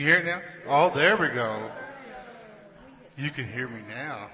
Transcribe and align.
You 0.00 0.06
hear 0.06 0.20
it 0.20 0.24
now? 0.24 0.40
Oh, 0.66 0.90
there 0.94 1.18
we 1.18 1.28
go. 1.28 1.70
You 3.18 3.30
can 3.32 3.52
hear 3.52 3.68
me 3.68 3.82
now. 3.86 4.30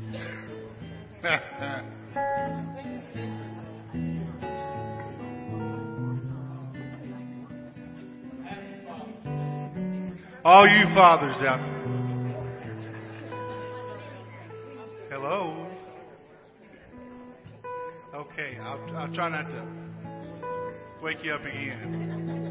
All 10.46 10.66
you 10.66 10.86
fathers 10.94 11.42
out 11.42 11.60
there. 11.60 11.76
Hello. 15.10 15.66
Okay, 18.14 18.56
I'll, 18.62 18.80
I'll 18.96 19.12
try 19.14 19.28
not 19.28 19.46
to 19.50 19.62
wake 21.02 21.22
you 21.22 21.34
up 21.34 21.42
again. 21.42 22.45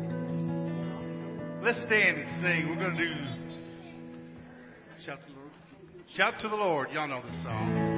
Let's 1.65 1.79
stand 1.87 2.19
and 2.19 2.41
sing. 2.43 2.69
We're 2.69 2.75
going 2.75 2.95
to 2.95 3.05
do 3.05 3.11
Shout 5.03 5.17
to 5.17 5.33
the 5.33 5.39
Lord. 5.39 5.51
Shout 6.15 6.33
to 6.41 6.47
the 6.47 6.55
Lord. 6.55 6.91
Y'all 6.91 7.07
know 7.07 7.23
the 7.25 7.41
song. 7.41 7.94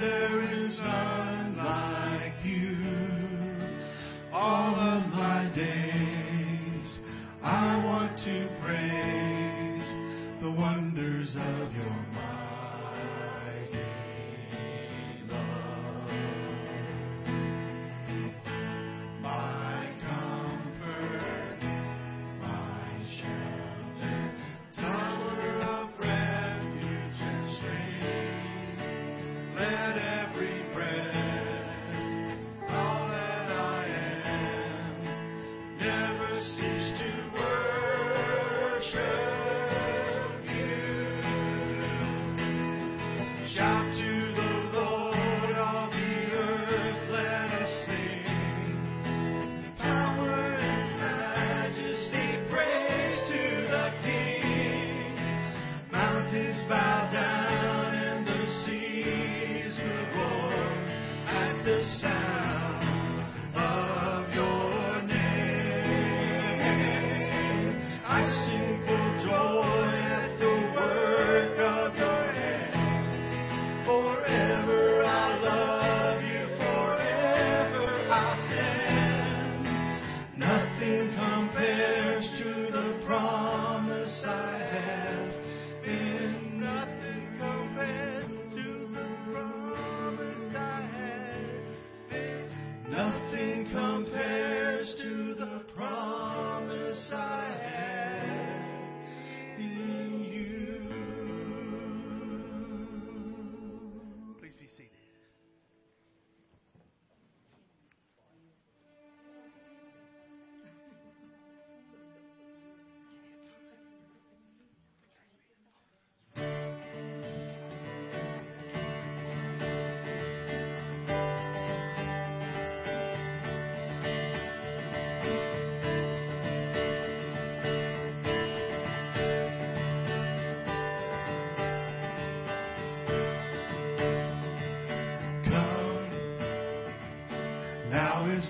there 0.00 0.42
is 0.42 0.78
none 0.78 1.56
like 1.56 2.44
you. 2.44 2.76
All 4.32 4.74
of 4.74 5.06
my 5.12 5.50
days 5.54 6.98
I 7.42 7.76
want 7.84 8.16
to 8.18 8.48
praise 8.62 9.88
the 10.40 10.50
wonders 10.50 11.34
of 11.34 11.74
your 11.74 12.07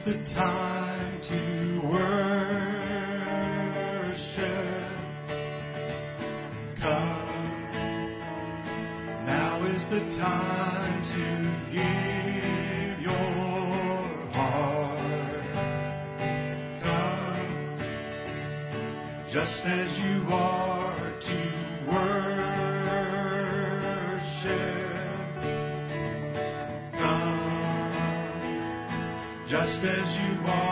The 0.07 0.15
time 0.35 1.21
to 1.29 1.41
worship. 1.89 2.09
Come. 6.81 7.27
Now 9.27 9.67
is 9.67 9.83
the 9.91 10.01
time 10.19 11.03
to 11.13 11.25
give 11.75 13.01
your 13.03 13.31
heart. 14.33 15.45
Come. 16.83 17.77
Just 19.31 19.61
as 19.67 19.99
you 19.99 20.15
are 20.33 20.78
you 30.17 30.49
are 30.49 30.68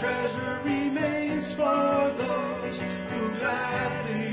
treasure 0.00 0.60
remains 0.64 1.52
for 1.54 2.12
those 2.18 2.78
who 2.78 3.38
gladly 3.38 4.25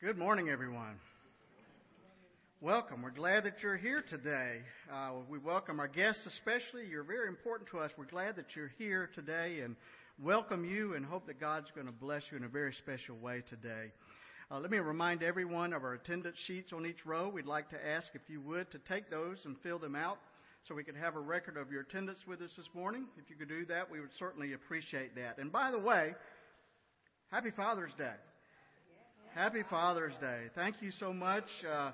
Good 0.00 0.16
morning, 0.16 0.48
everyone. 0.48 0.94
Welcome. 2.60 3.02
We're 3.02 3.10
glad 3.10 3.42
that 3.42 3.64
you're 3.64 3.76
here 3.76 4.04
today. 4.08 4.58
Uh, 4.88 5.14
we 5.28 5.40
welcome 5.40 5.80
our 5.80 5.88
guests 5.88 6.22
especially. 6.24 6.86
You're 6.88 7.02
very 7.02 7.26
important 7.26 7.68
to 7.70 7.80
us. 7.80 7.90
We're 7.98 8.04
glad 8.04 8.36
that 8.36 8.54
you're 8.54 8.70
here 8.78 9.10
today 9.12 9.58
and 9.64 9.74
welcome 10.22 10.64
you 10.64 10.94
and 10.94 11.04
hope 11.04 11.26
that 11.26 11.40
God's 11.40 11.72
going 11.74 11.88
to 11.88 11.92
bless 11.92 12.22
you 12.30 12.36
in 12.36 12.44
a 12.44 12.48
very 12.48 12.72
special 12.74 13.16
way 13.16 13.42
today. 13.50 13.90
Uh, 14.52 14.60
let 14.60 14.70
me 14.70 14.78
remind 14.78 15.24
everyone 15.24 15.72
of 15.72 15.82
our 15.82 15.94
attendance 15.94 16.38
sheets 16.46 16.72
on 16.72 16.86
each 16.86 17.04
row. 17.04 17.28
We'd 17.28 17.46
like 17.46 17.68
to 17.70 17.86
ask 17.88 18.06
if 18.14 18.22
you 18.28 18.40
would 18.42 18.70
to 18.70 18.78
take 18.78 19.10
those 19.10 19.38
and 19.46 19.56
fill 19.64 19.80
them 19.80 19.96
out 19.96 20.18
so 20.68 20.76
we 20.76 20.84
could 20.84 20.94
have 20.94 21.16
a 21.16 21.20
record 21.20 21.56
of 21.56 21.72
your 21.72 21.80
attendance 21.80 22.20
with 22.24 22.40
us 22.40 22.52
this 22.56 22.68
morning. 22.72 23.06
If 23.16 23.28
you 23.30 23.34
could 23.34 23.48
do 23.48 23.66
that, 23.66 23.90
we 23.90 23.98
would 23.98 24.14
certainly 24.16 24.52
appreciate 24.52 25.16
that. 25.16 25.38
And 25.38 25.50
by 25.50 25.72
the 25.72 25.78
way, 25.80 26.14
Happy 27.32 27.50
Father's 27.50 27.92
Day. 27.98 28.14
Happy 29.34 29.62
Father's 29.70 30.14
Day. 30.20 30.44
Thank 30.54 30.76
you 30.80 30.90
so 30.98 31.12
much. 31.12 31.44
Uh, 31.68 31.92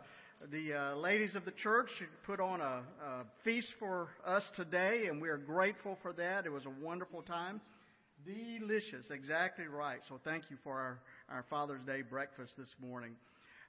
the 0.50 0.74
uh, 0.74 0.96
ladies 0.96 1.34
of 1.34 1.44
the 1.44 1.50
church 1.50 1.88
put 2.26 2.40
on 2.40 2.60
a, 2.60 2.82
a 3.04 3.24
feast 3.44 3.68
for 3.78 4.08
us 4.26 4.42
today, 4.56 5.06
and 5.08 5.20
we 5.20 5.28
are 5.28 5.36
grateful 5.36 5.98
for 6.02 6.12
that. 6.14 6.46
It 6.46 6.52
was 6.52 6.64
a 6.64 6.84
wonderful 6.84 7.22
time. 7.22 7.60
Delicious, 8.24 9.10
exactly 9.10 9.66
right. 9.66 9.98
So 10.08 10.20
thank 10.24 10.44
you 10.50 10.56
for 10.62 10.72
our, 10.72 10.98
our 11.28 11.44
Father's 11.50 11.82
Day 11.86 12.02
breakfast 12.02 12.52
this 12.56 12.68
morning. 12.80 13.12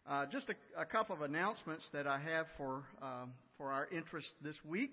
Uh, 0.07 0.25
just 0.27 0.49
a, 0.49 0.81
a 0.81 0.85
couple 0.85 1.15
of 1.15 1.21
announcements 1.21 1.83
that 1.91 2.07
I 2.07 2.19
have 2.19 2.45
for 2.57 2.83
um, 3.01 3.33
for 3.57 3.71
our 3.71 3.87
interest 3.91 4.27
this 4.41 4.57
week. 4.63 4.91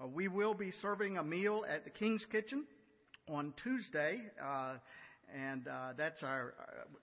Uh, 0.00 0.06
we 0.06 0.28
will 0.28 0.54
be 0.54 0.72
serving 0.82 1.16
a 1.16 1.24
meal 1.24 1.64
at 1.68 1.84
the 1.84 1.90
King's 1.90 2.24
Kitchen 2.30 2.64
on 3.28 3.54
Tuesday. 3.62 4.20
And 5.32 5.66
uh, 5.66 5.92
that's 5.96 6.22
our 6.22 6.54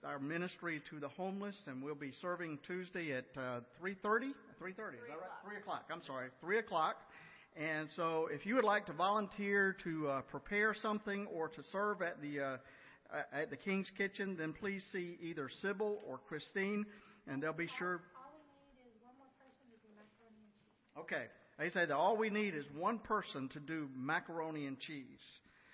our 0.04 0.18
ministry 0.18 0.82
to 0.90 1.00
the 1.00 1.08
homeless, 1.08 1.56
and 1.66 1.82
we'll 1.82 1.94
be 1.94 2.12
serving 2.20 2.58
Tuesday 2.66 3.12
at 3.12 3.26
uh, 3.36 3.60
3:30. 3.82 3.82
3:30, 3.82 3.94
is 3.94 4.34
that 4.62 5.18
right? 5.18 5.30
Three 5.44 5.56
o'clock. 5.58 5.84
I'm 5.90 6.02
sorry, 6.06 6.28
three 6.40 6.58
o'clock. 6.58 6.96
And 7.56 7.88
so, 7.96 8.28
if 8.32 8.46
you 8.46 8.54
would 8.54 8.64
like 8.64 8.86
to 8.86 8.94
volunteer 8.94 9.76
to 9.84 10.08
uh, 10.08 10.20
prepare 10.22 10.74
something 10.74 11.26
or 11.26 11.48
to 11.48 11.62
serve 11.70 12.00
at 12.00 12.22
the 12.22 12.40
uh, 12.40 12.56
at 13.32 13.50
the 13.50 13.56
King's 13.56 13.88
Kitchen, 13.98 14.36
then 14.38 14.54
please 14.54 14.82
see 14.92 15.18
either 15.20 15.50
Sybil 15.60 15.98
or 16.08 16.18
Christine, 16.28 16.86
and 17.26 17.42
they'll 17.42 17.52
be 17.52 17.68
sure. 17.78 18.00
All 18.16 18.32
we 18.38 18.70
need 18.80 18.88
is 18.88 19.02
one 19.04 19.14
more 19.18 19.28
person 19.36 19.68
to 19.68 19.76
do 19.76 19.88
macaroni 19.94 20.40
and 20.40 20.54
cheese. 20.56 21.02
Okay, 21.02 21.26
they 21.58 21.70
say 21.70 21.86
that 21.86 21.94
all 21.94 22.16
we 22.16 22.30
need 22.30 22.54
is 22.54 22.64
one 22.74 22.98
person 22.98 23.48
to 23.50 23.60
do 23.60 23.88
macaroni 23.94 24.66
and 24.66 24.78
cheese. 24.78 25.20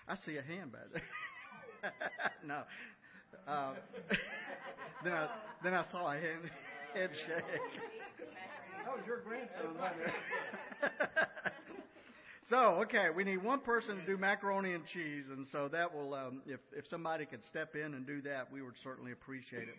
I 0.09 0.17
see 0.17 0.37
a 0.37 0.43
hand 0.43 0.73
back 0.73 0.90
there. 0.93 1.02
no. 2.47 2.63
Uh, 3.47 3.73
then 5.05 5.13
I 5.13 5.29
then 5.63 5.75
I 5.75 5.85
saw 5.91 6.13
a 6.13 6.15
hand 6.15 6.51
head 6.95 7.11
shake. 7.15 7.45
That 8.85 8.97
was 8.97 9.07
your 9.07 9.21
grandson, 9.21 9.77
so 12.49 12.57
okay, 12.83 13.09
we 13.15 13.25
need 13.25 13.43
one 13.43 13.61
person 13.61 13.97
to 13.97 14.07
do 14.07 14.17
macaroni 14.17 14.73
and 14.73 14.87
cheese, 14.87 15.27
and 15.31 15.47
so 15.47 15.69
that 15.69 15.95
will 15.95 16.15
um, 16.15 16.43
if 16.47 16.61
if 16.77 16.87
somebody 16.87 17.27
could 17.27 17.45
step 17.45 17.75
in 17.75 17.95
and 17.95 18.07
do 18.07 18.23
that, 18.23 18.51
we 18.53 18.63
would 18.63 18.77
certainly 18.83 19.13
appreciate 19.13 19.69
it. 19.69 19.77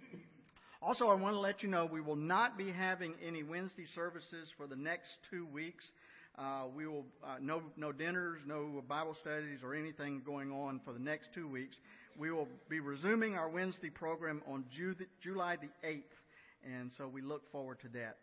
Also, 0.81 1.07
I 1.07 1.15
want 1.15 1.35
to 1.35 1.39
let 1.39 1.61
you 1.61 1.69
know 1.69 1.85
we 1.85 1.99
will 1.99 2.15
not 2.15 2.57
be 2.57 2.71
having 2.71 3.13
any 3.25 3.43
Wednesday 3.43 3.85
services 3.95 4.47
for 4.55 4.65
the 4.65 4.77
next 4.77 5.09
two 5.29 5.45
weeks. 5.47 5.91
Uh, 6.39 6.63
we 6.73 6.87
will 6.87 7.05
uh, 7.21 7.35
no 7.41 7.61
no 7.75 7.91
dinners, 7.91 8.39
no 8.47 8.81
Bible 8.87 9.15
studies, 9.19 9.59
or 9.61 9.75
anything 9.75 10.21
going 10.25 10.51
on 10.51 10.79
for 10.85 10.93
the 10.93 10.99
next 10.99 11.29
two 11.35 11.47
weeks. 11.49 11.75
we 12.17 12.31
will 12.31 12.47
be 12.69 12.79
resuming 12.79 13.35
our 13.35 13.49
Wednesday 13.49 13.89
program 13.89 14.41
on 14.47 14.63
Ju- 14.75 14.95
July 15.21 15.57
the 15.57 15.69
8th, 15.87 16.03
and 16.63 16.91
so 16.97 17.07
we 17.07 17.21
look 17.21 17.51
forward 17.51 17.79
to 17.81 17.89
that. 17.89 18.17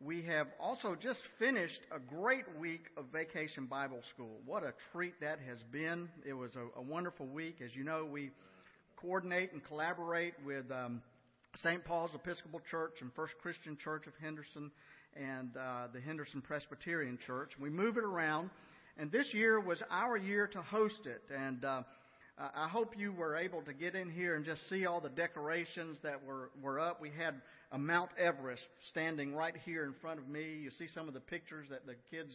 We 0.00 0.22
have 0.22 0.46
also 0.60 0.94
just 0.94 1.20
finished 1.40 1.80
a 1.90 1.98
great 1.98 2.44
week 2.60 2.84
of 2.96 3.06
Vacation 3.12 3.66
Bible 3.66 4.02
School. 4.14 4.38
What 4.46 4.62
a 4.62 4.72
treat 4.92 5.20
that 5.20 5.40
has 5.48 5.58
been. 5.72 6.08
It 6.24 6.34
was 6.34 6.52
a, 6.54 6.78
a 6.78 6.82
wonderful 6.82 7.26
week. 7.26 7.56
As 7.64 7.74
you 7.74 7.82
know, 7.82 8.04
we 8.04 8.30
coordinate 8.96 9.52
and 9.52 9.64
collaborate 9.64 10.34
with 10.46 10.70
um, 10.70 11.02
St. 11.56 11.84
Paul's 11.84 12.12
Episcopal 12.14 12.60
Church 12.70 12.98
and 13.00 13.12
First 13.14 13.34
Christian 13.42 13.76
Church 13.82 14.06
of 14.06 14.12
Henderson 14.22 14.70
and 15.18 15.56
uh, 15.56 15.88
the 15.92 16.00
Henderson 16.00 16.40
Presbyterian 16.40 17.18
Church. 17.26 17.50
We 17.60 17.70
move 17.70 17.96
it 17.96 18.04
around, 18.04 18.50
and 18.96 19.10
this 19.10 19.32
year 19.32 19.60
was 19.60 19.82
our 19.90 20.16
year 20.16 20.46
to 20.46 20.62
host 20.62 21.00
it. 21.06 21.22
And 21.34 21.64
uh, 21.64 21.82
I 22.38 22.68
hope 22.68 22.94
you 22.96 23.12
were 23.12 23.36
able 23.36 23.62
to 23.62 23.72
get 23.72 23.94
in 23.94 24.10
here 24.10 24.36
and 24.36 24.44
just 24.44 24.68
see 24.68 24.86
all 24.86 25.00
the 25.00 25.08
decorations 25.08 25.98
that 26.02 26.24
were, 26.24 26.50
were 26.62 26.78
up. 26.78 27.00
We 27.00 27.10
had 27.10 27.34
a 27.72 27.78
Mount 27.78 28.10
Everest 28.18 28.62
standing 28.90 29.34
right 29.34 29.54
here 29.64 29.84
in 29.84 29.94
front 30.00 30.20
of 30.20 30.28
me. 30.28 30.58
You 30.62 30.70
see 30.78 30.86
some 30.94 31.08
of 31.08 31.14
the 31.14 31.20
pictures 31.20 31.66
that 31.70 31.84
the 31.86 31.96
kids 32.10 32.30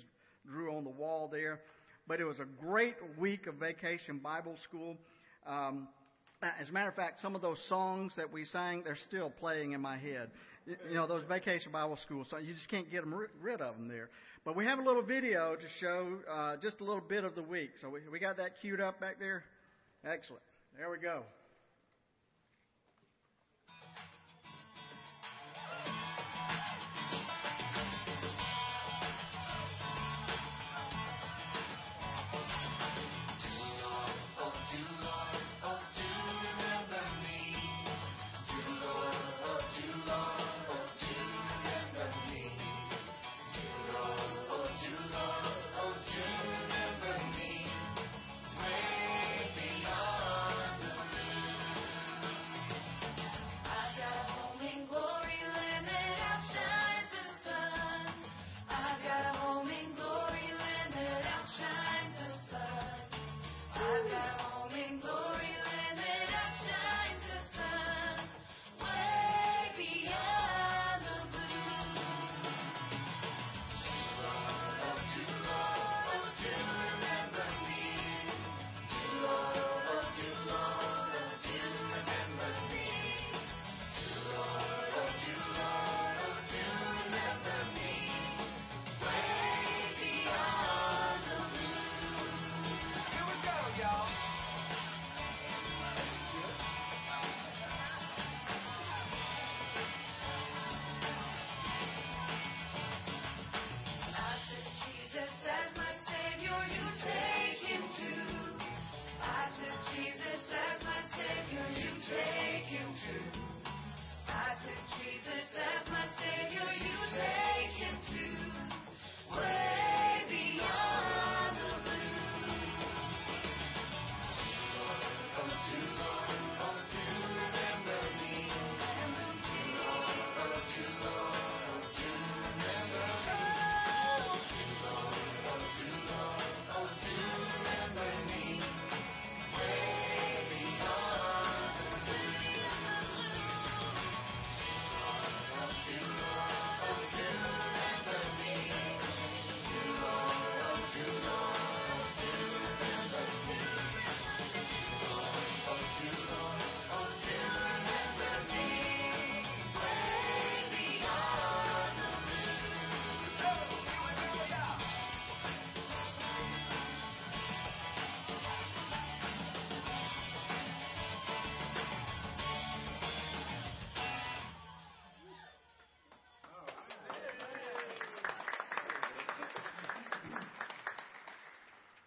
drew 0.46 0.76
on 0.76 0.84
the 0.84 0.90
wall 0.90 1.30
there. 1.32 1.62
But 2.06 2.20
it 2.20 2.26
was 2.26 2.40
a 2.40 2.66
great 2.66 2.96
week 3.18 3.48
of 3.48 3.56
vacation 3.56 4.20
Bible 4.20 4.58
school. 4.68 4.98
Um, 5.48 5.88
as 6.60 6.68
a 6.68 6.72
matter 6.74 6.90
of 6.90 6.96
fact, 6.96 7.22
some 7.22 7.36
of 7.36 7.42
those 7.42 7.60
songs 7.70 8.12
that 8.18 8.34
we 8.34 8.44
sang, 8.44 8.84
they're 8.84 8.98
still 9.08 9.30
playing 9.30 9.72
in 9.72 9.80
my 9.80 9.98
head. 9.98 10.30
You 10.66 10.96
know, 10.96 11.08
those 11.08 11.24
vacation 11.28 11.72
Bible 11.72 11.98
school 11.98 12.26
So 12.30 12.38
you 12.38 12.54
just 12.54 12.70
can't 12.70 12.90
get 12.90 13.02
them 13.02 13.14
rid 13.42 13.62
of 13.62 13.76
them 13.76 13.88
there. 13.88 14.10
But 14.46 14.56
we 14.56 14.66
have 14.66 14.80
a 14.80 14.82
little 14.82 15.04
video 15.04 15.56
to 15.56 15.68
show 15.80 16.18
uh, 16.30 16.58
just 16.58 16.80
a 16.80 16.84
little 16.84 17.02
bit 17.02 17.24
of 17.24 17.36
the 17.36 17.44
week. 17.44 17.72
So 17.82 17.90
we, 17.90 18.00
we 18.12 18.20
got 18.20 18.38
that 18.38 18.60
queued 18.62 18.82
up 18.82 19.00
back 19.00 19.20
there? 19.20 19.44
Excellent. 20.06 20.44
There 20.78 20.90
we 20.90 20.98
go. 20.98 21.24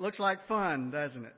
Looks 0.06 0.20
like 0.20 0.46
fun, 0.46 0.92
doesn't 0.92 1.25
it? 1.25 1.34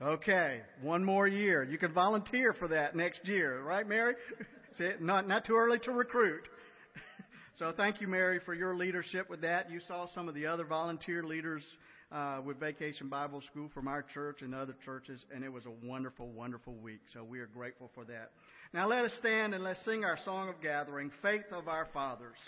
Okay, 0.00 0.62
one 0.80 1.04
more 1.04 1.28
year. 1.28 1.62
You 1.62 1.76
can 1.76 1.92
volunteer 1.92 2.54
for 2.54 2.68
that 2.68 2.96
next 2.96 3.28
year, 3.28 3.62
right, 3.62 3.86
Mary? 3.86 4.14
See, 4.78 4.88
not 4.98 5.28
not 5.28 5.44
too 5.44 5.56
early 5.56 5.78
to 5.80 5.92
recruit. 5.92 6.48
so 7.58 7.70
thank 7.76 8.00
you, 8.00 8.08
Mary, 8.08 8.40
for 8.46 8.54
your 8.54 8.74
leadership 8.74 9.28
with 9.28 9.42
that. 9.42 9.70
You 9.70 9.78
saw 9.78 10.06
some 10.14 10.26
of 10.26 10.34
the 10.34 10.46
other 10.46 10.64
volunteer 10.64 11.22
leaders 11.22 11.62
uh, 12.10 12.40
with 12.42 12.58
Vacation 12.58 13.10
Bible 13.10 13.42
School 13.50 13.68
from 13.74 13.88
our 13.88 14.00
church 14.00 14.40
and 14.40 14.54
other 14.54 14.74
churches, 14.86 15.20
and 15.30 15.44
it 15.44 15.52
was 15.52 15.64
a 15.66 15.86
wonderful, 15.86 16.28
wonderful 16.28 16.72
week. 16.76 17.00
So 17.12 17.22
we 17.22 17.40
are 17.40 17.50
grateful 17.54 17.90
for 17.94 18.06
that. 18.06 18.30
Now 18.72 18.88
let 18.88 19.04
us 19.04 19.12
stand 19.18 19.52
and 19.52 19.62
let's 19.62 19.84
sing 19.84 20.02
our 20.02 20.16
song 20.24 20.48
of 20.48 20.62
gathering, 20.62 21.10
Faith 21.20 21.52
of 21.52 21.68
Our 21.68 21.88
Fathers. 21.92 22.38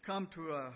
Come 0.00 0.28
to 0.34 0.52
a 0.52 0.72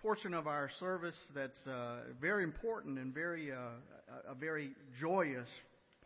portion 0.00 0.32
of 0.32 0.46
our 0.46 0.70
service 0.78 1.16
that's 1.34 1.66
uh, 1.66 1.96
very 2.20 2.44
important 2.44 2.98
and 2.98 3.12
very 3.12 3.50
uh, 3.50 3.56
a, 4.30 4.34
very 4.34 4.70
joyous 5.00 5.48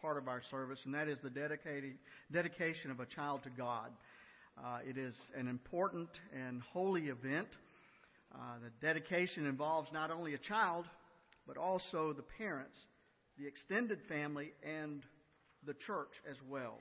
part 0.01 0.17
of 0.17 0.27
our 0.27 0.41
service, 0.51 0.79
and 0.85 0.95
that 0.95 1.09
is 1.09 1.19
the 1.23 1.29
dedicating, 1.29 1.95
dedication 2.33 2.91
of 2.91 3.01
a 3.01 3.07
child 3.07 3.43
to 3.43 3.51
God. 3.51 3.91
Uh, 4.57 4.79
it 4.89 4.97
is 4.97 5.15
an 5.37 5.49
important 5.49 6.09
and 6.35 6.63
holy 6.73 7.09
event. 7.09 7.49
Uh, 8.35 8.39
the 8.63 8.87
dedication 8.87 9.47
involves 9.47 9.91
not 9.93 10.11
only 10.11 10.35
a 10.35 10.39
child, 10.39 10.87
but 11.47 11.59
also 11.59 12.15
the 12.15 12.25
parents, 12.39 12.79
the 13.39 13.47
extended 13.47 13.99
family, 14.09 14.53
and 14.65 15.03
the 15.67 15.75
church 15.75 16.13
as 16.31 16.37
well. 16.49 16.79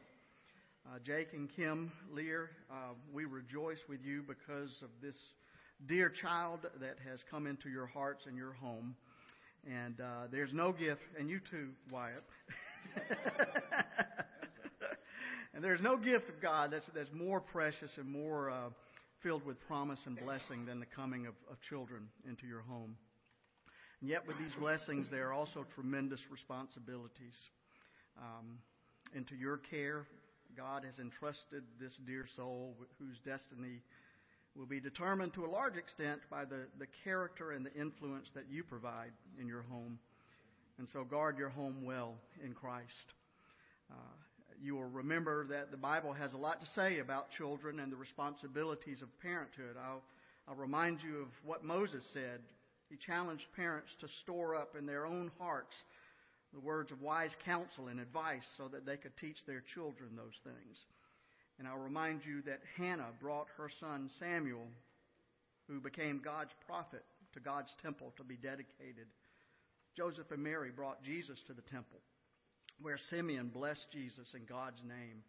Uh, 0.90 0.98
Jake 1.06 1.34
and 1.34 1.48
Kim 1.56 1.92
Lear, 2.12 2.50
uh, 2.72 2.94
we 3.14 3.26
rejoice 3.26 3.78
with 3.88 4.00
you 4.04 4.24
because 4.24 4.72
of 4.82 4.90
this 5.04 5.14
dear 5.88 6.10
child 6.10 6.62
that 6.82 6.96
has 7.08 7.20
come 7.30 7.46
into 7.46 7.70
your 7.70 7.86
hearts 7.86 8.26
and 8.26 8.36
your 8.36 8.54
home. 8.54 8.96
And 9.70 10.02
uh, 10.02 10.28
there's 10.32 10.52
no 10.52 10.72
gift, 10.72 11.02
and 11.20 11.30
you 11.30 11.42
too, 11.52 11.70
Wyatt. 11.92 12.24
and 15.54 15.64
there's 15.64 15.82
no 15.82 15.96
gift 15.96 16.28
of 16.28 16.42
God 16.42 16.72
that's, 16.72 16.88
that's 16.96 17.14
more 17.14 17.40
precious 17.40 17.92
and 17.98 18.10
more 18.10 18.50
uh, 18.50 18.70
filled 19.22 19.46
with 19.46 19.60
promise 19.68 20.00
and 20.08 20.18
blessing 20.18 20.66
than 20.66 20.80
the 20.80 20.88
coming 20.88 21.28
of, 21.28 21.36
of 21.52 21.62
children 21.70 22.08
into 22.28 22.48
your 22.48 22.62
home. 22.62 22.96
And 24.02 24.10
yet, 24.10 24.26
with 24.26 24.40
these 24.40 24.56
blessings, 24.60 25.06
there 25.12 25.28
are 25.28 25.34
also 25.34 25.68
tremendous 25.76 26.22
responsibilities. 26.32 27.36
Um, 28.18 28.58
into 29.16 29.36
your 29.36 29.58
care, 29.58 30.06
God 30.56 30.84
has 30.86 31.00
entrusted 31.00 31.64
this 31.80 31.94
dear 32.06 32.26
soul 32.36 32.76
whose 33.00 33.18
destiny 33.26 33.82
will 34.56 34.66
be 34.66 34.80
determined 34.80 35.34
to 35.34 35.46
a 35.46 35.50
large 35.50 35.78
extent 35.78 36.22
by 36.30 36.46
the, 36.46 36.68
the 36.80 36.88
character 37.04 37.52
and 37.52 37.66
the 37.66 37.74
influence 37.74 38.28
that 38.36 38.46
you 38.50 38.64
provide 38.64 39.12
in 39.40 39.48
your 39.48 39.64
home. 39.64 40.00
And 40.78 40.88
so 40.92 41.04
guard 41.04 41.38
your 41.38 41.50
home 41.50 41.84
well 41.84 42.16
in 42.44 42.54
Christ. 42.54 43.14
Uh, 43.92 43.96
you 44.62 44.76
will 44.76 44.90
remember 44.90 45.46
that 45.48 45.72
the 45.72 45.78
Bible 45.78 46.14
has 46.14 46.34
a 46.34 46.38
lot 46.38 46.62
to 46.62 46.68
say 46.76 47.00
about 47.00 47.32
children 47.32 47.80
and 47.80 47.92
the 47.92 47.98
responsibilities 47.98 49.02
of 49.02 49.08
parenthood. 49.22 49.76
I'll, 49.82 50.02
I'll 50.48 50.56
remind 50.56 51.00
you 51.02 51.22
of 51.22 51.28
what 51.46 51.64
Moses 51.64 52.04
said. 52.14 52.42
He 52.90 52.98
challenged 52.98 53.46
parents 53.56 53.90
to 54.02 54.08
store 54.24 54.56
up 54.56 54.76
in 54.78 54.86
their 54.86 55.06
own 55.06 55.32
hearts 55.38 55.76
the 56.54 56.60
words 56.60 56.92
of 56.92 57.02
wise 57.02 57.36
counsel 57.46 57.88
and 57.88 58.00
advice 58.00 58.46
so 58.58 58.68
that 58.68 58.86
they 58.86 58.98
could 58.98 59.16
teach 59.18 59.38
their 59.46 59.64
children 59.74 60.16
those 60.16 60.38
things. 60.44 60.78
And 61.58 61.68
I'll 61.68 61.78
remind 61.78 62.22
you 62.26 62.42
that 62.44 62.62
Hannah 62.78 63.12
brought 63.22 63.48
her 63.58 63.70
son 63.80 64.10
Samuel, 64.20 64.68
who 65.68 65.80
became 65.80 66.22
God's 66.24 66.54
prophet, 66.66 67.04
to 67.34 67.40
God's 67.40 67.72
temple 67.82 68.14
to 68.18 68.24
be 68.24 68.36
dedicated. 68.36 69.08
Joseph 69.96 70.32
and 70.32 70.42
Mary 70.42 70.72
brought 70.72 71.04
Jesus 71.04 71.40
to 71.48 71.54
the 71.54 71.62
temple, 71.62 72.00
where 72.82 72.98
Simeon 73.10 73.50
blessed 73.50 73.88
Jesus 73.92 74.28
in 74.34 74.46
God's 74.46 74.82
name. 74.88 75.22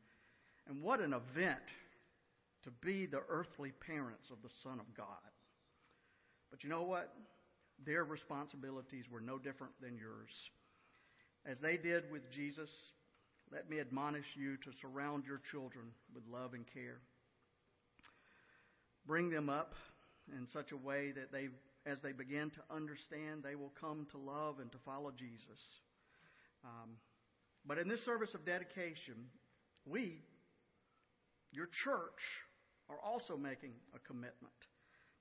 And 0.68 0.82
what 0.82 1.00
an 1.00 1.12
event 1.12 1.58
to 2.62 2.70
be 2.70 3.06
the 3.06 3.22
earthly 3.28 3.72
parents 3.86 4.30
of 4.30 4.38
the 4.42 4.54
Son 4.62 4.78
of 4.78 4.94
God. 4.96 5.06
But 6.50 6.62
you 6.62 6.70
know 6.70 6.82
what? 6.82 7.12
Their 7.84 8.04
responsibilities 8.04 9.04
were 9.10 9.20
no 9.20 9.38
different 9.38 9.72
than 9.80 9.96
yours. 9.96 10.30
As 11.46 11.58
they 11.60 11.76
did 11.76 12.10
with 12.10 12.30
Jesus, 12.30 12.68
let 13.52 13.68
me 13.68 13.80
admonish 13.80 14.26
you 14.36 14.56
to 14.58 14.70
surround 14.80 15.24
your 15.26 15.40
children 15.50 15.86
with 16.14 16.22
love 16.30 16.54
and 16.54 16.64
care. 16.72 17.00
Bring 19.06 19.30
them 19.30 19.48
up 19.48 19.74
in 20.36 20.46
such 20.52 20.72
a 20.72 20.76
way 20.76 21.12
that 21.12 21.32
they, 21.32 21.48
as 21.86 21.98
they 22.02 22.12
begin 22.12 22.50
to 22.50 22.74
understand, 22.74 23.42
they 23.42 23.54
will 23.54 23.72
come 23.80 24.06
to 24.12 24.18
love 24.18 24.60
and 24.60 24.70
to 24.72 24.78
follow 24.84 25.10
Jesus. 25.10 25.60
Um, 26.64 26.90
but 27.66 27.78
in 27.78 27.88
this 27.88 28.04
service 28.04 28.34
of 28.34 28.44
dedication, 28.44 29.14
we, 29.86 30.22
your 31.52 31.68
church, 31.84 32.20
are 32.88 33.00
also 33.04 33.36
making 33.36 33.72
a 33.94 33.98
commitment. 34.00 34.52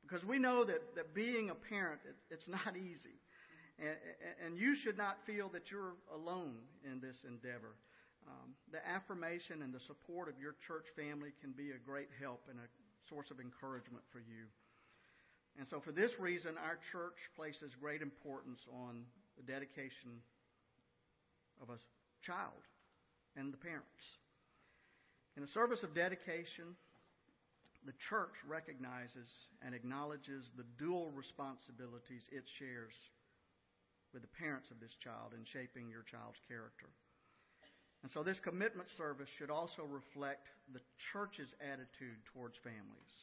Because 0.02 0.26
we 0.26 0.40
know 0.40 0.66
that, 0.66 0.96
that 0.96 1.14
being 1.14 1.50
a 1.50 1.56
parent, 1.56 2.02
it, 2.08 2.16
it's 2.34 2.48
not 2.48 2.76
easy. 2.76 3.20
And, 3.80 3.96
and 4.46 4.58
you 4.58 4.76
should 4.76 4.98
not 4.98 5.18
feel 5.26 5.50
that 5.50 5.72
you're 5.72 5.96
alone 6.14 6.56
in 6.84 7.00
this 7.00 7.16
endeavor. 7.28 7.76
Um, 8.28 8.52
the 8.72 8.84
affirmation 8.86 9.64
and 9.64 9.74
the 9.74 9.80
support 9.80 10.28
of 10.28 10.36
your 10.40 10.56
church 10.68 10.86
family 10.96 11.32
can 11.42 11.52
be 11.52 11.72
a 11.72 11.80
great 11.80 12.10
help 12.20 12.44
and 12.50 12.60
a 12.60 12.68
source 13.08 13.32
of 13.32 13.40
encouragement 13.40 14.04
for 14.12 14.20
you. 14.20 14.46
And 15.58 15.68
so, 15.68 15.80
for 15.80 15.92
this 15.92 16.20
reason, 16.20 16.56
our 16.60 16.78
church 16.92 17.18
places 17.36 17.72
great 17.80 18.02
importance 18.02 18.60
on 18.72 19.04
the 19.36 19.44
dedication 19.44 20.22
of 21.62 21.70
a 21.70 21.80
child 22.22 22.62
and 23.36 23.52
the 23.52 23.58
parents. 23.58 24.04
In 25.38 25.44
a 25.44 25.48
service 25.48 25.84
of 25.84 25.96
dedication, 25.96 26.76
the 27.86 27.94
church 28.10 28.36
recognizes 28.48 29.28
and 29.64 29.74
acknowledges 29.74 30.52
the 30.56 30.68
dual 30.78 31.12
responsibilities 31.16 32.28
it 32.32 32.44
shares 32.60 32.94
with 34.14 34.22
the 34.22 34.36
parents 34.40 34.72
of 34.72 34.80
this 34.80 34.96
child 35.04 35.38
in 35.38 35.46
shaping 35.46 35.90
your 35.90 36.04
child's 36.08 36.42
character. 36.48 36.90
And 38.02 38.10
so 38.12 38.24
this 38.24 38.40
commitment 38.40 38.88
service 38.98 39.28
should 39.38 39.52
also 39.52 39.84
reflect 39.84 40.48
the 40.74 40.80
church's 41.12 41.52
attitude 41.60 42.18
towards 42.32 42.56
families 42.64 43.14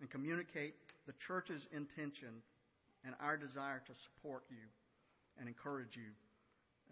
and 0.00 0.08
communicate 0.08 0.74
the 1.06 1.14
church's 1.26 1.66
intention 1.74 2.42
and 3.04 3.14
our 3.20 3.36
desire 3.36 3.82
to 3.86 3.94
support 4.06 4.44
you 4.50 4.62
and 5.38 5.48
encourage 5.48 5.96
you 5.96 6.10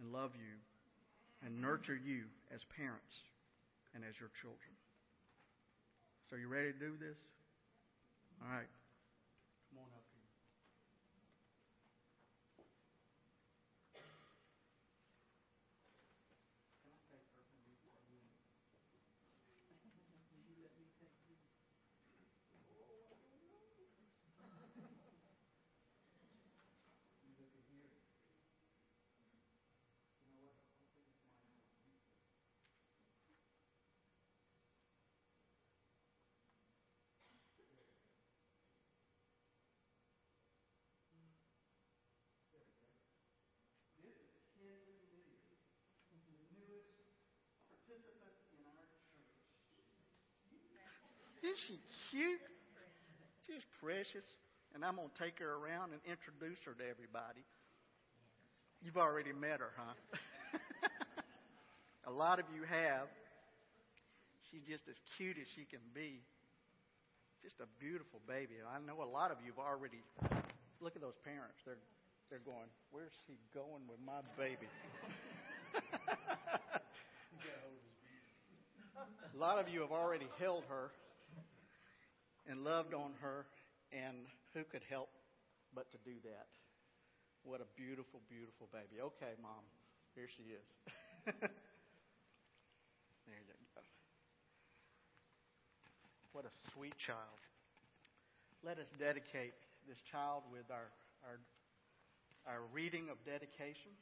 and 0.01 0.13
love 0.13 0.33
you 0.35 0.55
and 1.47 1.61
nurture 1.61 1.99
you 1.99 2.25
as 2.53 2.61
parents 2.77 3.15
and 3.95 4.03
as 4.03 4.19
your 4.19 4.31
children. 4.41 4.75
So, 6.31 6.37
you 6.37 6.49
ready 6.49 6.73
to 6.73 6.79
do 6.79 6.99
this? 6.99 7.19
All 8.43 8.51
right. 8.51 8.71
Isn't 51.45 51.61
she 51.69 51.77
cute? 52.09 52.41
She's 53.45 53.61
precious. 53.85 54.25
And 54.73 54.81
I'm 54.81 54.97
going 54.97 55.13
to 55.13 55.19
take 55.21 55.39
her 55.45 55.61
around 55.61 55.93
and 55.93 56.01
introduce 56.09 56.57
her 56.65 56.73
to 56.73 56.85
everybody. 56.89 57.45
You've 58.81 58.97
already 58.97 59.37
met 59.37 59.61
her, 59.61 59.71
huh? 59.77 59.93
a 62.11 62.13
lot 62.13 62.41
of 62.41 62.49
you 62.57 62.65
have. 62.65 63.13
She's 64.49 64.65
just 64.65 64.89
as 64.89 64.97
cute 65.21 65.37
as 65.37 65.47
she 65.53 65.69
can 65.69 65.85
be. 65.93 66.25
Just 67.45 67.61
a 67.61 67.69
beautiful 67.77 68.25
baby. 68.25 68.57
I 68.65 68.81
know 68.81 69.05
a 69.05 69.11
lot 69.11 69.31
of 69.31 69.37
you 69.45 69.53
have 69.53 69.61
already. 69.61 70.01
Look 70.81 70.97
at 70.97 71.05
those 71.05 71.21
parents. 71.29 71.61
They're 71.69 71.77
they're 72.33 72.41
going. 72.41 72.73
Where's 72.91 73.13
he 73.29 73.37
going 73.53 73.85
with 73.85 74.01
my 74.01 74.25
baby? 74.41 74.65
a 78.97 79.39
lot 79.39 79.59
of 79.59 79.69
you 79.69 79.83
have 79.83 79.93
already 79.93 80.27
held 80.41 80.65
her 80.73 80.91
and 82.49 82.65
loved 82.65 82.95
on 82.95 83.13
her, 83.21 83.47
and 83.93 84.27
who 84.53 84.65
could 84.65 84.83
help 84.89 85.09
but 85.75 85.91
to 85.93 85.99
do 86.05 86.15
that? 86.25 86.47
What 87.43 87.61
a 87.61 87.69
beautiful, 87.77 88.21
beautiful 88.29 88.69
baby. 88.73 89.01
Okay, 89.01 89.35
Mom, 89.43 89.65
here 90.15 90.29
she 90.29 90.43
is. 90.43 90.69
there 91.41 91.51
you 93.29 93.47
go. 93.49 93.55
What 96.35 96.45
a 96.47 96.73
sweet 96.73 96.99
child. 96.99 97.39
Let 98.65 98.79
us 98.79 98.89
dedicate 98.99 99.55
this 99.87 99.99
child 100.11 100.43
with 100.51 100.69
our, 100.69 100.91
our, 101.23 101.39
our 102.45 102.61
reading 102.73 103.09
of 103.09 103.23
dedication. 103.25 103.93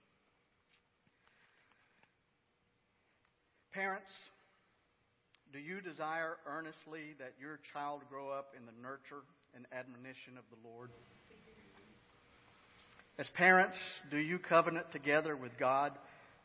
Parents, 3.75 4.11
Do 5.53 5.59
you 5.59 5.83
desire 5.83 6.39
earnestly 6.47 7.15
that 7.19 7.35
your 7.39 7.59
child 7.75 8.01
grow 8.09 8.31
up 8.31 8.55
in 8.57 8.65
the 8.65 8.73
nurture 8.81 9.23
and 9.55 9.67
admonition 9.71 10.39
of 10.39 10.45
the 10.49 10.67
Lord? 10.67 10.89
As 13.19 13.29
parents, 13.37 13.77
do 14.11 14.17
you 14.17 14.39
covenant 14.39 14.91
together 14.93 15.37
with 15.37 15.53
God 15.59 15.93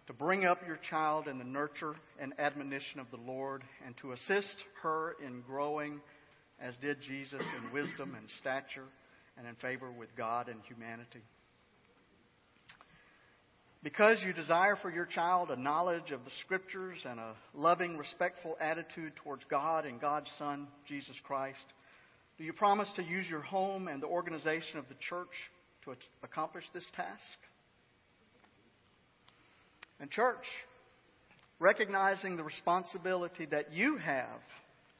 to 0.07 0.13
bring 0.13 0.45
up 0.45 0.59
your 0.67 0.77
child 0.89 1.29
in 1.29 1.37
the 1.37 1.45
nurture 1.45 1.95
and 2.19 2.33
admonition 2.37 2.99
of 2.99 3.07
the 3.09 3.31
Lord 3.31 3.63
and 3.85 3.95
to 3.97 4.11
assist 4.11 4.57
her 4.83 5.15
in 5.25 5.41
growing 5.41 6.01
as 6.59 6.75
did 6.77 6.99
Jesus 7.01 7.41
in 7.41 7.71
wisdom 7.71 8.13
and 8.13 8.27
stature 8.39 8.87
and 9.37 9.47
in 9.47 9.55
favor 9.55 9.89
with 9.89 10.09
God 10.17 10.49
and 10.49 10.59
humanity? 10.67 11.23
Because 13.83 14.21
you 14.25 14.33
desire 14.33 14.75
for 14.75 14.89
your 14.89 15.05
child 15.05 15.51
a 15.51 15.55
knowledge 15.55 16.11
of 16.11 16.25
the 16.25 16.31
Scriptures 16.41 16.99
and 17.05 17.19
a 17.19 17.33
loving, 17.53 17.97
respectful 17.97 18.57
attitude 18.59 19.13
towards 19.17 19.43
God 19.49 19.85
and 19.85 20.01
God's 20.01 20.29
Son, 20.39 20.67
Jesus 20.87 21.15
Christ, 21.23 21.63
do 22.37 22.43
you 22.43 22.53
promise 22.53 22.89
to 22.95 23.03
use 23.03 23.27
your 23.29 23.41
home 23.41 23.87
and 23.87 24.01
the 24.01 24.07
organization 24.07 24.79
of 24.79 24.87
the 24.89 24.95
church 25.09 25.29
to 25.85 25.95
accomplish 26.23 26.65
this 26.73 26.85
task? 26.95 27.21
And, 29.99 30.09
church, 30.11 30.45
recognizing 31.59 32.35
the 32.35 32.43
responsibility 32.43 33.45
that 33.47 33.73
you 33.73 33.97
have 33.97 34.39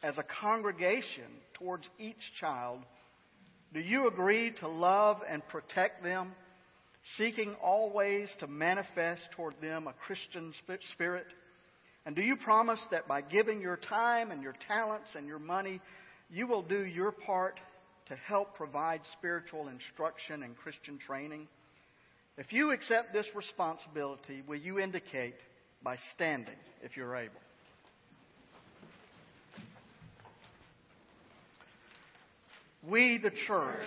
as 0.01 0.17
a 0.17 0.25
congregation 0.41 1.25
towards 1.53 1.87
each 1.99 2.15
child, 2.39 2.79
do 3.73 3.79
you 3.79 4.07
agree 4.07 4.51
to 4.59 4.67
love 4.67 5.17
and 5.29 5.47
protect 5.47 6.03
them? 6.03 6.33
Seeking 7.17 7.55
always 7.63 8.29
to 8.39 8.47
manifest 8.47 9.21
toward 9.35 9.55
them 9.61 9.87
a 9.87 9.93
Christian 9.93 10.53
spirit? 10.93 11.27
And 12.05 12.15
do 12.15 12.21
you 12.21 12.35
promise 12.37 12.79
that 12.91 13.07
by 13.07 13.21
giving 13.21 13.61
your 13.61 13.77
time 13.77 14.31
and 14.31 14.41
your 14.41 14.55
talents 14.67 15.09
and 15.15 15.27
your 15.27 15.39
money, 15.39 15.81
you 16.29 16.47
will 16.47 16.61
do 16.61 16.85
your 16.85 17.11
part 17.11 17.59
to 18.07 18.15
help 18.15 18.55
provide 18.55 19.01
spiritual 19.17 19.67
instruction 19.67 20.43
and 20.43 20.55
Christian 20.55 20.97
training? 20.97 21.47
If 22.37 22.53
you 22.53 22.71
accept 22.71 23.13
this 23.13 23.25
responsibility, 23.35 24.43
will 24.47 24.59
you 24.59 24.79
indicate 24.79 25.35
by 25.83 25.97
standing 26.13 26.55
if 26.81 26.95
you're 26.95 27.15
able? 27.15 27.33
We, 32.87 33.17
the 33.17 33.31
church, 33.47 33.83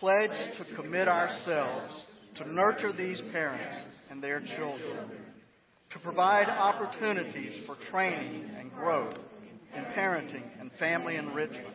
pledge 0.00 0.30
to 0.58 0.74
commit 0.74 1.06
ourselves 1.06 1.92
to 2.40 2.52
nurture 2.52 2.92
these 2.92 3.20
parents 3.32 3.76
and 4.10 4.22
their 4.22 4.40
children, 4.40 5.10
to 5.90 5.98
provide 5.98 6.48
opportunities 6.48 7.66
for 7.66 7.76
training 7.90 8.48
and 8.58 8.72
growth 8.72 9.14
in 9.76 9.84
parenting 9.96 10.44
and 10.58 10.70
family 10.78 11.16
enrichment, 11.16 11.74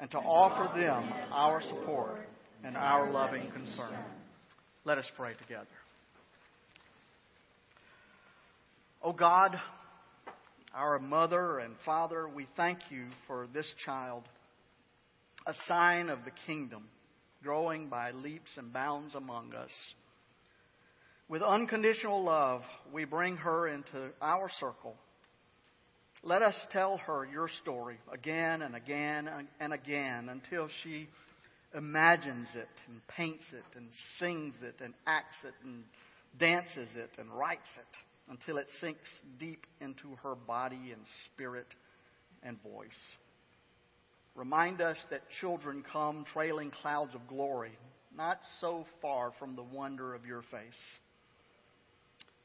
and 0.00 0.10
to 0.10 0.18
offer 0.18 0.78
them 0.78 1.08
our 1.30 1.62
support 1.62 2.16
and 2.64 2.76
our 2.76 3.10
loving 3.10 3.50
concern. 3.52 3.96
Let 4.84 4.98
us 4.98 5.06
pray 5.16 5.34
together. 5.40 5.66
O 9.02 9.10
oh 9.10 9.12
God, 9.12 9.60
our 10.74 10.98
mother 10.98 11.58
and 11.58 11.74
father, 11.84 12.28
we 12.28 12.48
thank 12.56 12.78
you 12.90 13.06
for 13.28 13.46
this 13.54 13.70
child, 13.84 14.24
a 15.46 15.54
sign 15.68 16.08
of 16.08 16.18
the 16.24 16.32
kingdom 16.46 16.84
growing 17.44 17.88
by 17.88 18.10
leaps 18.10 18.50
and 18.56 18.72
bounds 18.72 19.14
among 19.14 19.54
us. 19.54 19.70
With 21.28 21.42
unconditional 21.42 22.24
love, 22.24 22.62
we 22.92 23.04
bring 23.04 23.36
her 23.36 23.68
into 23.68 24.10
our 24.20 24.50
circle. 24.58 24.96
Let 26.22 26.42
us 26.42 26.56
tell 26.72 26.96
her 26.98 27.26
your 27.30 27.48
story 27.62 27.98
again 28.12 28.62
and 28.62 28.74
again 28.74 29.28
and 29.60 29.72
again 29.72 30.28
until 30.30 30.68
she 30.82 31.08
imagines 31.74 32.48
it 32.54 32.68
and 32.88 33.06
paints 33.08 33.44
it 33.52 33.76
and 33.76 33.88
sings 34.18 34.54
it 34.62 34.76
and 34.82 34.94
acts 35.06 35.36
it 35.44 35.54
and 35.64 35.84
dances 36.38 36.88
it 36.96 37.10
and 37.18 37.30
writes 37.30 37.68
it 37.76 38.30
until 38.30 38.56
it 38.56 38.66
sinks 38.80 39.08
deep 39.38 39.66
into 39.80 40.16
her 40.22 40.34
body 40.34 40.92
and 40.92 41.02
spirit 41.26 41.66
and 42.42 42.62
voice. 42.62 42.88
Remind 44.34 44.80
us 44.80 44.96
that 45.10 45.22
children 45.40 45.84
come 45.92 46.24
trailing 46.32 46.70
clouds 46.70 47.14
of 47.14 47.28
glory, 47.28 47.72
not 48.16 48.40
so 48.60 48.84
far 49.00 49.32
from 49.38 49.54
the 49.54 49.62
wonder 49.62 50.14
of 50.14 50.26
your 50.26 50.42
face. 50.42 50.98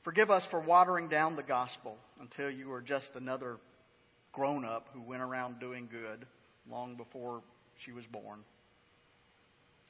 Forgive 0.04 0.30
us 0.30 0.46
for 0.52 0.60
watering 0.60 1.10
down 1.10 1.36
the 1.36 1.44
gospel 1.44 1.98
until 2.22 2.50
you 2.50 2.70
were 2.70 2.82
just 2.82 3.10
another 3.16 3.58
grown 4.32 4.64
up 4.64 4.88
who 4.94 5.02
went 5.02 5.22
around 5.22 5.60
doing 5.60 5.90
good 5.92 6.26
long 6.70 6.96
before 6.96 7.42
she 7.84 7.92
was 7.92 8.06
born. 8.06 8.40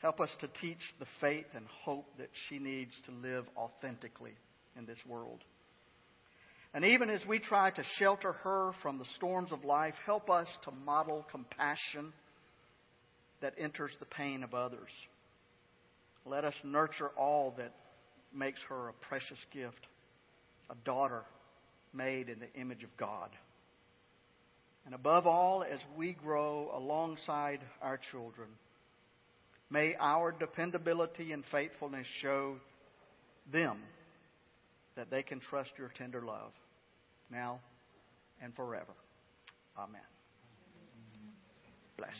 Help 0.02 0.22
us 0.22 0.34
to 0.40 0.48
teach 0.62 0.80
the 1.00 1.06
faith 1.20 1.48
and 1.54 1.66
hope 1.84 2.06
that 2.18 2.30
she 2.48 2.58
needs 2.58 2.94
to 3.06 3.12
live 3.12 3.46
authentically 3.58 4.34
in 4.78 4.86
this 4.86 5.00
world. 5.06 5.44
And 6.74 6.86
even 6.86 7.10
as 7.10 7.26
we 7.28 7.40
try 7.40 7.72
to 7.72 7.84
shelter 7.98 8.34
her 8.34 8.72
from 8.84 9.00
the 9.00 9.06
storms 9.16 9.52
of 9.52 9.66
life, 9.66 9.96
help 10.06 10.30
us 10.30 10.48
to 10.66 10.72
model 10.72 11.26
compassion 11.32 12.14
that 13.42 13.56
enters 13.58 13.92
the 14.00 14.06
pain 14.06 14.44
of 14.44 14.54
others. 14.54 14.90
Let 16.26 16.46
us 16.46 16.54
nurture 16.64 17.10
all 17.18 17.56
that 17.58 17.74
makes 18.34 18.60
her 18.70 18.90
a 18.90 18.94
precious 18.94 19.40
gift, 19.52 19.88
a 20.70 20.76
daughter 20.86 21.24
made 21.92 22.30
in 22.30 22.40
the 22.40 22.54
image 22.60 22.84
of 22.84 22.96
God. 22.98 23.30
And 24.86 24.94
above 24.94 25.26
all, 25.26 25.64
as 25.64 25.80
we 25.98 26.14
grow 26.14 26.72
alongside 26.76 27.62
our 27.82 28.00
children, 28.12 28.50
may 29.72 29.96
our 30.00 30.32
dependability 30.32 31.32
and 31.32 31.44
faithfulness 31.52 32.08
show 32.22 32.58
them 33.52 33.80
that 35.00 35.10
they 35.10 35.24
can 35.24 35.40
trust 35.40 35.72
your 35.78 35.88
tender 35.88 36.22
love 36.22 36.52
now 37.32 37.62
and 38.44 38.54
forever. 38.54 38.92
Amen. 39.78 40.02
Blessings. 41.96 42.20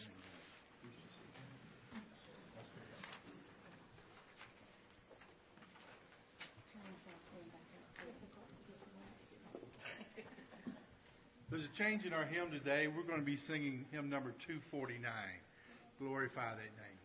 There's 11.52 11.66
a 11.66 11.78
change 11.78 12.06
in 12.06 12.14
our 12.14 12.24
hymn 12.24 12.50
today. 12.50 12.88
We're 12.88 13.04
going 13.04 13.20
to 13.20 13.26
be 13.26 13.36
singing 13.46 13.84
hymn 13.92 14.10
number 14.10 14.34
249. 14.48 15.04
Glorify 16.00 16.52
that 16.52 16.58
name. 16.58 16.99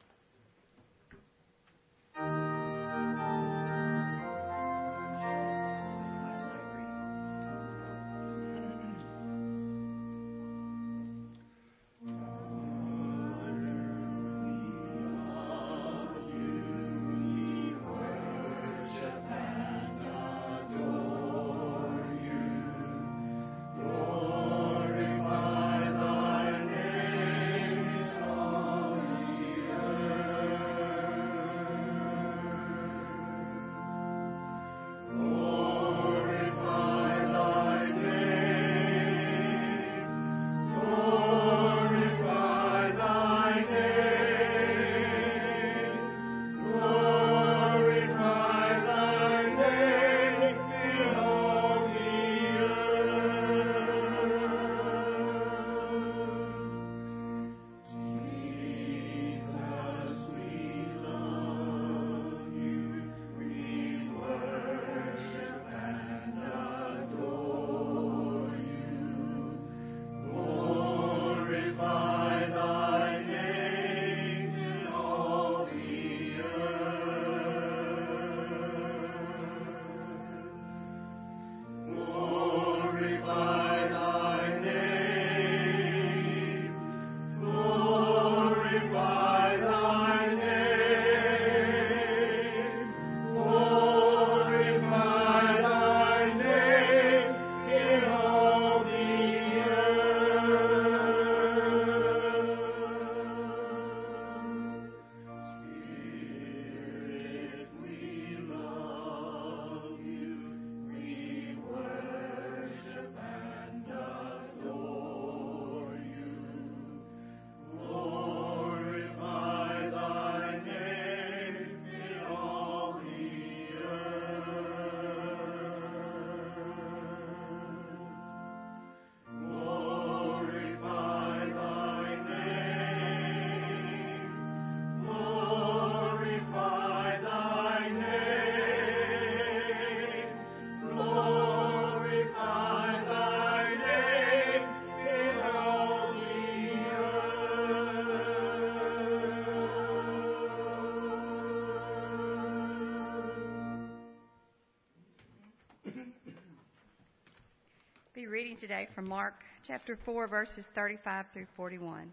Reading 158.54 158.68
today 158.68 158.88
from 158.94 159.08
Mark 159.08 159.34
chapter 159.66 159.98
4, 160.04 160.28
verses 160.28 160.64
35 160.76 161.26
through 161.32 161.46
41. 161.56 162.12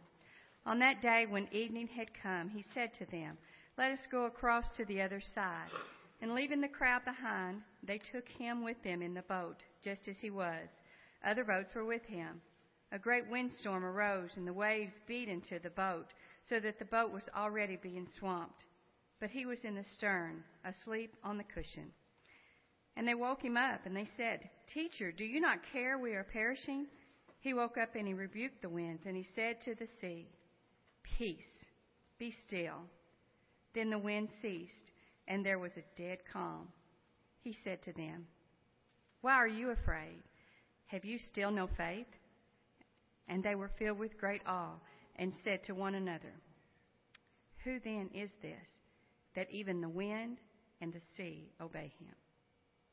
On 0.66 0.80
that 0.80 1.00
day, 1.00 1.28
when 1.30 1.48
evening 1.52 1.88
had 1.88 2.08
come, 2.24 2.50
he 2.50 2.66
said 2.74 2.92
to 2.96 3.06
them, 3.12 3.38
Let 3.78 3.92
us 3.92 4.08
go 4.12 4.26
across 4.26 4.66
to 4.72 4.86
the 4.86 5.04
other 5.04 5.22
side. 5.22 5.70
And 6.20 6.34
leaving 6.34 6.60
the 6.60 6.68
crowd 6.68 7.06
behind, 7.06 7.62
they 7.84 8.00
took 8.00 8.28
him 8.28 8.64
with 8.64 8.82
them 8.84 9.04
in 9.04 9.14
the 9.14 9.22
boat, 9.24 9.58
just 9.84 10.08
as 10.08 10.18
he 10.18 10.32
was. 10.32 10.68
Other 11.24 11.44
boats 11.44 11.76
were 11.76 11.86
with 11.86 12.06
him. 12.06 12.42
A 12.92 12.98
great 12.98 13.30
windstorm 13.30 13.86
arose, 13.86 14.32
and 14.36 14.48
the 14.48 14.54
waves 14.54 14.94
beat 15.08 15.30
into 15.30 15.60
the 15.60 15.70
boat, 15.70 16.08
so 16.50 16.60
that 16.60 16.80
the 16.80 16.86
boat 16.86 17.12
was 17.12 17.30
already 17.36 17.76
being 17.76 18.08
swamped. 18.18 18.66
But 19.20 19.30
he 19.30 19.46
was 19.46 19.64
in 19.64 19.76
the 19.76 19.84
stern, 19.84 20.44
asleep 20.66 21.14
on 21.24 21.38
the 21.38 21.44
cushion. 21.44 21.92
And 22.96 23.08
they 23.08 23.16
woke 23.16 23.42
him 23.44 23.58
up, 23.58 23.86
and 23.86 23.96
they 23.96 24.08
said, 24.18 24.50
Teacher, 24.74 25.12
do 25.12 25.24
you 25.24 25.40
not 25.40 25.60
care 25.72 25.98
we 25.98 26.14
are 26.14 26.24
perishing? 26.24 26.88
He 27.40 27.54
woke 27.54 27.78
up 27.78 27.96
and 27.96 28.08
he 28.08 28.14
rebuked 28.14 28.62
the 28.62 28.70
winds, 28.70 29.04
and 29.06 29.16
he 29.16 29.26
said 29.36 29.62
to 29.62 29.76
the 29.76 29.88
sea, 30.00 30.28
Peace, 31.18 31.66
be 32.20 32.34
still. 32.46 32.86
Then 33.74 33.90
the 33.90 33.98
wind 33.98 34.30
ceased, 34.42 34.92
and 35.28 35.46
there 35.46 35.60
was 35.60 35.72
a 35.78 36.00
dead 36.02 36.20
calm. 36.32 36.68
He 37.42 37.58
said 37.64 37.82
to 37.84 37.94
them, 37.94 38.28
Why 39.22 39.34
are 39.34 39.48
you 39.48 39.72
afraid? 39.72 40.22
Have 40.88 41.06
you 41.06 41.18
still 41.18 41.52
no 41.52 41.68
faith? 41.78 42.08
And 43.28 43.44
they 43.44 43.56
were 43.56 43.72
filled 43.80 43.98
with 43.98 44.20
great 44.20 44.42
awe, 44.46 44.76
and 45.16 45.34
said 45.44 45.64
to 45.64 45.74
one 45.74 45.96
another, 45.96 46.34
Who 47.64 47.80
then 47.80 48.10
is 48.14 48.32
this, 48.42 48.68
that 49.36 49.50
even 49.50 49.82
the 49.82 49.90
wind 49.90 50.38
and 50.82 50.94
the 50.94 51.02
sea 51.16 51.50
obey 51.60 51.94
him? 52.00 52.16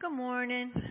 Good 0.00 0.12
morning. 0.12 0.70
Good 0.72 0.82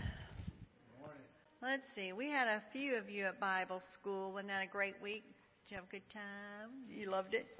morning. 0.99 1.23
Let's 1.63 1.83
see. 1.95 2.13
We 2.13 2.29
had 2.29 2.47
a 2.47 2.61
few 2.71 2.95
of 2.95 3.09
you 3.09 3.25
at 3.25 3.39
Bible 3.39 3.81
school. 3.91 4.31
Wasn't 4.31 4.49
that 4.49 4.61
a 4.61 4.67
great 4.67 5.01
week? 5.01 5.23
Did 5.65 5.71
you 5.71 5.75
have 5.77 5.85
a 5.85 5.91
good 5.91 6.07
time? 6.13 6.69
You 6.87 7.09
loved 7.09 7.33
it? 7.33 7.58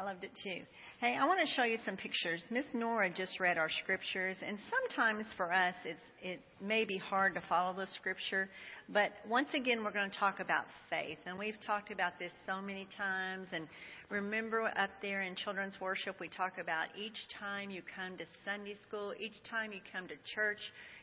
I 0.00 0.02
loved 0.02 0.24
it 0.24 0.30
too. 0.42 0.62
Hey, 0.98 1.14
I 1.14 1.26
want 1.26 1.40
to 1.40 1.54
show 1.54 1.64
you 1.64 1.76
some 1.84 1.94
pictures. 1.94 2.42
Miss 2.50 2.64
Nora 2.72 3.10
just 3.10 3.38
read 3.38 3.58
our 3.58 3.68
scriptures, 3.82 4.34
and 4.40 4.56
sometimes 4.70 5.26
for 5.36 5.52
us 5.52 5.74
it's 5.84 6.00
it 6.22 6.40
may 6.58 6.86
be 6.86 6.96
hard 6.96 7.34
to 7.34 7.42
follow 7.50 7.76
the 7.76 7.86
scripture, 7.96 8.48
but 8.88 9.10
once 9.28 9.48
again 9.52 9.84
we're 9.84 9.92
going 9.92 10.10
to 10.10 10.18
talk 10.18 10.40
about 10.40 10.64
faith, 10.88 11.18
and 11.26 11.38
we've 11.38 11.58
talked 11.66 11.90
about 11.92 12.18
this 12.18 12.32
so 12.46 12.62
many 12.62 12.88
times. 12.96 13.48
And 13.52 13.68
remember 14.08 14.72
up 14.78 14.88
there 15.02 15.20
in 15.20 15.34
children's 15.34 15.78
worship 15.82 16.18
we 16.18 16.28
talk 16.28 16.54
about 16.58 16.86
each 16.98 17.18
time 17.38 17.68
you 17.68 17.82
come 17.94 18.16
to 18.16 18.24
Sunday 18.46 18.76
school, 18.88 19.12
each 19.20 19.36
time 19.50 19.70
you 19.70 19.80
come 19.92 20.08
to 20.08 20.14
church, 20.34 20.60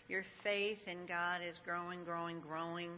your 0.08 0.24
faith 0.44 0.80
in 0.88 1.06
God 1.08 1.42
is 1.48 1.60
growing, 1.64 2.04
growing, 2.04 2.40
growing. 2.40 2.90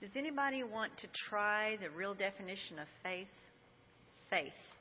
Does 0.00 0.10
anybody 0.16 0.64
want 0.64 0.90
to 0.98 1.06
try 1.28 1.76
the 1.76 1.90
real 1.90 2.14
definition 2.14 2.80
of 2.80 2.88
faith? 3.04 3.28
Faith. 4.28 4.75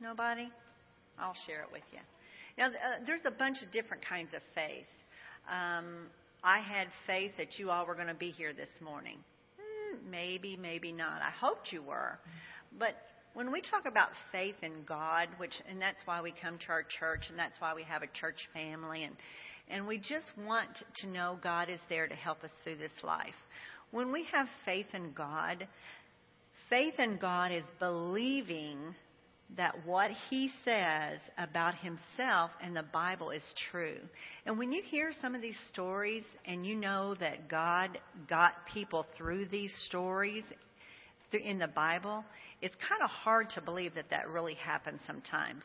Nobody? 0.00 0.50
I'll 1.18 1.36
share 1.46 1.62
it 1.62 1.68
with 1.72 1.82
you. 1.92 2.00
Now, 2.58 2.68
uh, 2.68 3.04
there's 3.06 3.24
a 3.24 3.30
bunch 3.30 3.62
of 3.62 3.72
different 3.72 4.04
kinds 4.04 4.30
of 4.34 4.42
faith. 4.54 4.86
Um, 5.50 6.06
I 6.42 6.60
had 6.60 6.88
faith 7.06 7.32
that 7.38 7.58
you 7.58 7.70
all 7.70 7.86
were 7.86 7.94
going 7.94 8.08
to 8.08 8.14
be 8.14 8.30
here 8.30 8.52
this 8.52 8.68
morning. 8.82 9.18
Hmm, 9.58 10.10
maybe, 10.10 10.56
maybe 10.56 10.92
not. 10.92 11.22
I 11.22 11.30
hoped 11.30 11.72
you 11.72 11.82
were. 11.82 12.18
But 12.78 12.96
when 13.34 13.50
we 13.50 13.60
talk 13.60 13.86
about 13.86 14.10
faith 14.30 14.56
in 14.62 14.72
God, 14.86 15.28
which 15.38 15.54
and 15.68 15.80
that's 15.80 16.00
why 16.04 16.22
we 16.22 16.32
come 16.40 16.58
to 16.58 16.68
our 16.70 16.84
church, 16.84 17.24
and 17.28 17.38
that's 17.38 17.56
why 17.60 17.74
we 17.74 17.82
have 17.84 18.02
a 18.02 18.08
church 18.18 18.48
family, 18.52 19.04
and 19.04 19.16
and 19.68 19.86
we 19.86 19.98
just 19.98 20.26
want 20.46 20.68
to 20.96 21.06
know 21.06 21.38
God 21.42 21.68
is 21.70 21.80
there 21.88 22.06
to 22.06 22.14
help 22.14 22.44
us 22.44 22.50
through 22.62 22.76
this 22.76 22.92
life. 23.02 23.34
When 23.90 24.12
we 24.12 24.24
have 24.32 24.46
faith 24.64 24.88
in 24.92 25.12
God, 25.12 25.66
faith 26.68 26.98
in 26.98 27.16
God 27.16 27.50
is 27.52 27.64
believing 27.78 28.94
that 29.56 29.86
what 29.86 30.10
he 30.30 30.50
says 30.64 31.20
about 31.38 31.74
himself 31.76 32.50
and 32.62 32.74
the 32.74 32.82
Bible 32.82 33.30
is 33.30 33.42
true. 33.70 33.98
And 34.46 34.58
when 34.58 34.72
you 34.72 34.82
hear 34.82 35.12
some 35.20 35.34
of 35.34 35.42
these 35.42 35.58
stories 35.72 36.24
and 36.44 36.66
you 36.66 36.74
know 36.74 37.14
that 37.20 37.48
God 37.48 37.98
got 38.28 38.52
people 38.72 39.06
through 39.16 39.46
these 39.46 39.72
stories 39.86 40.44
in 41.32 41.58
the 41.58 41.68
Bible, 41.68 42.24
it's 42.62 42.74
kind 42.76 43.02
of 43.02 43.10
hard 43.10 43.50
to 43.50 43.60
believe 43.60 43.94
that 43.94 44.10
that 44.10 44.28
really 44.28 44.54
happened 44.54 44.98
sometimes. 45.06 45.62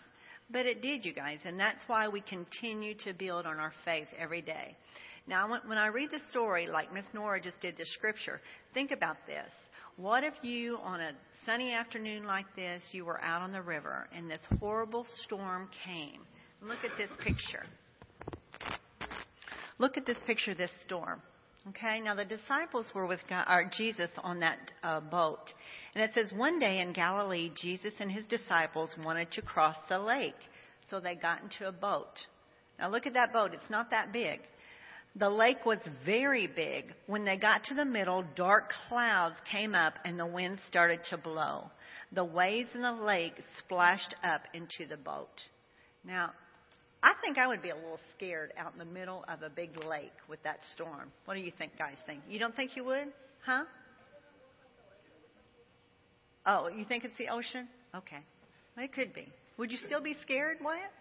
But 0.51 0.65
it 0.65 0.81
did, 0.81 1.05
you 1.05 1.13
guys, 1.13 1.39
and 1.45 1.59
that's 1.59 1.83
why 1.87 2.07
we 2.07 2.21
continue 2.21 2.95
to 3.05 3.13
build 3.13 3.45
on 3.45 3.57
our 3.57 3.73
faith 3.85 4.07
every 4.17 4.41
day. 4.41 4.75
Now, 5.27 5.47
when 5.47 5.77
I 5.77 5.87
read 5.87 6.09
the 6.09 6.19
story, 6.31 6.67
like 6.67 6.91
Miss 6.91 7.05
Nora 7.13 7.39
just 7.39 7.61
did 7.61 7.77
the 7.77 7.85
scripture, 7.85 8.41
think 8.73 8.89
about 8.89 9.17
this. 9.27 9.51
What 9.99 10.23
if 10.23 10.33
you, 10.43 10.77
on 10.81 11.01
a 11.01 11.12
sunny 11.45 11.73
afternoon 11.73 12.23
like 12.23 12.45
this, 12.55 12.81
you 12.93 13.03
were 13.03 13.21
out 13.21 13.41
on 13.41 13.51
the 13.51 13.62
river 13.62 14.07
and 14.15 14.31
this 14.31 14.39
horrible 14.62 15.05
storm 15.25 15.67
came? 15.83 16.21
Look 16.62 16.77
at 16.85 16.97
this 16.97 17.09
picture. 17.21 17.65
Look 19.77 19.97
at 19.97 20.05
this 20.05 20.15
picture, 20.25 20.55
this 20.55 20.71
storm. 20.85 21.21
Okay, 21.67 21.99
now 21.99 22.15
the 22.15 22.23
disciples 22.23 22.85
were 22.95 23.07
with 23.07 23.19
God, 23.29 23.43
or 23.49 23.69
Jesus 23.77 24.09
on 24.23 24.39
that 24.39 24.71
uh, 24.83 25.01
boat. 25.01 25.53
And 25.93 26.01
it 26.01 26.12
says, 26.15 26.31
one 26.33 26.59
day 26.59 26.79
in 26.79 26.93
Galilee, 26.93 27.51
Jesus 27.62 27.91
and 27.99 28.09
his 28.09 28.25
disciples 28.27 28.95
wanted 29.03 29.29
to 29.33 29.41
cross 29.41 29.75
the 29.89 29.99
lake. 29.99 30.39
So 30.89 31.01
they 31.01 31.15
got 31.15 31.43
into 31.43 31.67
a 31.67 31.73
boat. 31.73 32.13
Now 32.79 32.89
look 32.89 33.05
at 33.05 33.15
that 33.15 33.33
boat. 33.33 33.53
It's 33.53 33.69
not 33.69 33.91
that 33.91 34.13
big. 34.13 34.39
The 35.15 35.29
lake 35.29 35.65
was 35.65 35.79
very 36.05 36.47
big. 36.47 36.93
When 37.07 37.25
they 37.25 37.35
got 37.35 37.63
to 37.65 37.73
the 37.73 37.85
middle, 37.85 38.23
dark 38.35 38.71
clouds 38.87 39.35
came 39.51 39.75
up 39.75 39.93
and 40.05 40.19
the 40.19 40.25
wind 40.25 40.59
started 40.67 41.01
to 41.09 41.17
blow. 41.17 41.71
The 42.11 42.23
waves 42.23 42.69
in 42.73 42.81
the 42.81 42.91
lake 42.91 43.33
splashed 43.57 44.15
up 44.23 44.41
into 44.53 44.87
the 44.87 44.97
boat. 44.97 45.27
Now, 46.05 46.31
I 47.01 47.13
think 47.21 47.37
I 47.37 47.47
would 47.47 47.61
be 47.61 47.69
a 47.69 47.75
little 47.75 47.99
scared 48.15 48.51
out 48.57 48.73
in 48.73 48.79
the 48.79 48.85
middle 48.85 49.23
of 49.27 49.41
a 49.41 49.49
big 49.49 49.83
lake 49.83 50.13
with 50.27 50.41
that 50.43 50.59
storm. 50.73 51.11
What 51.25 51.35
do 51.35 51.39
you 51.39 51.51
think, 51.57 51.77
guys? 51.77 51.95
Think 52.05 52.21
you 52.29 52.39
don't 52.39 52.55
think 52.55 52.75
you 52.75 52.83
would? 52.85 53.07
Huh? 53.45 53.63
Oh, 56.45 56.67
you 56.67 56.85
think 56.85 57.03
it's 57.03 57.17
the 57.17 57.29
ocean? 57.29 57.67
Okay, 57.95 58.19
it 58.77 58.93
could 58.93 59.13
be. 59.13 59.27
Would 59.57 59.71
you 59.71 59.77
still 59.77 60.01
be 60.01 60.15
scared, 60.21 60.57
Wyatt? 60.63 60.91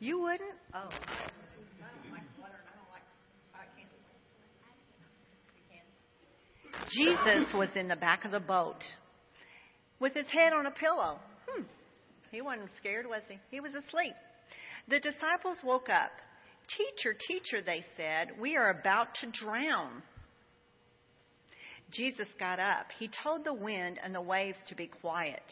You 0.00 0.20
wouldn't? 0.20 0.54
Oh. 0.74 0.88
Jesus 6.90 7.52
was 7.54 7.68
in 7.76 7.88
the 7.88 7.96
back 7.96 8.24
of 8.24 8.30
the 8.30 8.40
boat 8.40 8.82
with 10.00 10.14
his 10.14 10.26
head 10.26 10.52
on 10.52 10.66
a 10.66 10.70
pillow. 10.70 11.18
Hmm. 11.48 11.62
He 12.30 12.40
wasn't 12.40 12.70
scared, 12.76 13.06
was 13.06 13.22
he? 13.28 13.38
He 13.50 13.60
was 13.60 13.72
asleep. 13.72 14.14
The 14.88 15.00
disciples 15.00 15.58
woke 15.64 15.88
up. 15.88 16.10
Teacher, 16.76 17.16
teacher, 17.28 17.62
they 17.64 17.84
said, 17.96 18.40
we 18.40 18.56
are 18.56 18.70
about 18.70 19.08
to 19.20 19.30
drown. 19.30 20.02
Jesus 21.90 22.28
got 22.38 22.58
up. 22.58 22.86
He 22.98 23.08
told 23.22 23.44
the 23.44 23.54
wind 23.54 23.98
and 24.02 24.14
the 24.14 24.20
waves 24.20 24.58
to 24.68 24.74
be 24.74 24.86
quiet, 24.86 25.42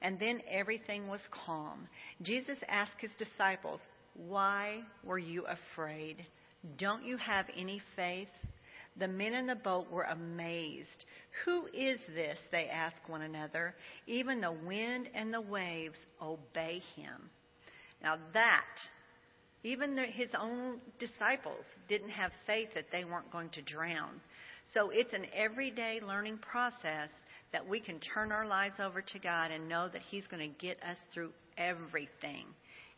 and 0.00 0.18
then 0.18 0.40
everything 0.50 1.08
was 1.08 1.20
calm. 1.44 1.88
Jesus 2.22 2.58
asked 2.68 3.00
his 3.00 3.10
disciples, 3.18 3.80
Why 4.14 4.80
were 5.04 5.18
you 5.18 5.44
afraid? 5.46 6.24
Don't 6.78 7.04
you 7.04 7.16
have 7.16 7.46
any 7.56 7.82
faith? 7.96 8.28
The 8.96 9.08
men 9.08 9.34
in 9.34 9.46
the 9.46 9.54
boat 9.54 9.90
were 9.90 10.04
amazed. 10.04 11.04
Who 11.44 11.66
is 11.66 12.00
this? 12.14 12.38
They 12.50 12.68
asked 12.68 13.08
one 13.08 13.22
another. 13.22 13.74
Even 14.06 14.40
the 14.40 14.52
wind 14.52 15.08
and 15.14 15.32
the 15.32 15.40
waves 15.40 15.98
obey 16.20 16.82
him. 16.96 17.30
Now, 18.02 18.16
that, 18.34 18.64
even 19.62 19.94
the, 19.94 20.02
his 20.02 20.30
own 20.38 20.80
disciples 20.98 21.64
didn't 21.88 22.10
have 22.10 22.32
faith 22.46 22.68
that 22.74 22.86
they 22.90 23.04
weren't 23.04 23.30
going 23.30 23.50
to 23.50 23.62
drown. 23.62 24.20
So 24.74 24.90
it's 24.92 25.12
an 25.12 25.26
everyday 25.34 26.00
learning 26.00 26.38
process 26.38 27.10
that 27.52 27.68
we 27.68 27.80
can 27.80 27.98
turn 28.00 28.32
our 28.32 28.46
lives 28.46 28.76
over 28.80 29.02
to 29.02 29.18
God 29.18 29.50
and 29.50 29.68
know 29.68 29.88
that 29.88 30.02
He's 30.10 30.26
going 30.28 30.48
to 30.48 30.58
get 30.58 30.78
us 30.82 30.98
through 31.12 31.30
everything. 31.58 32.46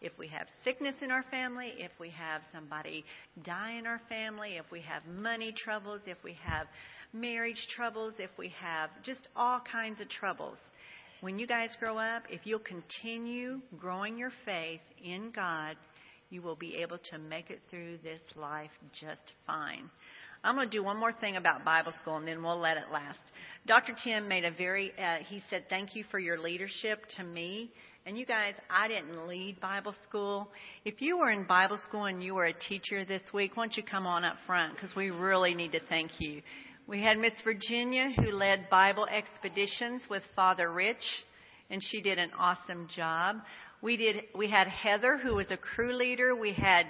If 0.03 0.19
we 0.19 0.27
have 0.29 0.49
sickness 0.65 0.97
in 1.01 1.13
our 1.13 1.23
family, 1.31 1.75
if 1.79 1.93
we 2.01 2.11
have 2.11 2.43
somebody 2.53 3.05
die 3.45 3.73
in 3.79 3.87
our 3.87 4.01
family, 4.09 4.57
if 4.57 4.69
we 4.73 4.81
have 4.81 5.07
money 5.07 5.55
troubles, 5.57 6.01
if 6.07 6.19
we 6.25 6.37
have 6.43 6.67
marriage 7.13 7.69
troubles, 7.77 8.15
if 8.19 8.31
we 8.37 8.49
have 8.61 8.91
just 9.05 9.29
all 9.37 9.61
kinds 9.61 10.01
of 10.01 10.09
troubles. 10.09 10.59
When 11.21 11.39
you 11.39 11.47
guys 11.47 11.71
grow 11.79 11.99
up, 11.99 12.25
if 12.31 12.41
you'll 12.45 12.59
continue 12.59 13.61
growing 13.79 14.19
your 14.19 14.33
faith 14.45 14.81
in 15.05 15.31
God, 15.31 15.77
you 16.31 16.43
will 16.43 16.57
be 16.57 16.77
able 16.77 16.99
to 17.13 17.19
make 17.19 17.51
it 17.51 17.61
through 17.71 17.99
this 17.99 18.21
life 18.35 18.71
just 18.93 19.35
fine. 19.47 19.89
I'm 20.45 20.57
going 20.57 20.69
to 20.69 20.77
do 20.77 20.83
one 20.83 20.97
more 20.97 21.13
thing 21.13 21.37
about 21.37 21.65
Bible 21.65 21.93
school 22.01 22.17
and 22.17 22.27
then 22.27 22.43
we'll 22.43 22.59
let 22.59 22.77
it 22.77 22.85
last. 22.93 23.19
Dr. 23.67 23.95
Tim 24.03 24.27
made 24.27 24.45
a 24.45 24.51
very, 24.51 24.93
uh, 24.99 25.23
he 25.29 25.41
said, 25.49 25.65
Thank 25.69 25.95
you 25.95 26.05
for 26.11 26.19
your 26.19 26.39
leadership 26.41 27.05
to 27.17 27.23
me. 27.23 27.71
And 28.05 28.19
you 28.19 28.27
guys, 28.27 28.55
I 28.69 28.89
didn't 28.89 29.29
lead 29.29 29.61
Bible 29.61 29.95
school. 30.03 30.49
If 30.85 31.01
you 31.01 31.19
were 31.19 31.31
in 31.31 31.45
Bible 31.45 31.79
school 31.89 32.07
and 32.07 32.21
you 32.21 32.35
were 32.35 32.47
a 32.47 32.53
teacher 32.53 33.05
this 33.05 33.23
week, 33.33 33.57
why 33.57 33.67
don't 33.67 33.77
you 33.77 33.85
come 33.85 34.05
on 34.05 34.25
up 34.25 34.35
front 34.45 34.75
because 34.75 34.97
we 34.97 35.11
really 35.11 35.55
need 35.55 35.71
to 35.73 35.81
thank 35.89 36.11
you. 36.19 36.43
We 36.89 37.01
had 37.01 37.19
Miss 37.19 37.35
Virginia 37.45 38.11
who 38.17 38.33
led 38.33 38.69
Bible 38.69 39.07
expeditions 39.07 40.03
with 40.11 40.25
Father 40.35 40.73
Rich, 40.73 41.05
and 41.71 41.81
she 41.81 42.01
did 42.01 42.19
an 42.19 42.31
awesome 42.37 42.89
job. 42.95 43.37
We 43.81 43.97
did. 43.97 44.17
We 44.37 44.51
had 44.51 44.67
Heather 44.67 45.17
who 45.17 45.37
was 45.37 45.53
a 45.53 45.57
crew 45.57 45.95
leader. 45.97 46.35
We 46.35 46.53
had 46.53 46.87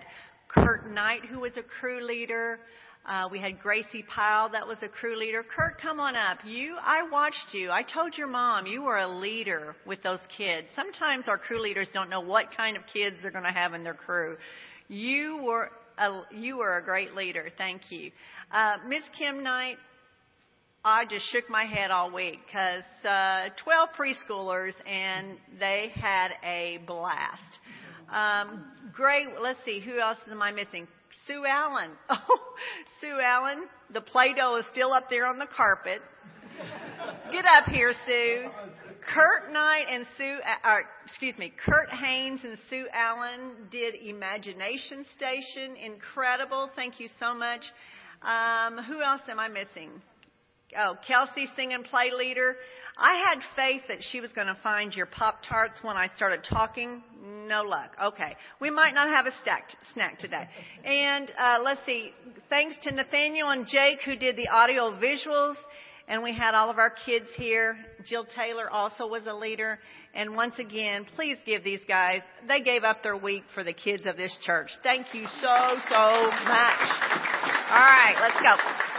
Kurt 0.48 0.90
Knight 0.90 1.26
who 1.30 1.40
was 1.40 1.58
a 1.58 1.62
crew 1.62 2.02
leader. 2.02 2.58
Uh, 3.04 3.28
we 3.32 3.40
had 3.40 3.58
Gracie 3.60 4.04
Pyle, 4.08 4.48
that 4.50 4.66
was 4.66 4.76
a 4.82 4.88
crew 4.88 5.18
leader. 5.18 5.42
Kurt, 5.42 5.80
come 5.80 5.98
on 5.98 6.14
up. 6.14 6.38
You, 6.44 6.76
I 6.80 7.08
watched 7.10 7.52
you. 7.52 7.70
I 7.70 7.82
told 7.82 8.16
your 8.16 8.28
mom 8.28 8.66
you 8.66 8.82
were 8.82 8.98
a 8.98 9.08
leader 9.08 9.74
with 9.84 10.00
those 10.04 10.20
kids. 10.36 10.68
Sometimes 10.76 11.26
our 11.26 11.36
crew 11.36 11.60
leaders 11.60 11.88
don't 11.92 12.08
know 12.08 12.20
what 12.20 12.56
kind 12.56 12.76
of 12.76 12.84
kids 12.92 13.16
they're 13.20 13.32
going 13.32 13.44
to 13.44 13.50
have 13.50 13.74
in 13.74 13.82
their 13.82 13.94
crew. 13.94 14.36
You 14.86 15.40
were 15.42 15.70
a, 15.98 16.20
you 16.32 16.58
were 16.58 16.76
a 16.78 16.84
great 16.84 17.14
leader. 17.14 17.48
Thank 17.58 17.90
you. 17.90 18.12
Uh, 18.52 18.76
Miss 18.86 19.02
Kim 19.18 19.42
Knight, 19.42 19.78
I 20.84 21.04
just 21.04 21.28
shook 21.32 21.50
my 21.50 21.64
head 21.64 21.90
all 21.90 22.12
week 22.12 22.38
because 22.46 22.84
uh, 23.04 23.48
12 23.64 23.88
preschoolers 23.98 24.74
and 24.86 25.38
they 25.58 25.90
had 25.94 26.28
a 26.44 26.78
blast. 26.86 27.40
Um, 28.12 28.64
great. 28.92 29.26
Let's 29.40 29.58
see. 29.64 29.80
Who 29.80 29.98
else 29.98 30.18
am 30.30 30.40
I 30.40 30.52
missing? 30.52 30.86
Sue 31.26 31.44
Allen. 31.46 31.90
Oh, 32.10 32.38
Sue 33.00 33.18
Allen. 33.20 33.64
The 33.92 34.00
Play-Doh 34.00 34.56
is 34.56 34.64
still 34.72 34.92
up 34.92 35.10
there 35.10 35.26
on 35.26 35.38
the 35.38 35.46
carpet. 35.46 36.00
Get 37.32 37.44
up 37.44 37.66
here, 37.68 37.92
Sue. 38.06 38.44
Kurt 39.12 39.52
Knight 39.52 39.86
and 39.90 40.06
Sue, 40.16 40.38
uh, 40.44 40.68
or, 40.68 40.84
excuse 41.04 41.36
me, 41.36 41.52
Kurt 41.64 41.90
Haynes 41.90 42.40
and 42.44 42.56
Sue 42.70 42.86
Allen 42.92 43.68
did 43.70 43.96
Imagination 43.96 45.04
Station. 45.16 45.76
Incredible. 45.76 46.70
Thank 46.76 47.00
you 47.00 47.08
so 47.18 47.34
much. 47.34 47.62
Um, 48.22 48.78
who 48.84 49.02
else 49.02 49.22
am 49.28 49.40
I 49.40 49.48
missing? 49.48 49.90
Oh, 50.78 50.96
Kelsey, 51.06 51.48
sing 51.56 51.72
and 51.72 51.84
play 51.84 52.10
leader. 52.16 52.56
I 52.96 53.22
had 53.28 53.42
faith 53.56 53.82
that 53.88 53.98
she 54.00 54.20
was 54.20 54.30
going 54.32 54.46
to 54.46 54.56
find 54.62 54.94
your 54.94 55.06
Pop 55.06 55.42
Tarts 55.48 55.78
when 55.82 55.96
I 55.96 56.08
started 56.16 56.44
talking. 56.48 57.02
No 57.48 57.62
luck. 57.62 57.96
Okay. 58.02 58.36
We 58.60 58.70
might 58.70 58.94
not 58.94 59.08
have 59.08 59.26
a 59.26 59.32
stack, 59.42 59.68
snack 59.94 60.18
today. 60.18 60.48
And 60.84 61.30
uh, 61.38 61.58
let's 61.64 61.80
see. 61.86 62.12
Thanks 62.48 62.76
to 62.82 62.94
Nathaniel 62.94 63.50
and 63.50 63.66
Jake 63.66 64.00
who 64.04 64.16
did 64.16 64.36
the 64.36 64.48
audio 64.48 64.92
visuals. 64.92 65.54
And 66.08 66.22
we 66.22 66.34
had 66.34 66.54
all 66.54 66.68
of 66.68 66.78
our 66.78 66.90
kids 67.06 67.26
here. 67.36 67.76
Jill 68.04 68.26
Taylor 68.36 68.70
also 68.70 69.06
was 69.06 69.22
a 69.26 69.34
leader. 69.34 69.78
And 70.14 70.34
once 70.34 70.58
again, 70.58 71.06
please 71.14 71.38
give 71.46 71.64
these 71.64 71.80
guys, 71.88 72.20
they 72.46 72.60
gave 72.60 72.84
up 72.84 73.02
their 73.02 73.16
week 73.16 73.44
for 73.54 73.64
the 73.64 73.72
kids 73.72 74.04
of 74.04 74.16
this 74.16 74.36
church. 74.42 74.70
Thank 74.82 75.06
you 75.14 75.24
so, 75.40 75.76
so 75.88 76.30
much. 76.44 76.82
All 77.70 77.88
right, 77.88 78.16
let's 78.20 78.34
go. 78.34 78.91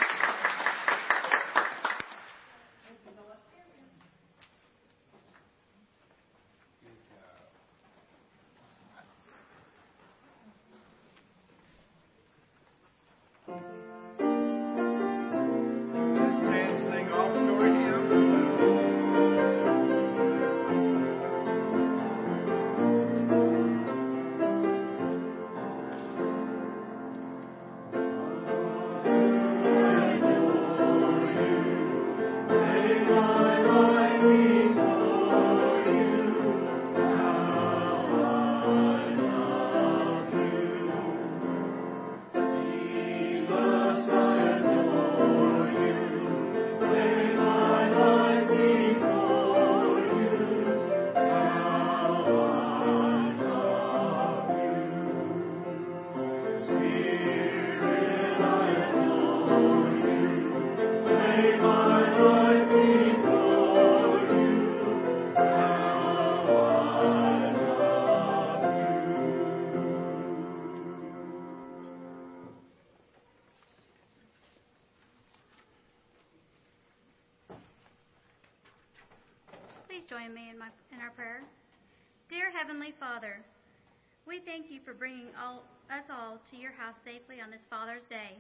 For 84.86 84.94
bringing 84.94 85.28
all, 85.42 85.64
us 85.90 86.04
all 86.12 86.40
to 86.52 86.58
your 86.58 86.72
house 86.72 86.96
safely 87.06 87.40
on 87.40 87.50
this 87.50 87.64
Father's 87.70 88.04
Day. 88.10 88.36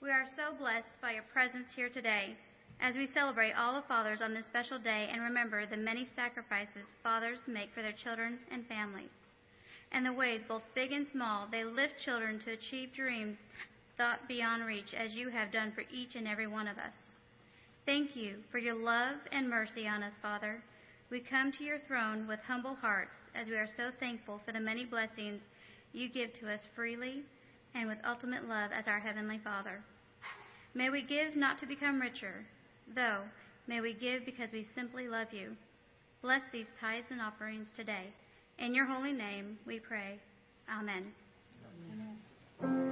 We 0.00 0.10
are 0.10 0.26
so 0.36 0.54
blessed 0.56 1.00
by 1.02 1.12
your 1.12 1.24
presence 1.32 1.66
here 1.74 1.88
today 1.88 2.36
as 2.80 2.94
we 2.94 3.08
celebrate 3.08 3.52
all 3.52 3.74
the 3.74 3.86
fathers 3.88 4.22
on 4.22 4.32
this 4.32 4.46
special 4.46 4.78
day 4.78 5.08
and 5.10 5.20
remember 5.20 5.66
the 5.66 5.76
many 5.76 6.06
sacrifices 6.14 6.86
fathers 7.02 7.38
make 7.48 7.74
for 7.74 7.82
their 7.82 7.92
children 7.92 8.38
and 8.52 8.64
families, 8.66 9.10
and 9.90 10.06
the 10.06 10.12
ways, 10.12 10.40
both 10.46 10.62
big 10.74 10.92
and 10.92 11.06
small, 11.10 11.48
they 11.50 11.64
lift 11.64 11.98
children 11.98 12.38
to 12.40 12.52
achieve 12.52 12.94
dreams 12.94 13.36
thought 13.96 14.26
beyond 14.28 14.64
reach, 14.64 14.94
as 14.94 15.14
you 15.14 15.28
have 15.28 15.52
done 15.52 15.72
for 15.72 15.84
each 15.92 16.14
and 16.14 16.28
every 16.28 16.46
one 16.46 16.68
of 16.68 16.78
us. 16.78 16.94
Thank 17.84 18.14
you 18.14 18.36
for 18.52 18.58
your 18.58 18.76
love 18.76 19.16
and 19.32 19.50
mercy 19.50 19.88
on 19.88 20.02
us, 20.02 20.14
Father. 20.22 20.62
We 21.10 21.20
come 21.20 21.50
to 21.52 21.64
your 21.64 21.80
throne 21.88 22.28
with 22.28 22.38
humble 22.46 22.76
hearts 22.76 23.16
as 23.34 23.48
we 23.48 23.56
are 23.56 23.68
so 23.76 23.90
thankful 23.98 24.40
for 24.46 24.52
the 24.52 24.60
many 24.60 24.84
blessings 24.84 25.40
you 25.92 26.08
give 26.08 26.32
to 26.34 26.52
us 26.52 26.60
freely 26.74 27.22
and 27.74 27.88
with 27.88 27.98
ultimate 28.06 28.48
love 28.48 28.70
as 28.72 28.86
our 28.86 29.00
Heavenly 29.00 29.38
Father. 29.42 29.82
May 30.74 30.90
we 30.90 31.02
give 31.02 31.36
not 31.36 31.58
to 31.58 31.66
become 31.66 32.00
richer, 32.00 32.44
though 32.94 33.22
may 33.66 33.80
we 33.80 33.92
give 33.92 34.24
because 34.24 34.50
we 34.52 34.66
simply 34.74 35.08
love 35.08 35.28
you. 35.32 35.56
Bless 36.22 36.42
these 36.52 36.70
tithes 36.80 37.06
and 37.10 37.20
offerings 37.20 37.68
today. 37.76 38.12
In 38.58 38.74
your 38.74 38.86
holy 38.86 39.12
name 39.12 39.58
we 39.66 39.80
pray. 39.80 40.18
Amen. 40.70 41.12
Amen. 41.92 42.16
Used 42.62 42.89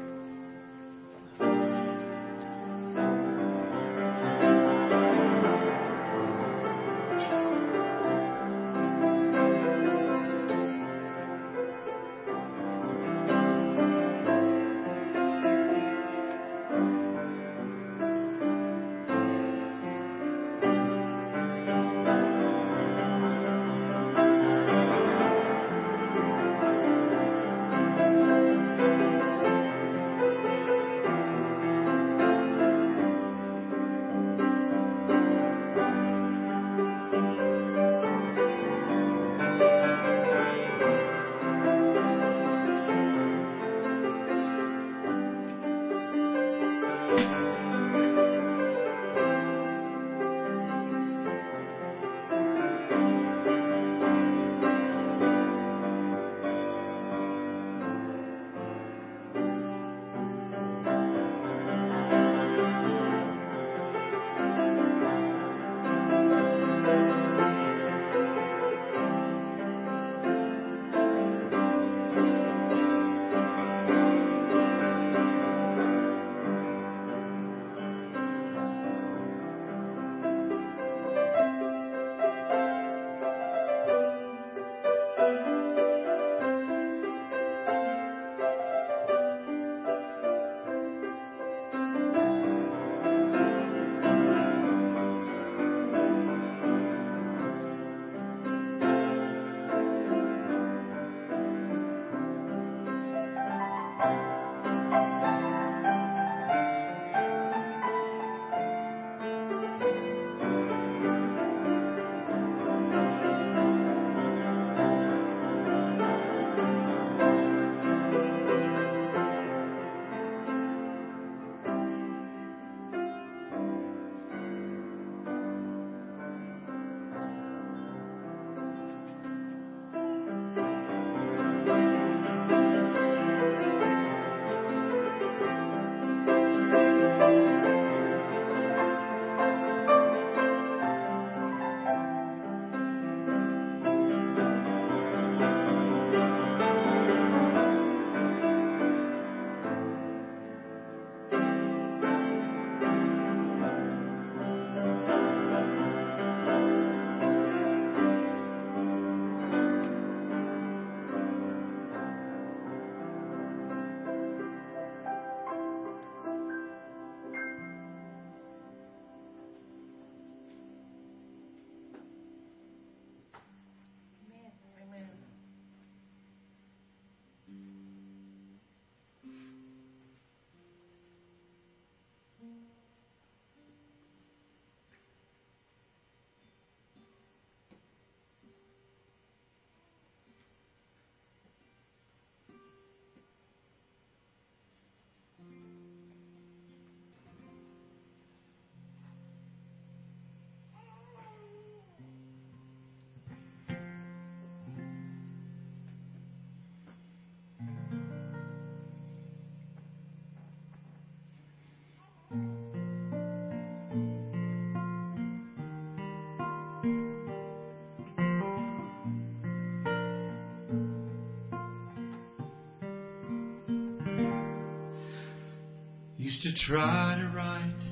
try 226.66 227.16
to 227.18 227.28
write, 227.34 227.82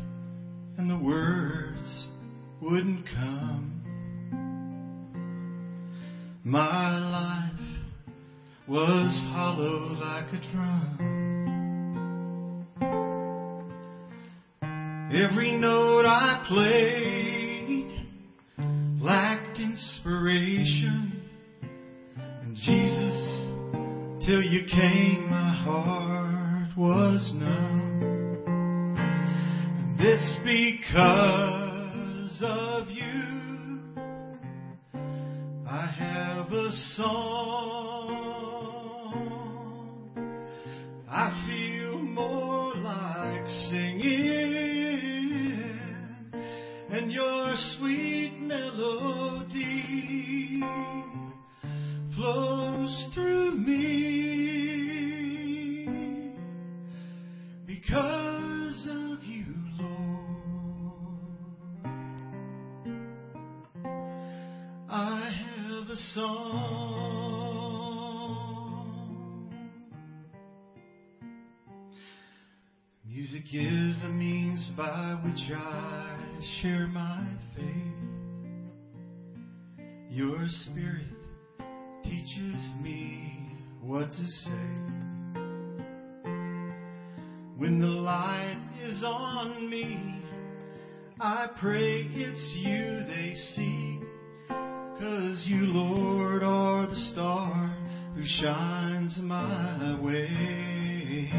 and 0.76 0.90
the 0.90 0.98
words 0.98 2.06
wouldn't 2.60 3.06
come. 3.14 3.72
My 6.44 6.98
life 6.98 7.52
was 8.66 9.26
hollow 9.30 9.94
like 9.94 10.32
a 10.32 10.40
drum. 10.52 10.96
Every 15.12 15.52
note 15.56 16.04
I 16.04 16.44
played 16.48 17.15
song. 66.14 67.06
Music 73.04 73.44
is 73.52 74.02
a 74.04 74.08
means 74.08 74.70
by 74.76 75.18
which 75.24 75.50
I 75.54 76.18
share 76.60 76.86
my 76.86 77.26
faith. 77.54 77.66
Your 80.10 80.46
spirit 80.48 81.06
teaches 82.04 82.72
me 82.82 83.52
what 83.80 84.10
to 84.10 84.26
say. 84.26 84.76
When 87.56 87.80
the 87.80 87.86
light 87.86 88.60
is 88.84 89.02
on 89.02 89.70
me, 89.70 90.22
I 91.18 91.48
pray 91.58 92.02
it's 92.10 92.54
you 92.56 93.04
they 93.06 93.34
see. 93.54 93.85
Cause 95.36 95.46
you, 95.48 95.66
Lord, 95.66 96.42
are 96.42 96.86
the 96.86 96.94
star 97.12 97.76
who 98.14 98.22
shines 98.24 99.18
my 99.20 100.00
way. 100.00 101.30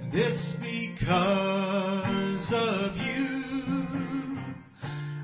And 0.00 0.10
this 0.10 0.52
because 0.58 2.46
of 2.50 2.96
you. 2.96 4.38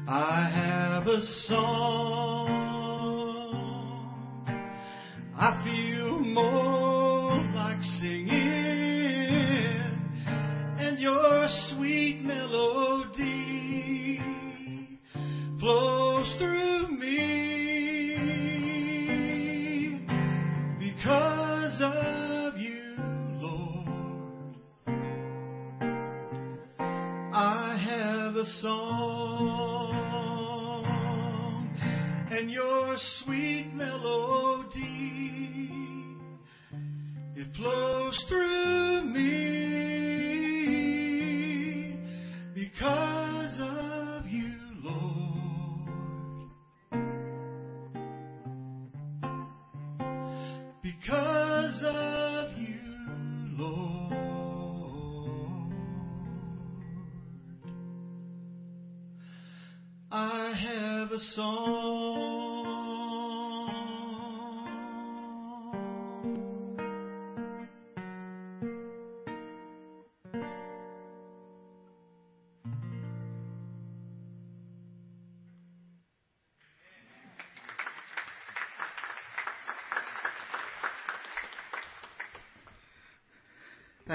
I 0.07 0.51
have 0.53 1.07
a 1.07 1.21
song. 1.47 1.86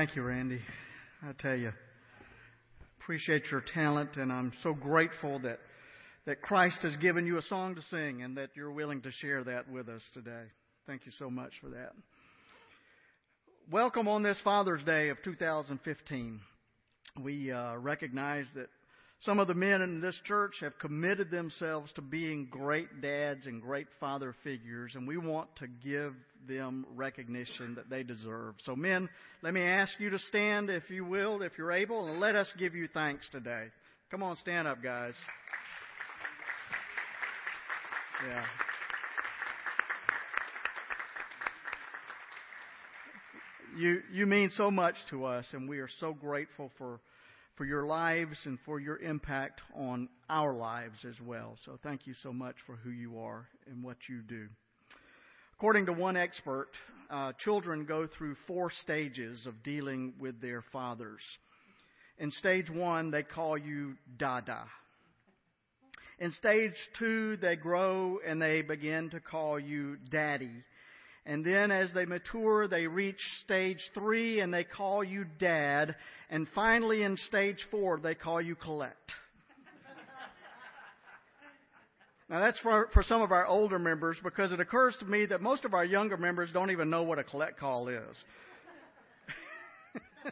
Thank 0.02 0.16
you, 0.16 0.24
Randy. 0.24 0.60
I 1.22 1.32
tell 1.34 1.56
you, 1.56 1.72
appreciate 3.00 3.52
your 3.52 3.62
talent, 3.62 4.18
and 4.18 4.34
I'm 4.34 4.52
so 4.64 4.74
grateful 4.74 5.38
that 5.42 5.60
that 6.26 6.42
Christ 6.42 6.80
has 6.82 6.98
given 6.98 7.28
you 7.28 7.38
a 7.38 7.44
song 7.44 7.76
to 7.76 7.84
sing, 7.84 8.24
and 8.24 8.36
that 8.36 8.50
you're 8.56 8.72
willing 8.72 9.04
to 9.04 9.12
share 9.12 9.44
that 9.44 9.70
with 9.70 9.90
us 9.90 10.02
today. 10.16 10.46
Thank 10.88 11.06
you 11.06 11.12
so 11.20 11.30
much 11.30 11.52
for 11.62 11.70
that. 11.70 11.92
Welcome 13.70 14.08
on 14.08 14.24
this 14.24 14.42
Father's 14.44 14.84
Day 14.86 15.10
of 15.10 15.22
2015. 15.24 16.40
We 17.22 17.52
uh, 17.52 17.76
recognize 17.76 18.48
that 18.56 18.70
some 19.22 19.38
of 19.38 19.48
the 19.48 19.54
men 19.54 19.82
in 19.82 20.02
this 20.02 20.20
church 20.26 20.56
have 20.62 20.78
committed 20.80 21.30
themselves 21.30 21.92
to 21.94 22.02
being 22.02 22.48
great 22.50 23.02
dads 23.02 23.46
and 23.46 23.62
great 23.62 23.88
father 24.00 24.36
figures, 24.44 24.94
and 24.96 25.08
we 25.08 25.18
want 25.18 25.48
to 25.58 25.68
give 25.68 26.14
them 26.48 26.88
recognition 26.96 27.76
that 27.76 27.88
they 27.88 28.02
deserve. 28.02 28.56
So, 28.64 28.76
men, 28.76 29.08
let 29.44 29.54
me 29.54 29.62
ask 29.62 29.94
you 30.00 30.10
to 30.10 30.18
stand, 30.18 30.72
if 30.72 30.90
you 30.90 31.06
will, 31.06 31.44
if 31.44 31.52
you're 31.56 31.72
able, 31.72 32.08
and 32.08 32.20
let 32.20 32.36
us 32.36 32.52
give 32.58 32.74
you 32.74 32.88
thanks 32.92 33.30
today. 33.32 33.68
Come 34.10 34.24
on, 34.24 34.38
stand 34.38 34.68
up, 34.68 34.82
guys. 34.82 35.14
Yeah. 38.28 38.44
You 43.78 44.02
you 44.12 44.26
mean 44.26 44.52
so 44.58 44.70
much 44.70 44.96
to 45.12 45.26
us, 45.26 45.46
and 45.54 45.70
we 45.70 45.80
are 45.80 45.90
so 46.00 46.14
grateful 46.14 46.72
for 46.78 47.00
for 47.56 47.66
your 47.66 47.86
lives 47.86 48.38
and 48.46 48.58
for 48.66 48.80
your 48.80 48.98
impact 48.98 49.62
on 49.76 50.10
our 50.30 50.54
lives 50.54 51.06
as 51.08 51.20
well. 51.22 51.58
So 51.66 51.78
thank 51.84 52.08
you 52.08 52.14
so 52.24 52.34
much 52.34 52.56
for 52.66 52.76
who 52.78 52.92
you 52.92 53.20
are 53.20 53.48
and 53.70 53.84
what 53.84 53.98
you 54.10 54.22
do. 54.22 54.48
According 55.58 55.86
to 55.88 55.94
one 55.94 56.18
expert, 56.18 56.70
uh, 57.10 57.34
children 57.44 57.86
go 57.86 58.08
through 58.08 58.36
four 58.48 58.72
stages 58.72 59.46
of 59.46 59.62
dealing 59.64 60.14
with 60.20 60.42
their 60.42 60.64
fathers. 60.74 61.22
In 62.18 62.32
stage 62.32 62.70
one, 62.70 63.12
they 63.12 63.24
call 63.24 63.58
you 63.58 63.96
Dada. 64.18 64.64
In 66.20 66.32
stage 66.32 66.76
two, 66.98 67.38
they 67.38 67.56
grow 67.56 68.20
and 68.26 68.42
they 68.42 68.62
begin 68.62 69.10
to 69.10 69.20
call 69.20 69.60
you 69.60 69.98
Daddy. 70.10 70.64
And 71.26 71.46
then 71.46 71.70
as 71.70 71.94
they 71.94 72.06
mature, 72.06 72.68
they 72.68 72.88
reach 72.88 73.20
stage 73.44 73.80
three 73.94 74.40
and 74.40 74.54
they 74.54 74.64
call 74.64 75.04
you 75.04 75.26
Dad. 75.40 75.96
And 76.30 76.48
finally, 76.56 77.04
in 77.04 77.16
stage 77.16 77.64
four, 77.70 78.00
they 78.00 78.16
call 78.16 78.42
you 78.42 78.56
collect. 78.56 78.96
Now 82.30 82.40
that's 82.40 82.58
for, 82.60 82.88
for 82.94 83.04
some 83.04 83.22
of 83.22 83.34
our 83.34 83.46
older 83.46 83.78
members 83.78 84.18
because 84.24 84.54
it 84.54 84.62
occurs 84.62 84.96
to 85.00 85.06
me 85.06 85.26
that 85.26 85.42
most 85.42 85.66
of 85.66 85.74
our 85.74 85.84
younger 85.84 86.16
members 86.16 86.50
don't 86.54 86.72
even 86.72 86.90
know 86.90 87.04
what 87.04 87.20
a 87.20 87.26
collect 87.26 87.60
call 87.60 87.90
is. 87.90 88.16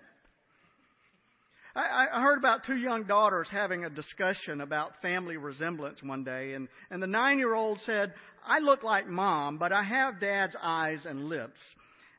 I, 1.76 2.08
I 2.14 2.22
heard 2.22 2.38
about 2.38 2.66
two 2.66 2.78
young 2.78 3.04
daughters 3.04 3.48
having 3.52 3.86
a 3.86 3.90
discussion 3.90 4.62
about 4.62 5.02
family 5.02 5.38
resemblance 5.38 6.02
one 6.02 6.24
day, 6.24 6.54
and, 6.54 6.68
and 6.90 7.02
the 7.02 7.08
nine 7.08 7.38
year 7.38 7.54
old 7.54 7.80
said, 7.86 8.14
I 8.46 8.60
look 8.60 8.84
like 8.84 9.08
mom, 9.08 9.58
but 9.58 9.72
I 9.72 9.84
have 9.84 10.20
dad's 10.20 10.56
eyes 10.62 11.00
and 11.06 11.26
lips. 11.26 11.60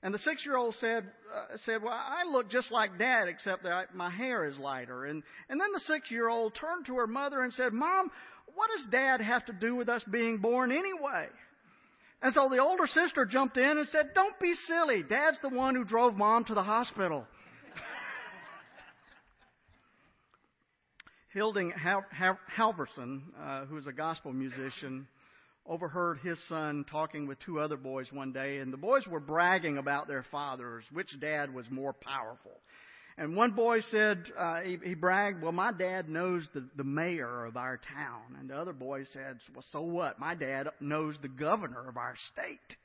And 0.03 0.15
the 0.15 0.19
six 0.19 0.47
year 0.47 0.57
old 0.57 0.75
said, 0.81 1.05
uh, 1.35 1.57
said, 1.65 1.83
Well, 1.83 1.93
I 1.93 2.25
look 2.31 2.51
just 2.51 2.71
like 2.71 2.99
dad, 2.99 3.29
except 3.29 3.65
that 3.65 3.73
I, 3.73 3.85
my 3.95 4.11
hair 4.11 4.47
is 4.47 4.57
lighter. 4.57 5.05
And, 5.05 5.23
and 5.49 5.61
then 5.61 5.73
the 5.73 5.81
six 5.81 6.11
year 6.11 6.29
old 6.29 6.55
turned 6.55 6.87
to 6.87 6.97
her 6.97 7.07
mother 7.07 7.43
and 7.43 7.53
said, 7.53 7.73
Mom, 7.73 8.11
what 8.55 8.71
does 8.75 8.87
dad 8.91 9.21
have 9.21 9.45
to 9.47 9.53
do 9.53 9.75
with 9.75 9.89
us 9.89 10.03
being 10.11 10.39
born 10.39 10.73
anyway? 10.73 11.27
And 12.23 12.33
so 12.33 12.49
the 12.51 12.59
older 12.59 12.87
sister 12.87 13.27
jumped 13.27 13.57
in 13.57 13.79
and 13.79 13.89
said, 13.89 14.11
Don't 14.15 14.39
be 14.41 14.55
silly. 14.67 15.03
Dad's 15.03 15.39
the 15.43 15.49
one 15.51 15.75
who 15.75 15.85
drove 15.85 16.17
mom 16.17 16.45
to 16.45 16.55
the 16.55 16.63
hospital. 16.63 17.27
Hilding 21.33 21.73
Halverson, 22.57 23.23
uh, 23.41 23.65
who 23.67 23.77
is 23.77 23.87
a 23.87 23.93
gospel 23.93 24.33
musician, 24.33 25.07
overheard 25.65 26.19
his 26.19 26.39
son 26.49 26.85
talking 26.91 27.29
with 27.29 27.39
two 27.41 27.61
other 27.61 27.77
boys 27.77 28.11
one 28.13 28.33
day, 28.33 28.59
and 28.59 28.73
the 28.73 28.77
boys 28.77 29.07
were 29.07 29.21
bragging 29.21 29.79
about 29.79 30.09
their 30.09 30.25
fathers, 30.33 30.85
which 30.93 31.21
dad 31.21 31.55
was 31.55 31.67
more 31.71 31.93
powerful. 31.93 32.51
And 33.17 33.37
one 33.37 33.53
boy 33.53 33.81
said, 33.93 34.25
uh, 34.37 34.61
he, 34.63 34.79
he 34.83 34.95
bragged, 34.95 35.41
well, 35.41 35.53
my 35.53 35.71
dad 35.73 36.09
knows 36.09 36.49
the, 36.53 36.67
the 36.77 36.85
mayor 36.85 37.45
of 37.45 37.57
our 37.57 37.77
town. 37.77 38.37
And 38.41 38.51
the 38.51 38.57
other 38.57 38.73
boy 38.73 39.05
said, 39.13 39.39
well, 39.55 39.65
so 39.73 39.83
what? 39.83 40.19
My 40.19 40.35
dad 40.35 40.69
knows 40.81 41.17
the 41.23 41.29
governor 41.29 41.89
of 41.89 41.97
our 41.97 42.17
state. 42.33 42.77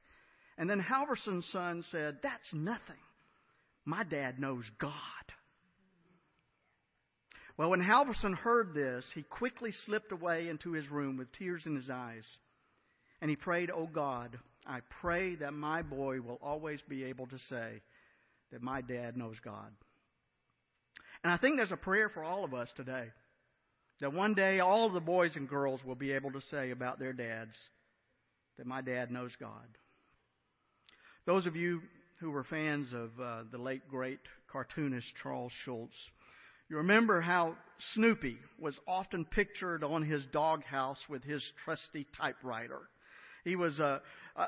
And 0.57 0.69
then 0.69 0.79
Halverson's 0.79 1.47
son 1.51 1.83
said, 1.89 2.17
that's 2.21 2.53
nothing. 2.53 3.01
My 3.85 4.03
dad 4.03 4.39
knows 4.39 4.65
God. 4.77 4.91
Well, 7.57 7.69
when 7.69 7.81
Halverson 7.81 8.35
heard 8.35 8.73
this, 8.73 9.05
he 9.13 9.23
quickly 9.23 9.71
slipped 9.71 10.11
away 10.11 10.49
into 10.49 10.71
his 10.71 10.89
room 10.89 11.17
with 11.17 11.31
tears 11.33 11.63
in 11.65 11.75
his 11.75 11.89
eyes. 11.89 12.25
And 13.21 13.29
he 13.29 13.35
prayed, 13.35 13.71
Oh 13.73 13.87
God, 13.87 14.37
I 14.65 14.79
pray 15.01 15.35
that 15.35 15.53
my 15.53 15.81
boy 15.81 16.19
will 16.19 16.39
always 16.41 16.81
be 16.89 17.05
able 17.05 17.27
to 17.27 17.37
say 17.49 17.81
that 18.51 18.61
my 18.61 18.81
dad 18.81 19.15
knows 19.15 19.37
God. 19.43 19.71
And 21.23 21.31
I 21.31 21.37
think 21.37 21.55
there's 21.55 21.71
a 21.71 21.77
prayer 21.77 22.09
for 22.09 22.23
all 22.23 22.43
of 22.43 22.53
us 22.53 22.69
today. 22.75 23.05
That 24.01 24.13
one 24.13 24.33
day 24.33 24.59
all 24.59 24.85
of 24.85 24.93
the 24.93 24.99
boys 24.99 25.35
and 25.37 25.47
girls 25.47 25.79
will 25.85 25.95
be 25.95 26.11
able 26.11 26.31
to 26.33 26.41
say 26.51 26.71
about 26.71 26.99
their 26.99 27.13
dads 27.13 27.55
that 28.57 28.67
my 28.67 28.81
dad 28.81 29.11
knows 29.11 29.31
God. 29.39 29.77
Those 31.25 31.45
of 31.45 31.55
you 31.55 31.81
who 32.19 32.31
were 32.31 32.43
fans 32.43 32.93
of 32.93 33.09
uh, 33.19 33.43
the 33.51 33.57
late 33.57 33.87
great 33.89 34.19
cartoonist 34.51 35.07
Charles 35.21 35.51
Schulz, 35.63 35.91
you 36.69 36.77
remember 36.77 37.21
how 37.21 37.55
Snoopy 37.93 38.37
was 38.59 38.79
often 38.87 39.25
pictured 39.25 39.83
on 39.83 40.01
his 40.01 40.25
doghouse 40.27 40.99
with 41.09 41.23
his 41.23 41.43
trusty 41.63 42.07
typewriter. 42.17 42.81
He 43.43 43.55
was 43.55 43.77
a, 43.79 44.01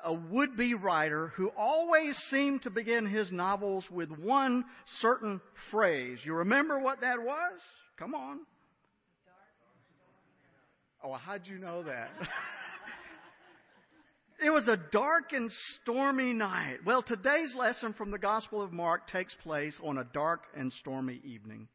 a 0.03 0.13
would 0.13 0.57
be 0.57 0.74
writer 0.74 1.28
who 1.36 1.49
always 1.55 2.18
seemed 2.32 2.63
to 2.63 2.72
begin 2.72 3.05
his 3.05 3.32
novels 3.32 3.86
with 3.91 4.09
one 4.09 4.65
certain 5.01 5.39
phrase. 5.70 6.18
You 6.24 6.34
remember 6.34 6.80
what 6.80 7.01
that 7.01 7.22
was? 7.22 7.59
Come 7.97 8.15
on. 8.15 8.39
Oh, 11.03 11.13
how'd 11.13 11.45
you 11.45 11.59
know 11.59 11.84
that? 11.84 12.09
it 14.43 14.49
was 14.49 14.68
a 14.68 14.78
dark 14.91 15.32
and 15.32 15.51
stormy 15.82 16.34
night. 16.34 16.80
Well, 16.84 17.03
today's 17.03 17.53
lesson 17.55 17.93
from 17.93 18.09
the 18.09 18.18
Gospel 18.18 18.63
of 18.63 18.74
Mark 18.74 19.07
takes 19.07 19.36
place 19.43 19.78
on 19.84 19.99
a 19.99 20.03
dark 20.05 20.41
and 20.55 20.74
stormy 20.74 21.22
evening. 21.24 21.68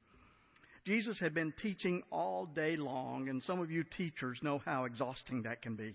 Jesus 0.85 1.19
had 1.21 1.35
been 1.35 1.53
teaching 1.63 2.03
all 2.11 2.47
day 2.47 2.77
long, 2.77 3.29
and 3.29 3.43
some 3.43 3.61
of 3.61 3.71
you 3.71 3.85
teachers 3.85 4.39
know 4.43 4.61
how 4.65 4.85
exhausting 4.85 5.43
that 5.43 5.63
can 5.63 5.77
be. 5.77 5.95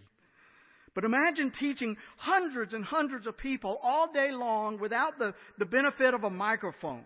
But 0.95 1.03
imagine 1.03 1.51
teaching 1.51 1.97
hundreds 2.17 2.73
and 2.73 2.83
hundreds 2.83 3.27
of 3.27 3.37
people 3.37 3.77
all 3.83 4.11
day 4.11 4.31
long 4.31 4.79
without 4.79 5.19
the, 5.19 5.33
the 5.59 5.65
benefit 5.65 6.13
of 6.13 6.23
a 6.23 6.29
microphone. 6.29 7.03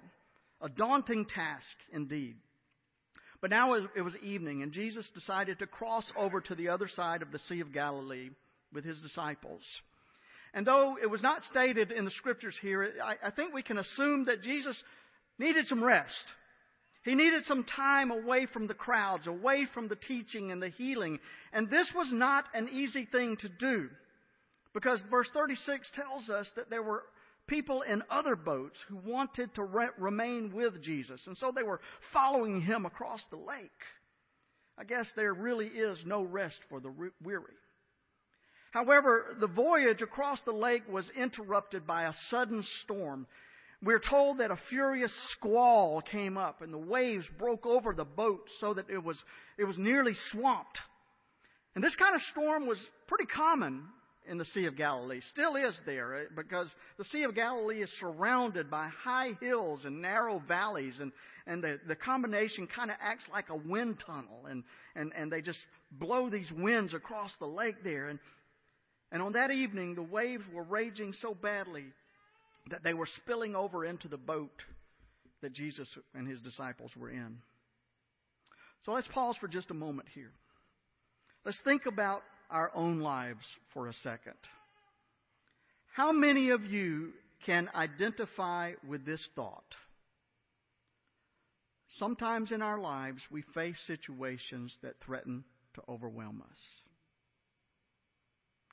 A 0.61 0.69
daunting 0.69 1.25
task 1.25 1.65
indeed. 1.91 2.35
But 3.41 3.49
now 3.49 3.73
it 3.73 4.01
was 4.01 4.15
evening, 4.23 4.61
and 4.61 4.71
Jesus 4.71 5.09
decided 5.15 5.57
to 5.59 5.67
cross 5.67 6.05
over 6.15 6.39
to 6.41 6.53
the 6.53 6.69
other 6.69 6.87
side 6.87 7.23
of 7.23 7.31
the 7.31 7.39
Sea 7.49 7.61
of 7.61 7.73
Galilee 7.73 8.29
with 8.71 8.85
his 8.85 8.99
disciples. 8.99 9.63
And 10.53 10.65
though 10.65 10.97
it 11.01 11.07
was 11.07 11.23
not 11.23 11.43
stated 11.45 11.91
in 11.91 12.05
the 12.05 12.11
scriptures 12.11 12.55
here, 12.61 12.93
I, 13.03 13.27
I 13.27 13.31
think 13.31 13.53
we 13.53 13.63
can 13.63 13.79
assume 13.79 14.25
that 14.25 14.43
Jesus 14.43 14.81
needed 15.39 15.65
some 15.67 15.83
rest. 15.83 16.13
He 17.03 17.15
needed 17.15 17.45
some 17.45 17.63
time 17.63 18.11
away 18.11 18.45
from 18.45 18.67
the 18.67 18.75
crowds, 18.75 19.25
away 19.25 19.65
from 19.73 19.87
the 19.87 19.95
teaching 19.95 20.51
and 20.51 20.61
the 20.61 20.69
healing. 20.69 21.19
And 21.51 21.69
this 21.69 21.91
was 21.95 22.11
not 22.11 22.45
an 22.53 22.69
easy 22.69 23.05
thing 23.11 23.37
to 23.37 23.49
do. 23.49 23.89
Because 24.73 25.01
verse 25.09 25.29
36 25.33 25.91
tells 25.95 26.29
us 26.29 26.49
that 26.55 26.69
there 26.69 26.83
were 26.83 27.03
people 27.47 27.81
in 27.81 28.03
other 28.09 28.35
boats 28.35 28.77
who 28.87 28.97
wanted 28.97 29.53
to 29.55 29.63
re- 29.63 29.87
remain 29.97 30.53
with 30.53 30.81
Jesus. 30.81 31.21
And 31.25 31.35
so 31.37 31.51
they 31.53 31.63
were 31.63 31.81
following 32.13 32.61
him 32.61 32.85
across 32.85 33.21
the 33.29 33.37
lake. 33.37 33.71
I 34.77 34.83
guess 34.83 35.07
there 35.15 35.33
really 35.33 35.67
is 35.67 35.99
no 36.05 36.23
rest 36.23 36.59
for 36.69 36.79
the 36.79 36.93
weary. 37.21 37.53
However, 38.71 39.35
the 39.39 39.47
voyage 39.47 40.01
across 40.01 40.41
the 40.43 40.53
lake 40.53 40.83
was 40.87 41.09
interrupted 41.15 41.85
by 41.85 42.03
a 42.03 42.13
sudden 42.29 42.63
storm 42.83 43.27
we're 43.83 43.99
told 43.99 44.37
that 44.37 44.51
a 44.51 44.59
furious 44.69 45.11
squall 45.31 46.01
came 46.01 46.37
up 46.37 46.61
and 46.61 46.71
the 46.71 46.77
waves 46.77 47.25
broke 47.39 47.65
over 47.65 47.93
the 47.93 48.05
boat 48.05 48.47
so 48.59 48.73
that 48.73 48.89
it 48.89 49.03
was, 49.03 49.17
it 49.57 49.63
was 49.63 49.77
nearly 49.77 50.13
swamped. 50.31 50.77
And 51.73 51.83
this 51.83 51.95
kind 51.95 52.15
of 52.15 52.21
storm 52.31 52.67
was 52.67 52.77
pretty 53.07 53.25
common 53.25 53.83
in 54.27 54.37
the 54.37 54.45
Sea 54.45 54.65
of 54.65 54.77
Galilee, 54.77 55.21
still 55.31 55.55
is 55.55 55.75
there, 55.85 56.15
eh, 56.15 56.23
because 56.35 56.69
the 56.99 57.03
Sea 57.05 57.23
of 57.23 57.33
Galilee 57.33 57.81
is 57.81 57.89
surrounded 57.99 58.69
by 58.69 58.87
high 59.03 59.31
hills 59.41 59.83
and 59.83 59.99
narrow 59.99 60.39
valleys, 60.47 60.99
and, 60.99 61.11
and 61.47 61.63
the, 61.63 61.79
the 61.87 61.95
combination 61.95 62.67
kind 62.67 62.91
of 62.91 62.97
acts 63.01 63.23
like 63.31 63.49
a 63.49 63.55
wind 63.55 63.97
tunnel, 64.05 64.45
and, 64.47 64.63
and, 64.95 65.11
and 65.15 65.31
they 65.31 65.41
just 65.41 65.57
blow 65.91 66.29
these 66.29 66.51
winds 66.51 66.93
across 66.93 67.31
the 67.39 67.47
lake 67.47 67.83
there. 67.83 68.09
And, 68.09 68.19
and 69.11 69.23
on 69.23 69.33
that 69.33 69.49
evening, 69.49 69.95
the 69.95 70.03
waves 70.03 70.43
were 70.53 70.63
raging 70.63 71.13
so 71.19 71.33
badly 71.33 71.85
that 72.69 72.83
they 72.83 72.93
were 72.93 73.07
spilling 73.07 73.55
over 73.55 73.85
into 73.85 74.07
the 74.07 74.17
boat 74.17 74.61
that 75.41 75.53
Jesus 75.53 75.87
and 76.13 76.27
his 76.27 76.39
disciples 76.41 76.91
were 76.95 77.09
in. 77.09 77.37
So 78.85 78.91
let's 78.91 79.07
pause 79.07 79.35
for 79.39 79.47
just 79.47 79.71
a 79.71 79.75
moment 79.75 80.07
here. 80.13 80.31
Let's 81.45 81.59
think 81.63 81.85
about 81.85 82.21
our 82.49 82.71
own 82.75 82.99
lives 82.99 83.45
for 83.73 83.87
a 83.87 83.93
second. 83.93 84.35
How 85.93 86.11
many 86.11 86.49
of 86.49 86.63
you 86.63 87.09
can 87.45 87.69
identify 87.75 88.73
with 88.87 89.05
this 89.05 89.25
thought? 89.35 89.75
Sometimes 91.97 92.51
in 92.51 92.61
our 92.61 92.79
lives, 92.79 93.21
we 93.29 93.43
face 93.53 93.77
situations 93.85 94.75
that 94.81 94.93
threaten 95.05 95.43
to 95.75 95.81
overwhelm 95.89 96.41
us. 96.41 96.57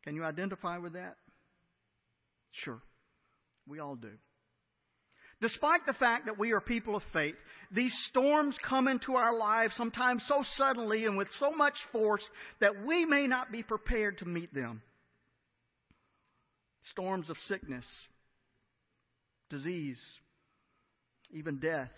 Can 0.05 0.15
you 0.15 0.25
identify 0.25 0.79
with 0.79 0.93
that? 0.95 1.17
Sure. 2.53 2.81
We 3.69 3.81
all 3.81 3.97
do. 3.97 4.11
Despite 5.41 5.87
the 5.87 5.93
fact 5.93 6.27
that 6.27 6.39
we 6.39 6.53
are 6.53 6.61
people 6.61 6.97
of 6.97 7.03
faith, 7.13 7.37
these 7.71 7.95
storms 8.09 8.59
come 8.67 8.89
into 8.89 9.15
our 9.15 9.37
lives 9.37 9.77
sometimes 9.77 10.25
so 10.27 10.43
suddenly 10.57 11.05
and 11.05 11.17
with 11.17 11.29
so 11.39 11.53
much 11.53 11.77
force 11.93 12.29
that 12.61 12.85
we 12.85 13.05
may 13.05 13.27
not 13.27 13.53
be 13.53 13.63
prepared 13.63 14.19
to 14.19 14.25
meet 14.25 14.53
them. 14.53 14.83
Storms 16.91 17.31
of 17.31 17.37
sickness, 17.47 17.85
disease, 19.51 20.01
even 21.31 21.59
death, 21.59 21.91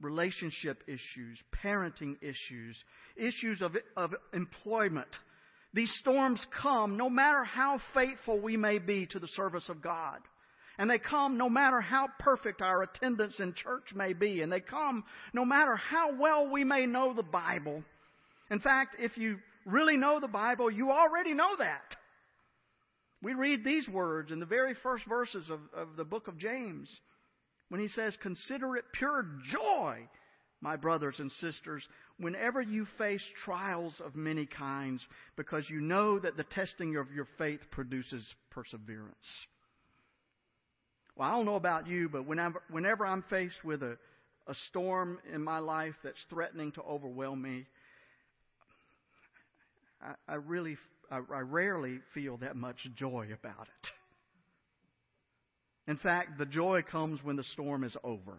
relationship 0.00 0.84
issues, 0.86 1.42
parenting 1.64 2.16
issues, 2.22 2.76
issues 3.16 3.60
of, 3.60 3.72
of 3.96 4.14
employment, 4.32 5.08
these 5.74 5.92
storms 6.00 6.44
come 6.62 6.96
no 6.96 7.10
matter 7.10 7.44
how 7.44 7.80
faithful 7.94 8.40
we 8.40 8.56
may 8.56 8.78
be 8.78 9.06
to 9.06 9.18
the 9.18 9.28
service 9.28 9.68
of 9.68 9.82
God. 9.82 10.18
And 10.78 10.88
they 10.88 10.98
come 10.98 11.36
no 11.36 11.50
matter 11.50 11.80
how 11.80 12.08
perfect 12.20 12.62
our 12.62 12.82
attendance 12.82 13.40
in 13.40 13.52
church 13.52 13.92
may 13.94 14.12
be. 14.12 14.42
And 14.42 14.50
they 14.50 14.60
come 14.60 15.04
no 15.34 15.44
matter 15.44 15.76
how 15.76 16.16
well 16.16 16.48
we 16.50 16.64
may 16.64 16.86
know 16.86 17.12
the 17.12 17.24
Bible. 17.24 17.82
In 18.50 18.60
fact, 18.60 18.96
if 18.98 19.18
you 19.18 19.38
really 19.66 19.96
know 19.96 20.20
the 20.20 20.28
Bible, 20.28 20.70
you 20.70 20.92
already 20.92 21.34
know 21.34 21.56
that. 21.58 21.96
We 23.22 23.34
read 23.34 23.64
these 23.64 23.88
words 23.88 24.30
in 24.30 24.38
the 24.38 24.46
very 24.46 24.74
first 24.82 25.04
verses 25.06 25.50
of, 25.50 25.60
of 25.76 25.96
the 25.96 26.04
book 26.04 26.28
of 26.28 26.38
James 26.38 26.88
when 27.68 27.80
he 27.80 27.88
says, 27.88 28.16
Consider 28.22 28.76
it 28.76 28.84
pure 28.94 29.26
joy 29.50 30.08
my 30.60 30.76
brothers 30.76 31.16
and 31.18 31.30
sisters, 31.40 31.86
whenever 32.18 32.60
you 32.60 32.86
face 32.98 33.22
trials 33.44 33.94
of 34.04 34.16
many 34.16 34.46
kinds, 34.46 35.06
because 35.36 35.68
you 35.70 35.80
know 35.80 36.18
that 36.18 36.36
the 36.36 36.44
testing 36.44 36.96
of 36.96 37.12
your 37.12 37.28
faith 37.38 37.60
produces 37.70 38.24
perseverance. 38.50 39.14
Well, 41.16 41.28
I 41.28 41.32
don't 41.32 41.46
know 41.46 41.56
about 41.56 41.86
you, 41.86 42.08
but 42.08 42.26
whenever, 42.26 42.62
whenever 42.70 43.06
I'm 43.06 43.24
faced 43.30 43.64
with 43.64 43.82
a, 43.82 43.96
a 44.46 44.54
storm 44.68 45.18
in 45.32 45.42
my 45.42 45.58
life 45.58 45.94
that's 46.02 46.18
threatening 46.30 46.72
to 46.72 46.82
overwhelm 46.82 47.42
me, 47.42 47.66
I, 50.02 50.32
I 50.32 50.34
really, 50.36 50.76
I, 51.10 51.20
I 51.32 51.40
rarely 51.40 51.98
feel 52.14 52.36
that 52.38 52.56
much 52.56 52.78
joy 52.96 53.28
about 53.32 53.66
it. 53.66 53.90
In 55.90 55.96
fact, 55.96 56.38
the 56.38 56.46
joy 56.46 56.82
comes 56.82 57.22
when 57.24 57.36
the 57.36 57.44
storm 57.44 57.82
is 57.82 57.96
over. 58.04 58.38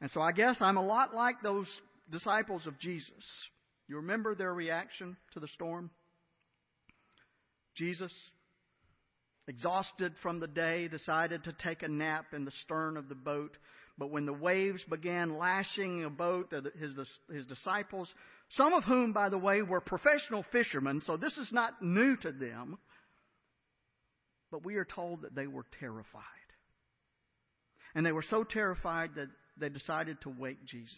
And 0.00 0.10
so 0.10 0.20
I 0.20 0.32
guess 0.32 0.56
I'm 0.60 0.76
a 0.76 0.84
lot 0.84 1.14
like 1.14 1.36
those 1.42 1.68
disciples 2.10 2.66
of 2.66 2.78
Jesus. 2.78 3.10
You 3.88 3.96
remember 3.96 4.34
their 4.34 4.52
reaction 4.52 5.16
to 5.32 5.40
the 5.40 5.48
storm? 5.48 5.90
Jesus, 7.76 8.12
exhausted 9.48 10.14
from 10.22 10.40
the 10.40 10.46
day, 10.46 10.88
decided 10.88 11.44
to 11.44 11.52
take 11.52 11.82
a 11.82 11.88
nap 11.88 12.26
in 12.32 12.44
the 12.44 12.50
stern 12.62 12.96
of 12.96 13.08
the 13.08 13.14
boat. 13.14 13.56
But 13.98 14.10
when 14.10 14.26
the 14.26 14.32
waves 14.32 14.82
began 14.90 15.38
lashing 15.38 16.04
a 16.04 16.10
boat, 16.10 16.52
his, 16.78 16.92
his 17.32 17.46
disciples, 17.46 18.12
some 18.50 18.74
of 18.74 18.84
whom, 18.84 19.12
by 19.12 19.28
the 19.28 19.38
way, 19.38 19.62
were 19.62 19.80
professional 19.80 20.44
fishermen, 20.52 21.02
so 21.06 21.16
this 21.16 21.36
is 21.38 21.50
not 21.52 21.82
new 21.82 22.16
to 22.18 22.32
them, 22.32 22.78
but 24.50 24.64
we 24.64 24.76
are 24.76 24.84
told 24.84 25.22
that 25.22 25.34
they 25.34 25.46
were 25.46 25.66
terrified. 25.80 26.22
And 27.94 28.04
they 28.04 28.12
were 28.12 28.24
so 28.28 28.44
terrified 28.44 29.10
that 29.16 29.28
they 29.58 29.68
decided 29.68 30.20
to 30.22 30.28
wake 30.28 30.64
Jesus. 30.64 30.94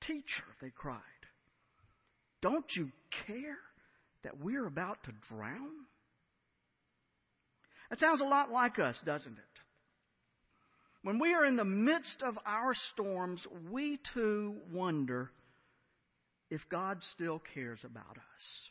Teacher, 0.00 0.44
they 0.60 0.70
cried, 0.70 0.98
don't 2.40 2.64
you 2.74 2.90
care 3.26 3.58
that 4.24 4.40
we're 4.40 4.66
about 4.66 5.02
to 5.04 5.12
drown? 5.28 5.70
That 7.90 8.00
sounds 8.00 8.20
a 8.20 8.24
lot 8.24 8.50
like 8.50 8.78
us, 8.78 8.98
doesn't 9.04 9.32
it? 9.32 9.38
When 11.02 11.18
we 11.18 11.34
are 11.34 11.44
in 11.44 11.56
the 11.56 11.64
midst 11.64 12.22
of 12.22 12.38
our 12.46 12.74
storms, 12.92 13.44
we 13.70 13.98
too 14.14 14.56
wonder 14.72 15.30
if 16.50 16.60
God 16.68 16.98
still 17.14 17.42
cares 17.54 17.80
about 17.84 18.16
us. 18.16 18.70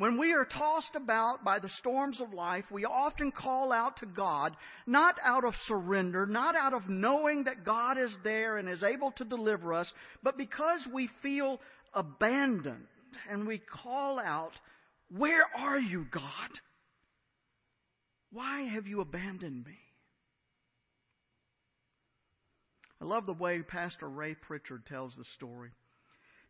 When 0.00 0.16
we 0.16 0.32
are 0.32 0.46
tossed 0.46 0.96
about 0.96 1.44
by 1.44 1.58
the 1.58 1.68
storms 1.68 2.22
of 2.22 2.32
life, 2.32 2.64
we 2.70 2.86
often 2.86 3.30
call 3.30 3.70
out 3.70 3.98
to 3.98 4.06
God, 4.06 4.56
not 4.86 5.16
out 5.22 5.44
of 5.44 5.54
surrender, 5.66 6.24
not 6.24 6.56
out 6.56 6.72
of 6.72 6.88
knowing 6.88 7.44
that 7.44 7.66
God 7.66 7.98
is 7.98 8.10
there 8.24 8.56
and 8.56 8.66
is 8.66 8.82
able 8.82 9.12
to 9.18 9.26
deliver 9.26 9.74
us, 9.74 9.92
but 10.22 10.38
because 10.38 10.80
we 10.90 11.10
feel 11.22 11.60
abandoned 11.92 12.86
and 13.28 13.46
we 13.46 13.58
call 13.58 14.18
out, 14.18 14.52
Where 15.14 15.44
are 15.54 15.78
you, 15.78 16.06
God? 16.10 16.50
Why 18.32 18.62
have 18.62 18.86
you 18.86 19.02
abandoned 19.02 19.66
me? 19.66 19.76
I 23.02 23.04
love 23.04 23.26
the 23.26 23.34
way 23.34 23.60
Pastor 23.60 24.08
Ray 24.08 24.34
Pritchard 24.34 24.86
tells 24.86 25.14
the 25.14 25.26
story. 25.34 25.72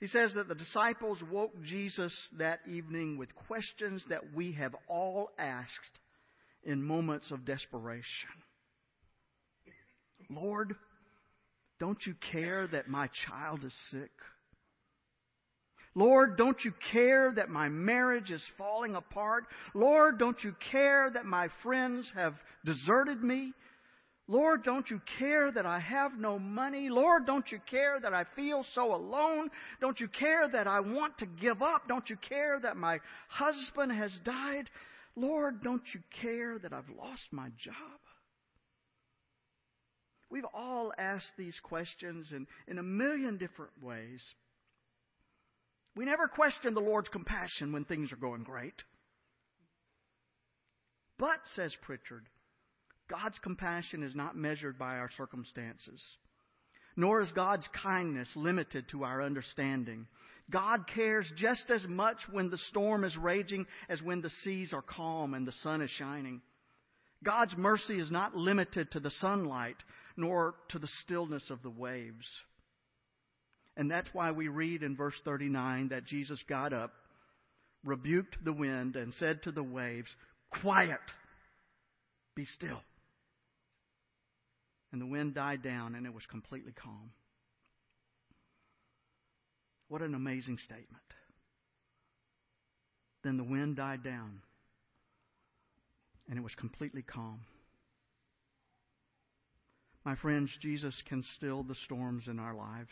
He 0.00 0.06
says 0.06 0.32
that 0.34 0.48
the 0.48 0.54
disciples 0.54 1.18
woke 1.30 1.62
Jesus 1.62 2.12
that 2.38 2.60
evening 2.66 3.18
with 3.18 3.34
questions 3.34 4.02
that 4.08 4.34
we 4.34 4.52
have 4.52 4.74
all 4.88 5.30
asked 5.38 6.00
in 6.64 6.82
moments 6.82 7.30
of 7.30 7.44
desperation. 7.44 8.30
Lord, 10.30 10.74
don't 11.78 11.98
you 12.06 12.14
care 12.32 12.66
that 12.68 12.88
my 12.88 13.08
child 13.28 13.62
is 13.64 13.74
sick? 13.90 14.10
Lord, 15.94 16.36
don't 16.38 16.64
you 16.64 16.72
care 16.92 17.32
that 17.32 17.48
my 17.48 17.68
marriage 17.68 18.30
is 18.30 18.42
falling 18.56 18.94
apart? 18.94 19.44
Lord, 19.74 20.18
don't 20.18 20.42
you 20.42 20.54
care 20.70 21.10
that 21.12 21.26
my 21.26 21.48
friends 21.62 22.10
have 22.14 22.34
deserted 22.64 23.22
me? 23.22 23.52
Lord, 24.30 24.62
don't 24.62 24.88
you 24.88 25.00
care 25.18 25.50
that 25.50 25.66
I 25.66 25.80
have 25.80 26.16
no 26.16 26.38
money? 26.38 26.88
Lord, 26.88 27.26
don't 27.26 27.50
you 27.50 27.58
care 27.68 27.98
that 28.00 28.14
I 28.14 28.24
feel 28.36 28.64
so 28.76 28.94
alone? 28.94 29.50
Don't 29.80 29.98
you 29.98 30.06
care 30.06 30.48
that 30.48 30.68
I 30.68 30.78
want 30.78 31.18
to 31.18 31.26
give 31.26 31.62
up? 31.62 31.88
Don't 31.88 32.08
you 32.08 32.16
care 32.16 32.60
that 32.60 32.76
my 32.76 33.00
husband 33.28 33.90
has 33.90 34.16
died? 34.24 34.70
Lord, 35.16 35.64
don't 35.64 35.82
you 35.92 36.00
care 36.22 36.60
that 36.60 36.72
I've 36.72 36.88
lost 36.96 37.24
my 37.32 37.48
job? 37.58 37.74
We've 40.30 40.44
all 40.54 40.92
asked 40.96 41.32
these 41.36 41.58
questions 41.64 42.30
in, 42.30 42.46
in 42.68 42.78
a 42.78 42.84
million 42.84 43.36
different 43.36 43.72
ways. 43.82 44.22
We 45.96 46.04
never 46.04 46.28
question 46.28 46.74
the 46.74 46.80
Lord's 46.80 47.08
compassion 47.08 47.72
when 47.72 47.84
things 47.84 48.12
are 48.12 48.16
going 48.16 48.44
great. 48.44 48.84
But, 51.18 51.40
says 51.56 51.74
Pritchard, 51.82 52.28
God's 53.10 53.38
compassion 53.40 54.04
is 54.04 54.14
not 54.14 54.36
measured 54.36 54.78
by 54.78 54.98
our 54.98 55.10
circumstances, 55.16 56.00
nor 56.96 57.20
is 57.20 57.30
God's 57.32 57.68
kindness 57.82 58.28
limited 58.36 58.88
to 58.90 59.02
our 59.02 59.20
understanding. 59.20 60.06
God 60.48 60.86
cares 60.94 61.30
just 61.36 61.70
as 61.70 61.84
much 61.88 62.18
when 62.30 62.50
the 62.50 62.58
storm 62.68 63.04
is 63.04 63.16
raging 63.16 63.66
as 63.88 64.00
when 64.00 64.20
the 64.20 64.30
seas 64.44 64.72
are 64.72 64.82
calm 64.82 65.34
and 65.34 65.46
the 65.46 65.52
sun 65.62 65.82
is 65.82 65.90
shining. 65.90 66.40
God's 67.24 67.56
mercy 67.56 67.98
is 67.98 68.10
not 68.10 68.36
limited 68.36 68.92
to 68.92 69.00
the 69.00 69.10
sunlight 69.20 69.76
nor 70.16 70.54
to 70.68 70.78
the 70.78 70.88
stillness 71.02 71.50
of 71.50 71.62
the 71.62 71.70
waves. 71.70 72.26
And 73.76 73.90
that's 73.90 74.08
why 74.12 74.30
we 74.30 74.48
read 74.48 74.82
in 74.82 74.96
verse 74.96 75.14
39 75.24 75.88
that 75.88 76.04
Jesus 76.04 76.40
got 76.48 76.72
up, 76.72 76.92
rebuked 77.84 78.36
the 78.44 78.52
wind, 78.52 78.96
and 78.96 79.14
said 79.14 79.42
to 79.44 79.52
the 79.52 79.62
waves, 79.62 80.08
Quiet, 80.50 81.00
be 82.34 82.44
still. 82.44 82.80
And 84.92 85.00
the 85.00 85.06
wind 85.06 85.34
died 85.34 85.62
down 85.62 85.94
and 85.94 86.06
it 86.06 86.14
was 86.14 86.24
completely 86.26 86.72
calm. 86.72 87.10
What 89.88 90.02
an 90.02 90.14
amazing 90.14 90.58
statement. 90.64 91.02
Then 93.22 93.36
the 93.36 93.44
wind 93.44 93.76
died 93.76 94.02
down 94.02 94.40
and 96.28 96.38
it 96.38 96.42
was 96.42 96.54
completely 96.54 97.02
calm. 97.02 97.40
My 100.04 100.16
friends, 100.16 100.50
Jesus 100.62 100.94
can 101.08 101.24
still 101.36 101.62
the 101.62 101.74
storms 101.84 102.26
in 102.26 102.38
our 102.38 102.54
lives. 102.54 102.88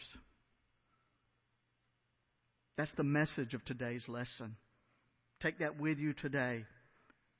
That's 2.76 2.92
the 2.96 3.04
message 3.04 3.54
of 3.54 3.64
today's 3.64 4.04
lesson. 4.08 4.56
Take 5.40 5.60
that 5.60 5.80
with 5.80 5.98
you 5.98 6.12
today. 6.12 6.64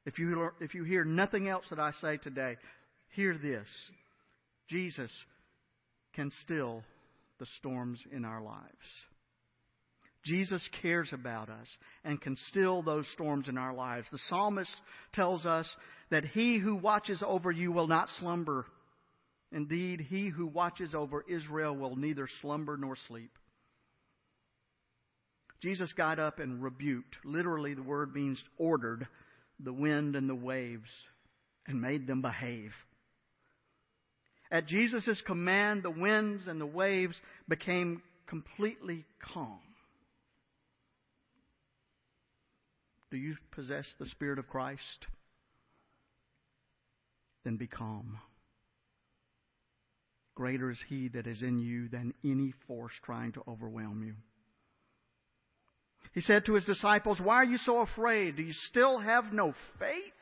If 0.06 0.18
you, 0.18 0.50
if 0.60 0.74
you 0.74 0.84
hear 0.84 1.04
nothing 1.04 1.48
else 1.48 1.64
that 1.70 1.78
I 1.78 1.92
say 2.00 2.16
today, 2.16 2.56
hear 3.14 3.36
this. 3.36 3.68
Jesus 4.68 5.10
can 6.14 6.30
still 6.42 6.82
the 7.38 7.46
storms 7.58 8.00
in 8.12 8.24
our 8.24 8.42
lives. 8.42 8.66
Jesus 10.24 10.66
cares 10.82 11.12
about 11.12 11.48
us 11.48 11.68
and 12.04 12.20
can 12.20 12.36
still 12.48 12.82
those 12.82 13.06
storms 13.14 13.48
in 13.48 13.56
our 13.56 13.72
lives. 13.72 14.06
The 14.10 14.18
psalmist 14.28 14.70
tells 15.14 15.46
us 15.46 15.68
that 16.10 16.24
he 16.24 16.58
who 16.58 16.74
watches 16.76 17.22
over 17.26 17.50
you 17.50 17.72
will 17.72 17.86
not 17.86 18.08
slumber. 18.18 18.66
Indeed, 19.52 20.06
he 20.08 20.28
who 20.28 20.46
watches 20.46 20.94
over 20.94 21.24
Israel 21.28 21.74
will 21.74 21.96
neither 21.96 22.28
slumber 22.42 22.76
nor 22.76 22.96
sleep. 23.08 23.30
Jesus 25.62 25.92
got 25.94 26.18
up 26.18 26.38
and 26.38 26.62
rebuked, 26.62 27.16
literally, 27.24 27.74
the 27.74 27.82
word 27.82 28.14
means 28.14 28.42
ordered, 28.58 29.08
the 29.58 29.72
wind 29.72 30.14
and 30.14 30.28
the 30.28 30.34
waves 30.34 30.88
and 31.66 31.80
made 31.80 32.06
them 32.06 32.22
behave. 32.22 32.72
At 34.50 34.66
Jesus' 34.66 35.20
command, 35.26 35.82
the 35.82 35.90
winds 35.90 36.48
and 36.48 36.60
the 36.60 36.66
waves 36.66 37.20
became 37.48 38.02
completely 38.26 39.04
calm. 39.34 39.60
Do 43.10 43.16
you 43.16 43.36
possess 43.52 43.86
the 43.98 44.06
Spirit 44.06 44.38
of 44.38 44.48
Christ? 44.48 45.06
Then 47.44 47.56
be 47.56 47.66
calm. 47.66 48.18
Greater 50.34 50.70
is 50.70 50.78
He 50.88 51.08
that 51.08 51.26
is 51.26 51.42
in 51.42 51.58
you 51.58 51.88
than 51.88 52.14
any 52.24 52.52
force 52.66 52.92
trying 53.04 53.32
to 53.32 53.42
overwhelm 53.48 54.02
you. 54.04 54.14
He 56.12 56.20
said 56.20 56.46
to 56.46 56.54
his 56.54 56.64
disciples, 56.64 57.20
Why 57.20 57.36
are 57.36 57.44
you 57.44 57.58
so 57.58 57.80
afraid? 57.80 58.36
Do 58.36 58.42
you 58.42 58.52
still 58.52 58.98
have 58.98 59.32
no 59.32 59.54
faith? 59.78 60.12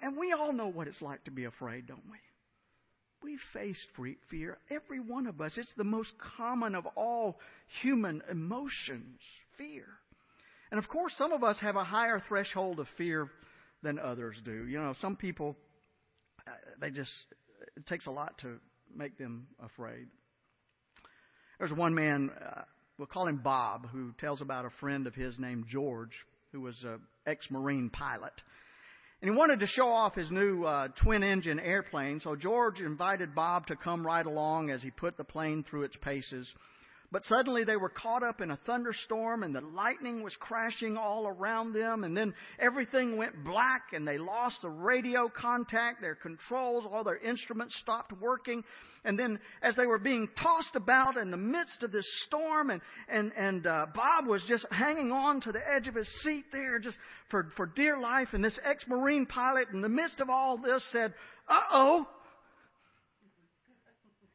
And 0.00 0.16
we 0.16 0.32
all 0.32 0.52
know 0.52 0.68
what 0.68 0.88
it's 0.88 1.02
like 1.02 1.24
to 1.24 1.30
be 1.30 1.44
afraid, 1.44 1.86
don't 1.86 2.04
we? 2.10 2.18
We 3.24 3.38
face 3.54 3.78
fear, 4.28 4.58
every 4.70 5.00
one 5.00 5.26
of 5.26 5.40
us. 5.40 5.56
It's 5.56 5.72
the 5.78 5.84
most 5.84 6.12
common 6.36 6.74
of 6.74 6.84
all 6.94 7.40
human 7.80 8.20
emotions, 8.30 9.18
fear. 9.56 9.86
And 10.70 10.78
of 10.78 10.88
course, 10.90 11.14
some 11.16 11.32
of 11.32 11.42
us 11.42 11.58
have 11.60 11.76
a 11.76 11.84
higher 11.84 12.22
threshold 12.28 12.80
of 12.80 12.86
fear 12.98 13.30
than 13.82 13.98
others 13.98 14.36
do. 14.44 14.66
You 14.66 14.78
know, 14.78 14.94
some 15.00 15.16
people, 15.16 15.56
uh, 16.46 16.50
they 16.80 16.90
just, 16.90 17.10
it 17.76 17.86
takes 17.86 18.06
a 18.06 18.10
lot 18.10 18.36
to 18.42 18.58
make 18.94 19.16
them 19.16 19.46
afraid. 19.58 20.06
There's 21.58 21.72
one 21.72 21.94
man, 21.94 22.30
uh, 22.30 22.62
we'll 22.98 23.06
call 23.06 23.26
him 23.26 23.40
Bob, 23.42 23.88
who 23.90 24.12
tells 24.20 24.42
about 24.42 24.66
a 24.66 24.70
friend 24.80 25.06
of 25.06 25.14
his 25.14 25.38
named 25.38 25.64
George, 25.66 26.12
who 26.52 26.60
was 26.60 26.76
an 26.84 27.00
ex 27.26 27.46
Marine 27.50 27.88
pilot. 27.88 28.34
And 29.24 29.32
he 29.32 29.38
wanted 29.38 29.60
to 29.60 29.66
show 29.66 29.88
off 29.88 30.14
his 30.14 30.30
new 30.30 30.64
uh, 30.64 30.88
twin 31.02 31.22
engine 31.22 31.58
airplane, 31.58 32.20
so 32.20 32.36
George 32.36 32.78
invited 32.80 33.34
Bob 33.34 33.66
to 33.68 33.74
come 33.74 34.06
right 34.06 34.26
along 34.26 34.68
as 34.68 34.82
he 34.82 34.90
put 34.90 35.16
the 35.16 35.24
plane 35.24 35.64
through 35.64 35.84
its 35.84 35.96
paces. 35.96 36.46
But 37.14 37.24
suddenly 37.26 37.62
they 37.62 37.76
were 37.76 37.90
caught 37.90 38.24
up 38.24 38.40
in 38.40 38.50
a 38.50 38.58
thunderstorm 38.66 39.44
and 39.44 39.54
the 39.54 39.60
lightning 39.60 40.24
was 40.24 40.34
crashing 40.34 40.96
all 40.96 41.28
around 41.28 41.72
them 41.72 42.02
and 42.02 42.16
then 42.16 42.34
everything 42.58 43.16
went 43.16 43.44
black 43.44 43.92
and 43.92 44.06
they 44.06 44.18
lost 44.18 44.62
the 44.62 44.68
radio 44.68 45.28
contact, 45.28 46.00
their 46.00 46.16
controls, 46.16 46.84
all 46.90 47.04
their 47.04 47.18
instruments 47.18 47.76
stopped 47.80 48.12
working. 48.20 48.64
And 49.04 49.16
then 49.16 49.38
as 49.62 49.76
they 49.76 49.86
were 49.86 50.00
being 50.00 50.28
tossed 50.42 50.74
about 50.74 51.16
in 51.16 51.30
the 51.30 51.36
midst 51.36 51.84
of 51.84 51.92
this 51.92 52.06
storm 52.26 52.70
and, 52.70 52.82
and, 53.08 53.30
and 53.36 53.64
uh, 53.64 53.86
Bob 53.94 54.26
was 54.26 54.42
just 54.48 54.66
hanging 54.72 55.12
on 55.12 55.40
to 55.42 55.52
the 55.52 55.62
edge 55.72 55.86
of 55.86 55.94
his 55.94 56.08
seat 56.24 56.46
there 56.50 56.80
just 56.80 56.98
for, 57.30 57.52
for 57.56 57.66
dear 57.66 57.96
life 58.00 58.30
and 58.32 58.44
this 58.44 58.58
ex-Marine 58.64 59.26
pilot 59.26 59.68
in 59.72 59.82
the 59.82 59.88
midst 59.88 60.18
of 60.18 60.28
all 60.28 60.58
this 60.58 60.84
said, 60.90 61.14
uh-oh, 61.48 62.08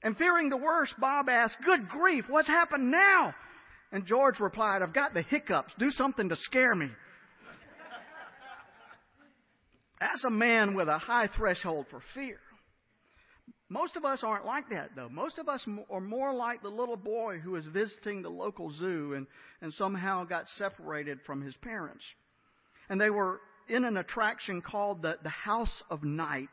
and 0.02 0.18
fearing 0.18 0.50
the 0.50 0.58
worst, 0.58 0.94
Bob 1.00 1.28
asked, 1.30 1.58
Good 1.66 1.90
grief, 1.90 2.26
what's 2.30 2.48
happened 2.48 2.92
now? 2.92 3.34
And 3.92 4.06
George 4.06 4.40
replied, 4.40 4.82
I've 4.82 4.94
got 4.94 5.14
the 5.14 5.24
hiccups. 5.24 5.74
Do 5.78 5.90
something 5.92 6.30
to 6.30 6.36
scare 6.36 6.76
me. 6.76 6.90
That's 10.00 10.24
a 10.24 10.30
man 10.30 10.76
with 10.76 10.88
a 10.88 10.98
high 10.98 11.28
threshold 11.36 11.88
for 11.90 12.02
fear. 12.14 12.40
Most 13.68 13.98
of 13.98 14.06
us 14.06 14.24
aren't 14.24 14.46
like 14.46 14.70
that, 14.70 14.92
though. 14.96 15.10
Most 15.10 15.38
of 15.38 15.50
us 15.50 15.64
are 15.92 16.02
more 16.02 16.34
like 16.34 16.62
the 16.62 16.70
little 16.70 16.98
boy 16.98 17.40
who 17.40 17.52
was 17.52 17.66
visiting 17.68 18.22
the 18.22 18.30
local 18.30 18.72
zoo 18.72 19.14
and, 19.16 19.28
and 19.62 19.74
somehow 19.74 20.24
got 20.24 20.48
separated 20.58 21.20
from 21.26 21.42
his 21.42 21.56
parents. 21.58 22.04
And 22.90 23.00
they 23.00 23.10
were 23.10 23.42
in 23.68 23.84
an 23.86 23.98
attraction 23.98 24.62
called 24.62 25.02
the, 25.02 25.18
the 25.22 25.30
House 25.30 25.84
of 25.92 26.04
Night 26.04 26.50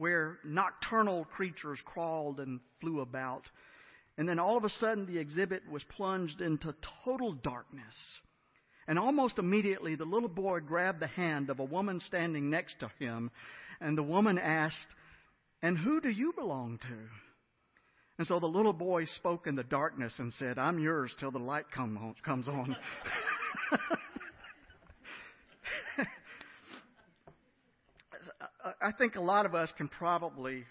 where 0.00 0.38
nocturnal 0.44 1.26
creatures 1.26 1.78
crawled 1.84 2.40
and 2.40 2.58
flew 2.80 3.00
about. 3.00 3.42
And 4.16 4.26
then 4.26 4.38
all 4.38 4.56
of 4.56 4.64
a 4.64 4.70
sudden, 4.70 5.04
the 5.04 5.18
exhibit 5.18 5.70
was 5.70 5.84
plunged 5.94 6.40
into 6.40 6.74
total 7.04 7.34
darkness. 7.34 7.94
And 8.88 8.98
almost 8.98 9.38
immediately, 9.38 9.96
the 9.96 10.06
little 10.06 10.30
boy 10.30 10.60
grabbed 10.60 11.00
the 11.00 11.06
hand 11.06 11.50
of 11.50 11.60
a 11.60 11.64
woman 11.64 12.00
standing 12.00 12.48
next 12.48 12.80
to 12.80 12.90
him, 12.98 13.30
and 13.78 13.96
the 13.96 14.02
woman 14.02 14.38
asked, 14.38 14.88
And 15.60 15.76
who 15.76 16.00
do 16.00 16.08
you 16.08 16.32
belong 16.32 16.78
to? 16.78 16.98
And 18.16 18.26
so 18.26 18.40
the 18.40 18.46
little 18.46 18.72
boy 18.72 19.04
spoke 19.04 19.46
in 19.46 19.54
the 19.54 19.64
darkness 19.64 20.14
and 20.18 20.32
said, 20.32 20.58
I'm 20.58 20.78
yours 20.78 21.14
till 21.20 21.30
the 21.30 21.38
light 21.38 21.66
come 21.74 21.98
on, 21.98 22.14
comes 22.24 22.48
on. 22.48 22.74
I 28.80 28.92
think 28.92 29.16
a 29.16 29.20
lot 29.20 29.46
of 29.46 29.54
us 29.54 29.72
can 29.76 29.88
probably 29.88 30.64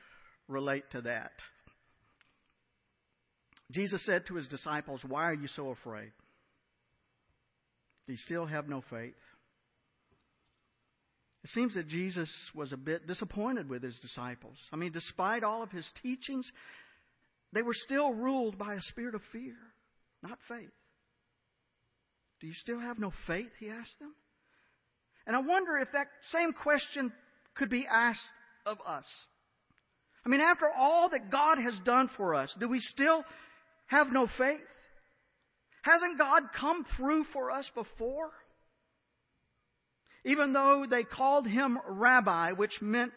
relate 0.48 0.84
to 0.92 1.02
that. 1.02 1.32
Jesus 3.72 4.04
said 4.06 4.26
to 4.28 4.36
his 4.36 4.48
disciples, 4.48 5.02
Why 5.08 5.26
are 5.30 5.34
you 5.34 5.48
so 5.48 5.70
afraid? 5.70 6.12
Do 8.08 8.14
you 8.14 8.20
still 8.26 8.46
have 8.46 8.68
no 8.68 8.84
faith? 8.90 9.14
It 11.44 11.52
seems 11.52 11.76
that 11.76 11.88
Jesus 11.88 12.30
was 12.54 12.74
a 12.74 12.78
bit 12.78 13.08
disappointed 13.08 13.70
with 13.70 13.84
his 13.84 13.98
disciples. 14.00 14.58
I 14.74 14.76
mean, 14.76 14.92
despite 14.92 15.44
all 15.44 15.64
of 15.64 15.72
his 15.72 15.90
teachings, 16.02 16.46
they 17.54 17.62
were 17.62 17.74
still 17.74 18.12
ruled 18.12 18.58
by 18.58 18.74
a 18.74 18.82
spirit 18.82 19.16
of 19.16 19.22
fear, 19.32 19.56
not 20.22 20.38
faith. 20.48 20.72
Do 22.42 22.48
you 22.48 22.54
still 22.54 22.80
have 22.80 23.00
no 23.00 23.12
faith? 23.28 23.52
He 23.60 23.70
asked 23.70 24.00
them. 24.00 24.14
And 25.28 25.36
I 25.36 25.40
wonder 25.40 25.78
if 25.78 25.90
that 25.94 26.08
same 26.32 26.52
question 26.54 27.12
could 27.60 27.70
be 27.70 27.86
asked 27.86 28.22
of 28.66 28.78
us. 28.88 29.06
I 30.26 30.30
mean, 30.30 30.42
after 30.42 30.66
all 30.76 31.10
that 31.10 31.30
God 31.30 31.60
has 31.60 31.78
done 31.86 32.10
for 32.18 32.34
us, 32.34 32.56
do 32.60 32.68
we 32.68 32.80
still 32.80 33.24
have 33.88 34.12
no 34.12 34.28
faith? 34.38 34.60
Hasn't 35.82 36.18
God 36.18 36.44
come 36.58 36.86
through 36.98 37.26
for 37.34 37.52
us 37.52 37.70
before? 37.76 38.32
Even 40.26 40.54
though 40.54 40.86
they 40.90 41.04
called 41.04 41.48
him 41.48 41.78
rabbi, 41.88 42.52
which 42.54 42.82
meant 42.82 43.14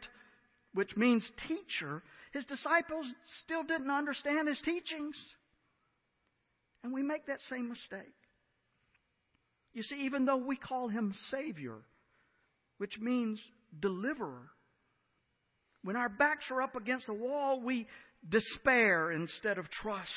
which 0.75 0.97
means 0.97 1.31
teacher, 1.49 2.03
his 2.33 2.47
disciples 2.47 3.07
still 3.45 3.63
didn't 3.63 3.91
understand 3.91 4.49
his 4.49 4.61
teachings. 4.65 5.17
And 6.83 6.95
we 6.95 7.03
make 7.03 7.27
that 7.27 7.41
same 7.51 7.69
mistake. 7.69 8.15
You 9.75 9.83
see, 9.83 10.07
even 10.07 10.25
though 10.25 10.39
we 10.39 10.57
call 10.57 10.89
him 10.89 11.15
Savior, 11.31 11.77
which 12.79 12.99
means 12.99 13.39
deliverer. 13.79 14.51
When 15.83 15.97
our 15.97 16.09
backs 16.09 16.47
are 16.51 16.63
up 16.63 16.77
against 16.77 17.07
the 17.07 17.15
wall, 17.15 17.61
we 17.61 17.87
despair 18.29 19.11
instead 19.11 19.59
of 19.59 19.69
trust. 19.69 20.11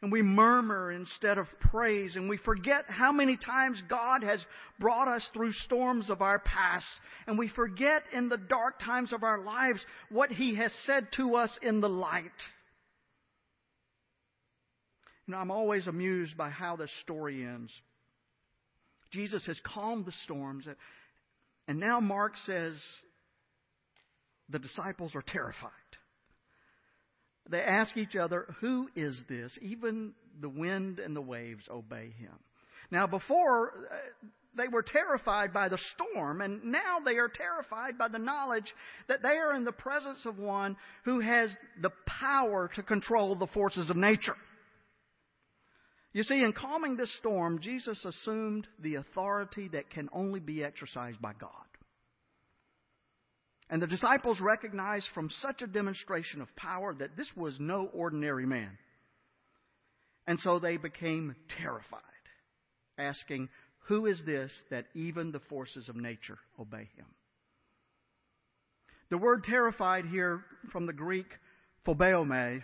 And 0.00 0.12
we 0.12 0.22
murmur 0.22 0.92
instead 0.92 1.38
of 1.38 1.46
praise. 1.60 2.16
And 2.16 2.28
we 2.28 2.36
forget 2.36 2.84
how 2.88 3.10
many 3.10 3.38
times 3.38 3.82
God 3.88 4.22
has 4.22 4.44
brought 4.78 5.08
us 5.08 5.26
through 5.32 5.52
storms 5.52 6.10
of 6.10 6.20
our 6.20 6.38
past. 6.40 6.86
And 7.26 7.38
we 7.38 7.48
forget 7.48 8.02
in 8.12 8.28
the 8.28 8.36
dark 8.36 8.80
times 8.80 9.12
of 9.12 9.22
our 9.22 9.42
lives 9.42 9.80
what 10.10 10.30
He 10.30 10.56
has 10.56 10.72
said 10.84 11.08
to 11.16 11.36
us 11.36 11.58
in 11.62 11.80
the 11.80 11.88
light. 11.88 12.22
You 15.26 15.32
know, 15.32 15.38
I'm 15.38 15.50
always 15.50 15.86
amused 15.86 16.36
by 16.36 16.50
how 16.50 16.76
this 16.76 16.90
story 17.00 17.42
ends. 17.42 17.72
Jesus 19.10 19.46
has 19.46 19.58
calmed 19.64 20.04
the 20.04 20.12
storms. 20.24 20.66
And 21.66 21.80
now 21.80 22.00
Mark 22.00 22.34
says 22.46 22.74
the 24.48 24.58
disciples 24.58 25.14
are 25.14 25.22
terrified. 25.22 25.70
They 27.48 27.60
ask 27.60 27.96
each 27.96 28.16
other, 28.16 28.46
Who 28.60 28.88
is 28.94 29.20
this? 29.28 29.56
Even 29.60 30.12
the 30.40 30.48
wind 30.48 30.98
and 30.98 31.14
the 31.14 31.22
waves 31.22 31.64
obey 31.70 32.12
him. 32.18 32.38
Now, 32.90 33.06
before, 33.06 33.72
uh, 33.90 34.26
they 34.56 34.68
were 34.68 34.82
terrified 34.82 35.52
by 35.52 35.68
the 35.68 35.78
storm, 35.94 36.40
and 36.40 36.64
now 36.64 36.98
they 37.04 37.16
are 37.16 37.28
terrified 37.28 37.98
by 37.98 38.08
the 38.08 38.18
knowledge 38.18 38.72
that 39.08 39.22
they 39.22 39.36
are 39.36 39.54
in 39.54 39.64
the 39.64 39.72
presence 39.72 40.20
of 40.24 40.38
one 40.38 40.76
who 41.04 41.20
has 41.20 41.50
the 41.82 41.90
power 42.06 42.70
to 42.76 42.82
control 42.82 43.34
the 43.34 43.46
forces 43.48 43.90
of 43.90 43.96
nature. 43.96 44.36
You 46.14 46.22
see, 46.22 46.40
in 46.42 46.52
calming 46.52 46.96
this 46.96 47.12
storm, 47.18 47.58
Jesus 47.60 48.02
assumed 48.04 48.68
the 48.78 48.94
authority 48.94 49.68
that 49.72 49.90
can 49.90 50.08
only 50.12 50.38
be 50.38 50.62
exercised 50.62 51.20
by 51.20 51.32
God. 51.38 51.50
And 53.68 53.82
the 53.82 53.88
disciples 53.88 54.40
recognized 54.40 55.08
from 55.12 55.28
such 55.42 55.60
a 55.60 55.66
demonstration 55.66 56.40
of 56.40 56.54
power 56.54 56.94
that 56.94 57.16
this 57.16 57.28
was 57.34 57.58
no 57.58 57.90
ordinary 57.92 58.46
man. 58.46 58.78
And 60.28 60.38
so 60.38 60.60
they 60.60 60.76
became 60.76 61.34
terrified, 61.60 62.00
asking, 62.96 63.48
Who 63.88 64.06
is 64.06 64.22
this 64.24 64.52
that 64.70 64.86
even 64.94 65.32
the 65.32 65.40
forces 65.40 65.88
of 65.88 65.96
nature 65.96 66.38
obey 66.60 66.88
him? 66.96 67.06
The 69.10 69.18
word 69.18 69.42
terrified 69.42 70.06
here 70.06 70.44
from 70.70 70.86
the 70.86 70.92
Greek 70.92 71.26
phobeuomai 71.84 72.62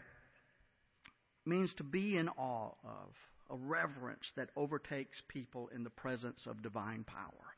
means 1.44 1.74
to 1.78 1.82
be 1.82 2.16
in 2.16 2.28
awe 2.28 2.74
of 2.84 3.08
a 3.50 3.56
reverence 3.56 4.24
that 4.36 4.50
overtakes 4.56 5.20
people 5.28 5.68
in 5.74 5.84
the 5.84 5.90
presence 5.90 6.46
of 6.46 6.62
divine 6.62 7.04
power. 7.04 7.54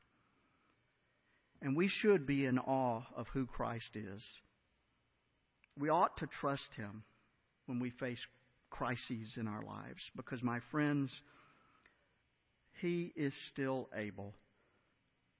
And 1.60 1.76
we 1.76 1.88
should 1.88 2.26
be 2.26 2.44
in 2.46 2.58
awe 2.58 3.02
of 3.14 3.28
who 3.28 3.46
Christ 3.46 3.94
is. 3.94 4.22
We 5.78 5.90
ought 5.90 6.16
to 6.18 6.26
trust 6.26 6.68
Him 6.76 7.04
when 7.66 7.78
we 7.78 7.90
face 7.90 8.18
crises 8.70 9.34
in 9.36 9.46
our 9.46 9.62
lives 9.62 10.02
because, 10.16 10.42
my 10.42 10.60
friends, 10.70 11.10
He 12.80 13.12
is 13.14 13.34
still 13.50 13.88
able 13.94 14.34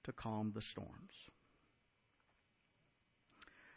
to 0.05 0.13
calm 0.13 0.53
the 0.55 0.63
storms. 0.71 1.13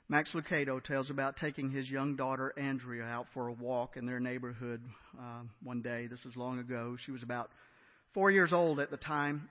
Max 0.08 0.32
Lucado 0.34 0.84
tells 0.84 1.10
about 1.10 1.38
taking 1.38 1.72
his 1.72 1.90
young 1.90 2.16
daughter 2.16 2.54
Andrea 2.58 3.04
out 3.04 3.26
for 3.34 3.48
a 3.48 3.54
walk 3.54 3.98
in 3.98 4.06
their 4.06 4.20
neighborhood 4.20 4.80
uh, 5.20 5.42
one 5.64 5.82
day. 5.82 6.06
This 6.06 6.24
was 6.24 6.36
long 6.36 6.60
ago. 6.60 6.96
She 7.04 7.12
was 7.12 7.24
about 7.24 7.50
four 8.14 8.30
years 8.30 8.54
old 8.54 8.80
at 8.80 8.92
the 8.92 8.98
time. 8.98 9.50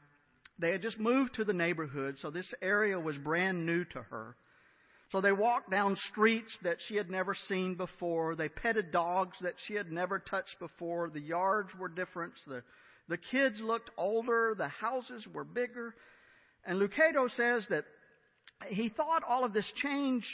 They 0.61 0.71
had 0.71 0.81
just 0.81 1.01
moved 1.01 1.35
to 1.35 1.45
the 1.45 1.53
neighborhood, 1.53 2.19
so 2.23 2.31
this 2.31 2.53
area 2.63 3.01
was 3.01 3.19
brand 3.19 3.67
new 3.67 3.85
to 3.87 4.03
her. 4.03 4.37
So 5.11 5.21
they 5.21 5.33
walked 5.33 5.73
down 5.73 5.97
streets 6.13 6.57
that 6.63 6.77
she 6.87 6.95
had 6.95 7.11
never 7.11 7.35
seen 7.49 7.75
before. 7.75 8.37
They 8.37 8.49
petted 8.49 8.93
dogs 8.93 9.37
that 9.41 9.55
she 9.67 9.75
had 9.75 9.91
never 9.91 10.21
touched 10.21 10.61
before. 10.61 11.11
The 11.11 11.21
yards 11.21 11.71
were 11.77 11.89
different. 11.89 12.35
The, 12.47 12.63
the 13.09 13.19
kids 13.19 13.61
looked 13.61 13.91
older. 13.99 14.55
The 14.57 14.69
houses 14.69 15.27
were 15.33 15.45
bigger. 15.45 15.97
And 16.65 16.81
Lucado 16.81 17.29
says 17.37 17.67
that 17.71 17.85
he 18.69 18.89
thought 18.89 19.23
all 19.29 19.45
of 19.45 19.53
this 19.53 19.71
change 19.77 20.25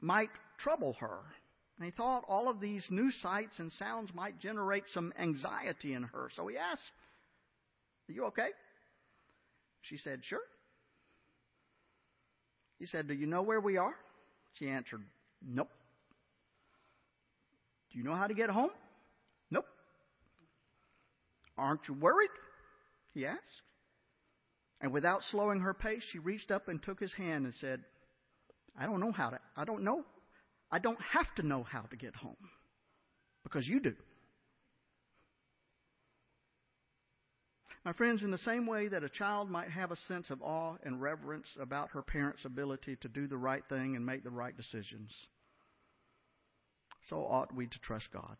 might 0.00 0.30
trouble 0.58 0.94
her. 1.00 1.18
And 1.78 1.86
he 1.86 1.90
thought 1.90 2.24
all 2.28 2.48
of 2.48 2.60
these 2.60 2.84
new 2.90 3.10
sights 3.22 3.58
and 3.58 3.72
sounds 3.72 4.10
might 4.14 4.38
generate 4.38 4.84
some 4.92 5.12
anxiety 5.18 5.94
in 5.94 6.04
her. 6.04 6.28
So 6.36 6.46
he 6.46 6.56
asked, 6.56 6.82
Are 8.08 8.12
you 8.12 8.24
okay? 8.26 8.48
She 9.82 9.96
said, 9.96 10.20
Sure. 10.24 10.40
He 12.78 12.86
said, 12.86 13.08
Do 13.08 13.14
you 13.14 13.26
know 13.26 13.42
where 13.42 13.60
we 13.60 13.78
are? 13.78 13.94
She 14.58 14.68
answered, 14.68 15.02
Nope. 15.44 15.70
Do 17.90 17.98
you 17.98 18.04
know 18.04 18.14
how 18.14 18.26
to 18.26 18.34
get 18.34 18.50
home? 18.50 18.70
Nope. 19.50 19.66
Aren't 21.58 21.88
you 21.88 21.94
worried? 21.94 22.30
He 23.14 23.26
asked. 23.26 23.40
And 24.82 24.92
without 24.92 25.22
slowing 25.30 25.60
her 25.60 25.72
pace, 25.72 26.02
she 26.10 26.18
reached 26.18 26.50
up 26.50 26.68
and 26.68 26.82
took 26.82 26.98
his 26.98 27.12
hand 27.14 27.44
and 27.44 27.54
said, 27.60 27.80
I 28.78 28.84
don't 28.84 29.00
know 29.00 29.12
how 29.12 29.30
to, 29.30 29.38
I 29.56 29.64
don't 29.64 29.84
know, 29.84 30.02
I 30.70 30.80
don't 30.80 30.98
have 31.12 31.32
to 31.36 31.46
know 31.46 31.62
how 31.62 31.82
to 31.82 31.96
get 31.96 32.16
home 32.16 32.36
because 33.44 33.66
you 33.66 33.80
do. 33.80 33.94
My 37.84 37.92
friends, 37.92 38.22
in 38.22 38.30
the 38.30 38.38
same 38.38 38.66
way 38.66 38.88
that 38.88 39.02
a 39.02 39.08
child 39.08 39.50
might 39.50 39.70
have 39.70 39.90
a 39.90 39.96
sense 40.08 40.30
of 40.30 40.40
awe 40.40 40.76
and 40.84 41.00
reverence 41.00 41.48
about 41.60 41.90
her 41.90 42.02
parents' 42.02 42.44
ability 42.44 42.96
to 43.02 43.08
do 43.08 43.26
the 43.26 43.36
right 43.36 43.62
thing 43.68 43.96
and 43.96 44.06
make 44.06 44.22
the 44.22 44.30
right 44.30 44.56
decisions, 44.56 45.10
so 47.10 47.16
ought 47.16 47.54
we 47.54 47.66
to 47.66 47.78
trust 47.80 48.06
God. 48.12 48.36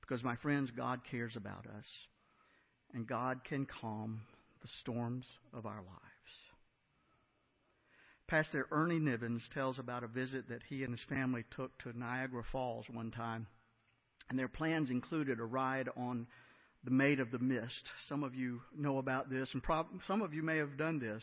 Because, 0.00 0.24
my 0.24 0.36
friends, 0.36 0.70
God 0.76 1.00
cares 1.08 1.34
about 1.36 1.66
us, 1.66 1.86
and 2.92 3.06
God 3.06 3.40
can 3.48 3.66
calm 3.80 4.20
the 4.64 4.70
storms 4.80 5.26
of 5.52 5.66
our 5.66 5.76
lives. 5.76 6.04
Pastor 8.26 8.66
Ernie 8.70 8.98
Nivens 8.98 9.42
tells 9.52 9.78
about 9.78 10.02
a 10.02 10.08
visit 10.08 10.48
that 10.48 10.62
he 10.66 10.82
and 10.82 10.92
his 10.92 11.04
family 11.06 11.44
took 11.54 11.76
to 11.80 11.96
Niagara 11.96 12.42
Falls 12.50 12.86
one 12.90 13.10
time, 13.10 13.46
and 14.30 14.38
their 14.38 14.48
plans 14.48 14.90
included 14.90 15.38
a 15.38 15.44
ride 15.44 15.90
on 15.98 16.26
the 16.82 16.90
Maid 16.90 17.20
of 17.20 17.30
the 17.30 17.38
Mist. 17.38 17.90
Some 18.08 18.24
of 18.24 18.34
you 18.34 18.62
know 18.74 18.96
about 18.96 19.28
this, 19.28 19.50
and 19.52 19.62
prob- 19.62 19.88
some 20.06 20.22
of 20.22 20.32
you 20.32 20.42
may 20.42 20.56
have 20.56 20.78
done 20.78 20.98
this. 20.98 21.22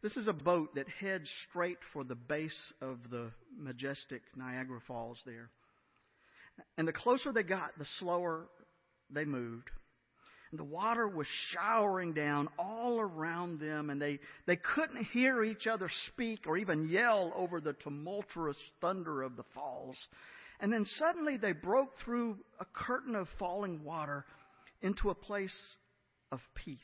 This 0.00 0.16
is 0.16 0.28
a 0.28 0.32
boat 0.32 0.76
that 0.76 0.86
heads 0.88 1.28
straight 1.48 1.78
for 1.92 2.04
the 2.04 2.14
base 2.14 2.72
of 2.80 2.98
the 3.10 3.32
majestic 3.56 4.22
Niagara 4.36 4.78
Falls 4.86 5.18
there. 5.26 5.50
And 6.76 6.86
the 6.86 6.92
closer 6.92 7.32
they 7.32 7.42
got, 7.42 7.76
the 7.76 7.86
slower 7.98 8.46
they 9.10 9.24
moved. 9.24 9.68
And 10.50 10.58
the 10.58 10.64
water 10.64 11.06
was 11.06 11.26
showering 11.52 12.14
down 12.14 12.48
all 12.58 13.00
around 13.00 13.60
them, 13.60 13.90
and 13.90 14.00
they, 14.00 14.18
they 14.46 14.56
couldn't 14.56 15.04
hear 15.12 15.44
each 15.44 15.66
other 15.66 15.90
speak 16.06 16.46
or 16.46 16.56
even 16.56 16.88
yell 16.88 17.32
over 17.36 17.60
the 17.60 17.74
tumultuous 17.74 18.56
thunder 18.80 19.22
of 19.22 19.36
the 19.36 19.44
falls. 19.54 19.96
And 20.60 20.72
then 20.72 20.86
suddenly 20.96 21.36
they 21.36 21.52
broke 21.52 21.98
through 22.04 22.38
a 22.60 22.64
curtain 22.64 23.14
of 23.14 23.28
falling 23.38 23.84
water 23.84 24.24
into 24.80 25.10
a 25.10 25.14
place 25.14 25.56
of 26.32 26.40
peace. 26.54 26.78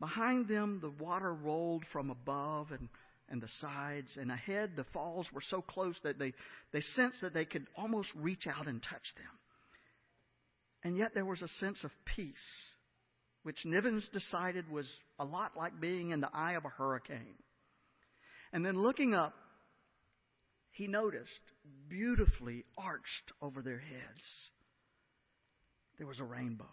Behind 0.00 0.46
them, 0.46 0.80
the 0.82 0.90
water 1.02 1.32
rolled 1.32 1.84
from 1.92 2.10
above 2.10 2.72
and, 2.72 2.88
and 3.30 3.40
the 3.40 3.48
sides, 3.60 4.18
and 4.20 4.30
ahead, 4.30 4.72
the 4.76 4.84
falls 4.92 5.26
were 5.32 5.42
so 5.48 5.62
close 5.62 5.96
that 6.02 6.18
they, 6.18 6.34
they 6.72 6.82
sensed 6.94 7.22
that 7.22 7.32
they 7.32 7.44
could 7.44 7.66
almost 7.76 8.10
reach 8.14 8.46
out 8.46 8.66
and 8.66 8.82
touch 8.82 9.14
them. 9.16 9.38
And 10.84 10.96
yet, 10.96 11.14
there 11.14 11.24
was 11.24 11.42
a 11.42 11.48
sense 11.60 11.82
of 11.82 11.90
peace, 12.04 12.34
which 13.42 13.64
Nivens 13.64 14.08
decided 14.12 14.70
was 14.70 14.86
a 15.18 15.24
lot 15.24 15.56
like 15.56 15.80
being 15.80 16.10
in 16.10 16.20
the 16.20 16.30
eye 16.32 16.52
of 16.52 16.64
a 16.64 16.68
hurricane. 16.68 17.38
And 18.52 18.64
then 18.64 18.80
looking 18.80 19.14
up, 19.14 19.34
he 20.70 20.86
noticed 20.86 21.30
beautifully 21.88 22.64
arched 22.76 23.32
over 23.40 23.62
their 23.62 23.78
heads 23.78 24.22
there 25.98 26.06
was 26.06 26.20
a 26.20 26.24
rainbow. 26.24 26.68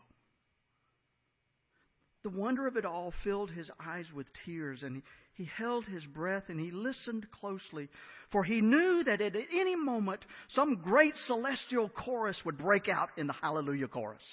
The 2.24 2.30
wonder 2.30 2.68
of 2.68 2.78
it 2.78 2.86
all 2.86 3.14
filled 3.24 3.52
his 3.52 3.70
eyes 3.84 4.06
with 4.14 4.28
tears, 4.46 4.84
and 4.84 5.02
he, 5.42 5.46
he 5.46 5.64
held 5.64 5.86
his 5.86 6.06
breath 6.06 6.44
and 6.50 6.60
he 6.60 6.72
listened 6.72 7.28
closely, 7.32 7.90
for 8.32 8.44
he 8.44 8.62
knew 8.62 9.04
that 9.04 9.22
at 9.22 9.36
any 9.36 9.76
moment 9.76 10.22
some 10.50 10.76
great 10.76 11.16
celestial 11.26 11.90
chorus 11.90 12.38
would 12.46 12.58
break 12.58 12.88
out 12.90 13.10
in 13.18 13.28
the 13.28 13.34
Hallelujah 13.34 13.88
chorus. 13.88 14.24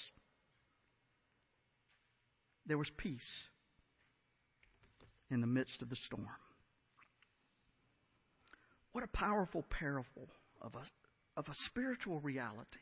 There 2.65 2.77
was 2.77 2.89
peace 2.97 3.19
in 5.31 5.41
the 5.41 5.47
midst 5.47 5.81
of 5.81 5.89
the 5.89 5.95
storm. 6.05 6.27
What 8.91 9.03
a 9.03 9.07
powerful 9.07 9.65
parable 9.69 10.27
of 10.61 10.75
a, 10.75 11.39
of 11.39 11.47
a 11.47 11.55
spiritual 11.65 12.19
reality. 12.19 12.79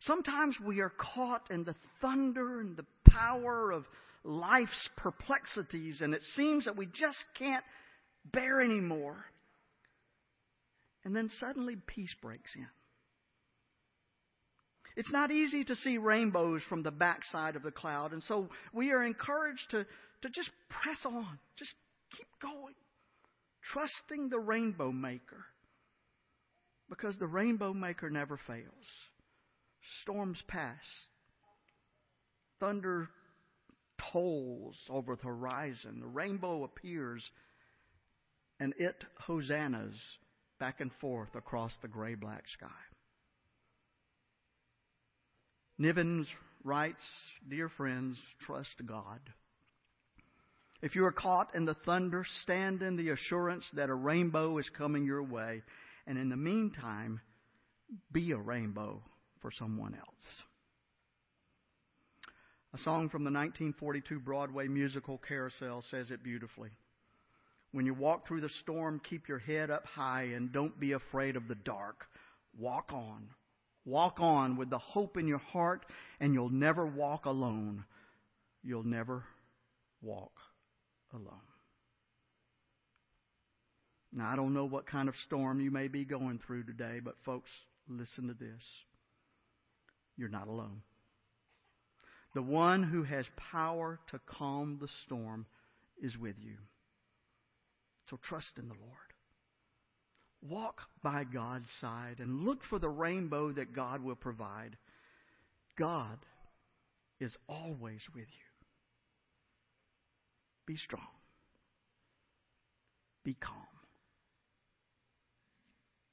Sometimes 0.00 0.56
we 0.64 0.80
are 0.80 0.92
caught 1.14 1.50
in 1.50 1.64
the 1.64 1.76
thunder 2.00 2.60
and 2.60 2.76
the 2.76 2.86
power 3.08 3.70
of 3.70 3.84
life's 4.24 4.88
perplexities, 4.96 6.00
and 6.00 6.14
it 6.14 6.22
seems 6.36 6.64
that 6.64 6.76
we 6.76 6.86
just 6.86 7.24
can't 7.38 7.64
bear 8.24 8.60
anymore. 8.60 9.24
And 11.04 11.14
then 11.14 11.30
suddenly 11.40 11.76
peace 11.86 12.14
breaks 12.22 12.54
in. 12.54 12.66
It's 14.94 15.10
not 15.10 15.30
easy 15.30 15.64
to 15.64 15.76
see 15.76 15.96
rainbows 15.96 16.62
from 16.68 16.82
the 16.82 16.90
backside 16.90 17.56
of 17.56 17.62
the 17.62 17.70
cloud, 17.70 18.12
and 18.12 18.22
so 18.24 18.48
we 18.72 18.92
are 18.92 19.02
encouraged 19.02 19.70
to, 19.70 19.84
to 20.22 20.28
just 20.28 20.50
press 20.68 20.98
on, 21.04 21.38
just 21.58 21.72
keep 22.16 22.26
going, 22.42 22.74
trusting 23.72 24.28
the 24.28 24.38
rainbow 24.38 24.92
maker, 24.92 25.46
because 26.90 27.16
the 27.18 27.26
rainbow 27.26 27.72
maker 27.72 28.10
never 28.10 28.38
fails. 28.46 28.68
Storms 30.02 30.42
pass. 30.46 30.84
Thunder 32.60 33.08
tolls 34.10 34.76
over 34.88 35.16
the 35.16 35.22
horizon. 35.22 36.00
The 36.00 36.06
rainbow 36.06 36.64
appears, 36.64 37.28
and 38.58 38.74
it 38.78 38.96
hosannas 39.26 39.96
back 40.58 40.80
and 40.80 40.90
forth 41.00 41.34
across 41.34 41.72
the 41.82 41.88
gray 41.88 42.14
black 42.14 42.44
sky. 42.48 42.68
Nivens 45.80 46.26
writes, 46.64 47.02
Dear 47.48 47.68
friends, 47.68 48.16
trust 48.46 48.74
God. 48.86 49.20
If 50.82 50.96
you 50.96 51.04
are 51.04 51.12
caught 51.12 51.54
in 51.54 51.64
the 51.64 51.76
thunder, 51.86 52.24
stand 52.42 52.82
in 52.82 52.96
the 52.96 53.10
assurance 53.10 53.64
that 53.74 53.88
a 53.88 53.94
rainbow 53.94 54.58
is 54.58 54.68
coming 54.76 55.04
your 55.04 55.22
way. 55.22 55.62
And 56.06 56.18
in 56.18 56.28
the 56.28 56.36
meantime, 56.36 57.20
be 58.12 58.32
a 58.32 58.36
rainbow 58.36 59.02
for 59.40 59.52
someone 59.52 59.94
else. 59.94 60.42
A 62.74 62.78
song 62.78 63.10
from 63.10 63.24
the 63.24 63.30
1942 63.30 64.20
Broadway 64.20 64.66
musical 64.66 65.18
Carousel 65.18 65.84
says 65.90 66.10
it 66.10 66.22
beautifully. 66.22 66.70
When 67.72 67.84
you 67.84 67.92
walk 67.92 68.26
through 68.26 68.40
the 68.40 68.48
storm, 68.48 69.00
keep 69.08 69.28
your 69.28 69.38
head 69.38 69.70
up 69.70 69.84
high 69.86 70.30
and 70.34 70.52
don't 70.52 70.78
be 70.80 70.92
afraid 70.92 71.36
of 71.36 71.48
the 71.48 71.54
dark. 71.54 72.06
Walk 72.58 72.92
on. 72.92 73.28
Walk 73.84 74.20
on 74.20 74.56
with 74.56 74.70
the 74.70 74.78
hope 74.78 75.16
in 75.16 75.26
your 75.26 75.38
heart, 75.38 75.84
and 76.20 76.32
you'll 76.32 76.50
never 76.50 76.86
walk 76.86 77.26
alone. 77.26 77.84
You'll 78.62 78.84
never 78.84 79.24
walk 80.00 80.32
alone. 81.12 81.40
Now, 84.12 84.30
I 84.30 84.36
don't 84.36 84.54
know 84.54 84.66
what 84.66 84.86
kind 84.86 85.08
of 85.08 85.16
storm 85.26 85.60
you 85.60 85.70
may 85.70 85.88
be 85.88 86.04
going 86.04 86.38
through 86.46 86.64
today, 86.64 87.00
but 87.02 87.16
folks, 87.24 87.50
listen 87.88 88.28
to 88.28 88.34
this. 88.34 88.62
You're 90.16 90.28
not 90.28 90.48
alone. 90.48 90.82
The 92.34 92.42
one 92.42 92.82
who 92.82 93.02
has 93.02 93.26
power 93.36 93.98
to 94.10 94.20
calm 94.26 94.78
the 94.80 94.88
storm 95.04 95.46
is 96.00 96.16
with 96.16 96.36
you. 96.40 96.56
So 98.08 98.18
trust 98.22 98.58
in 98.58 98.68
the 98.68 98.74
Lord. 98.74 99.12
Walk 100.42 100.80
by 101.02 101.24
God's 101.24 101.70
side 101.80 102.16
and 102.18 102.44
look 102.44 102.64
for 102.68 102.78
the 102.78 102.88
rainbow 102.88 103.52
that 103.52 103.74
God 103.74 104.02
will 104.02 104.16
provide. 104.16 104.76
God 105.78 106.18
is 107.20 107.36
always 107.48 108.00
with 108.14 108.26
you. 108.26 108.52
Be 110.66 110.76
strong. 110.76 111.02
Be 113.24 113.34
calm. 113.34 113.54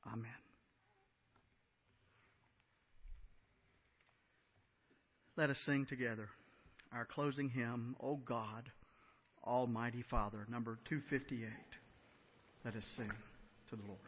Amen. 0.06 0.39
Let 5.40 5.50
us 5.52 5.58
sing 5.66 5.86
together 5.86 6.28
our 6.92 7.06
closing 7.06 7.48
hymn, 7.48 7.96
O 8.04 8.18
God, 8.18 8.70
Almighty 9.42 10.04
Father, 10.12 10.46
number 10.52 10.78
258. 10.90 11.48
Let 12.66 12.76
us 12.76 12.84
sing 12.98 13.10
to 13.70 13.78
the 13.78 13.84
Lord. 13.84 14.00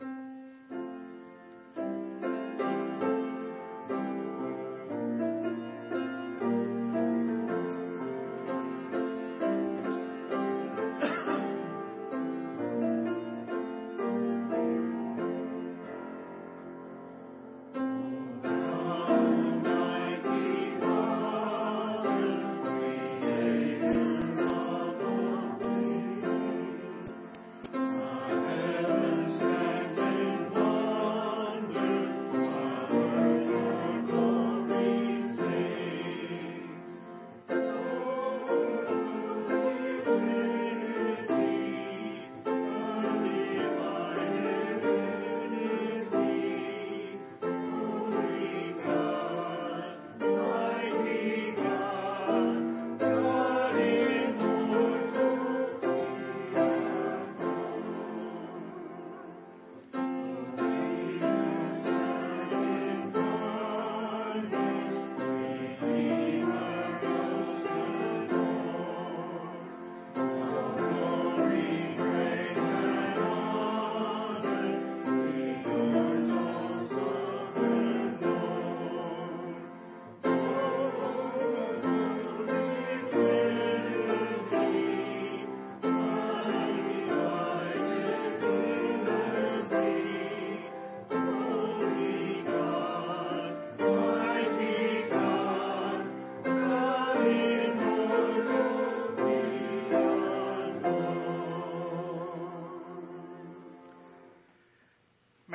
Almighty 0.00 0.16
Father, 0.26 0.31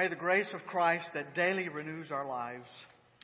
May 0.08 0.14
the 0.14 0.20
grace 0.22 0.54
of 0.54 0.66
Christ 0.66 1.04
that 1.16 1.36
daily 1.36 1.68
renews 1.68 2.12
our 2.12 2.26
lives, 2.26 2.70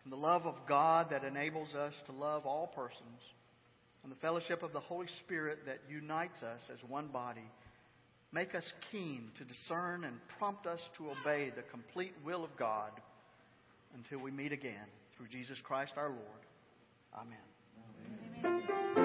and 0.04 0.12
the 0.12 0.18
love 0.18 0.46
of 0.46 0.56
God 0.68 1.12
that 1.12 1.24
enables 1.24 1.74
us 1.74 1.94
to 2.08 2.12
love 2.12 2.46
all 2.46 2.74
persons, 2.76 3.22
and 4.04 4.12
the 4.12 4.18
fellowship 4.18 4.64
of 4.64 4.74
the 4.74 4.82
Holy 4.82 5.08
Spirit 5.24 5.60
that 5.66 5.80
unites 5.90 6.44
us 6.44 6.60
as 6.70 6.80
one 6.90 7.08
body, 7.08 7.50
make 8.34 8.54
us 8.54 8.66
keen 8.92 9.32
to 9.38 9.46
discern 9.46 10.04
and 10.04 10.18
prompt 10.38 10.68
us 10.68 10.82
to 10.98 11.12
obey 11.12 11.54
the 11.56 11.62
complete 11.72 12.16
will 12.26 12.44
of 12.44 12.54
God 12.60 12.92
until 13.96 14.20
we 14.20 14.32
meet 14.32 14.52
again 14.52 14.88
through 15.16 15.30
Jesus 15.30 15.60
Christ 15.64 15.94
our 15.96 16.10
Lord. 16.10 16.44
Amen. 17.16 17.38
Amen. 18.44 19.03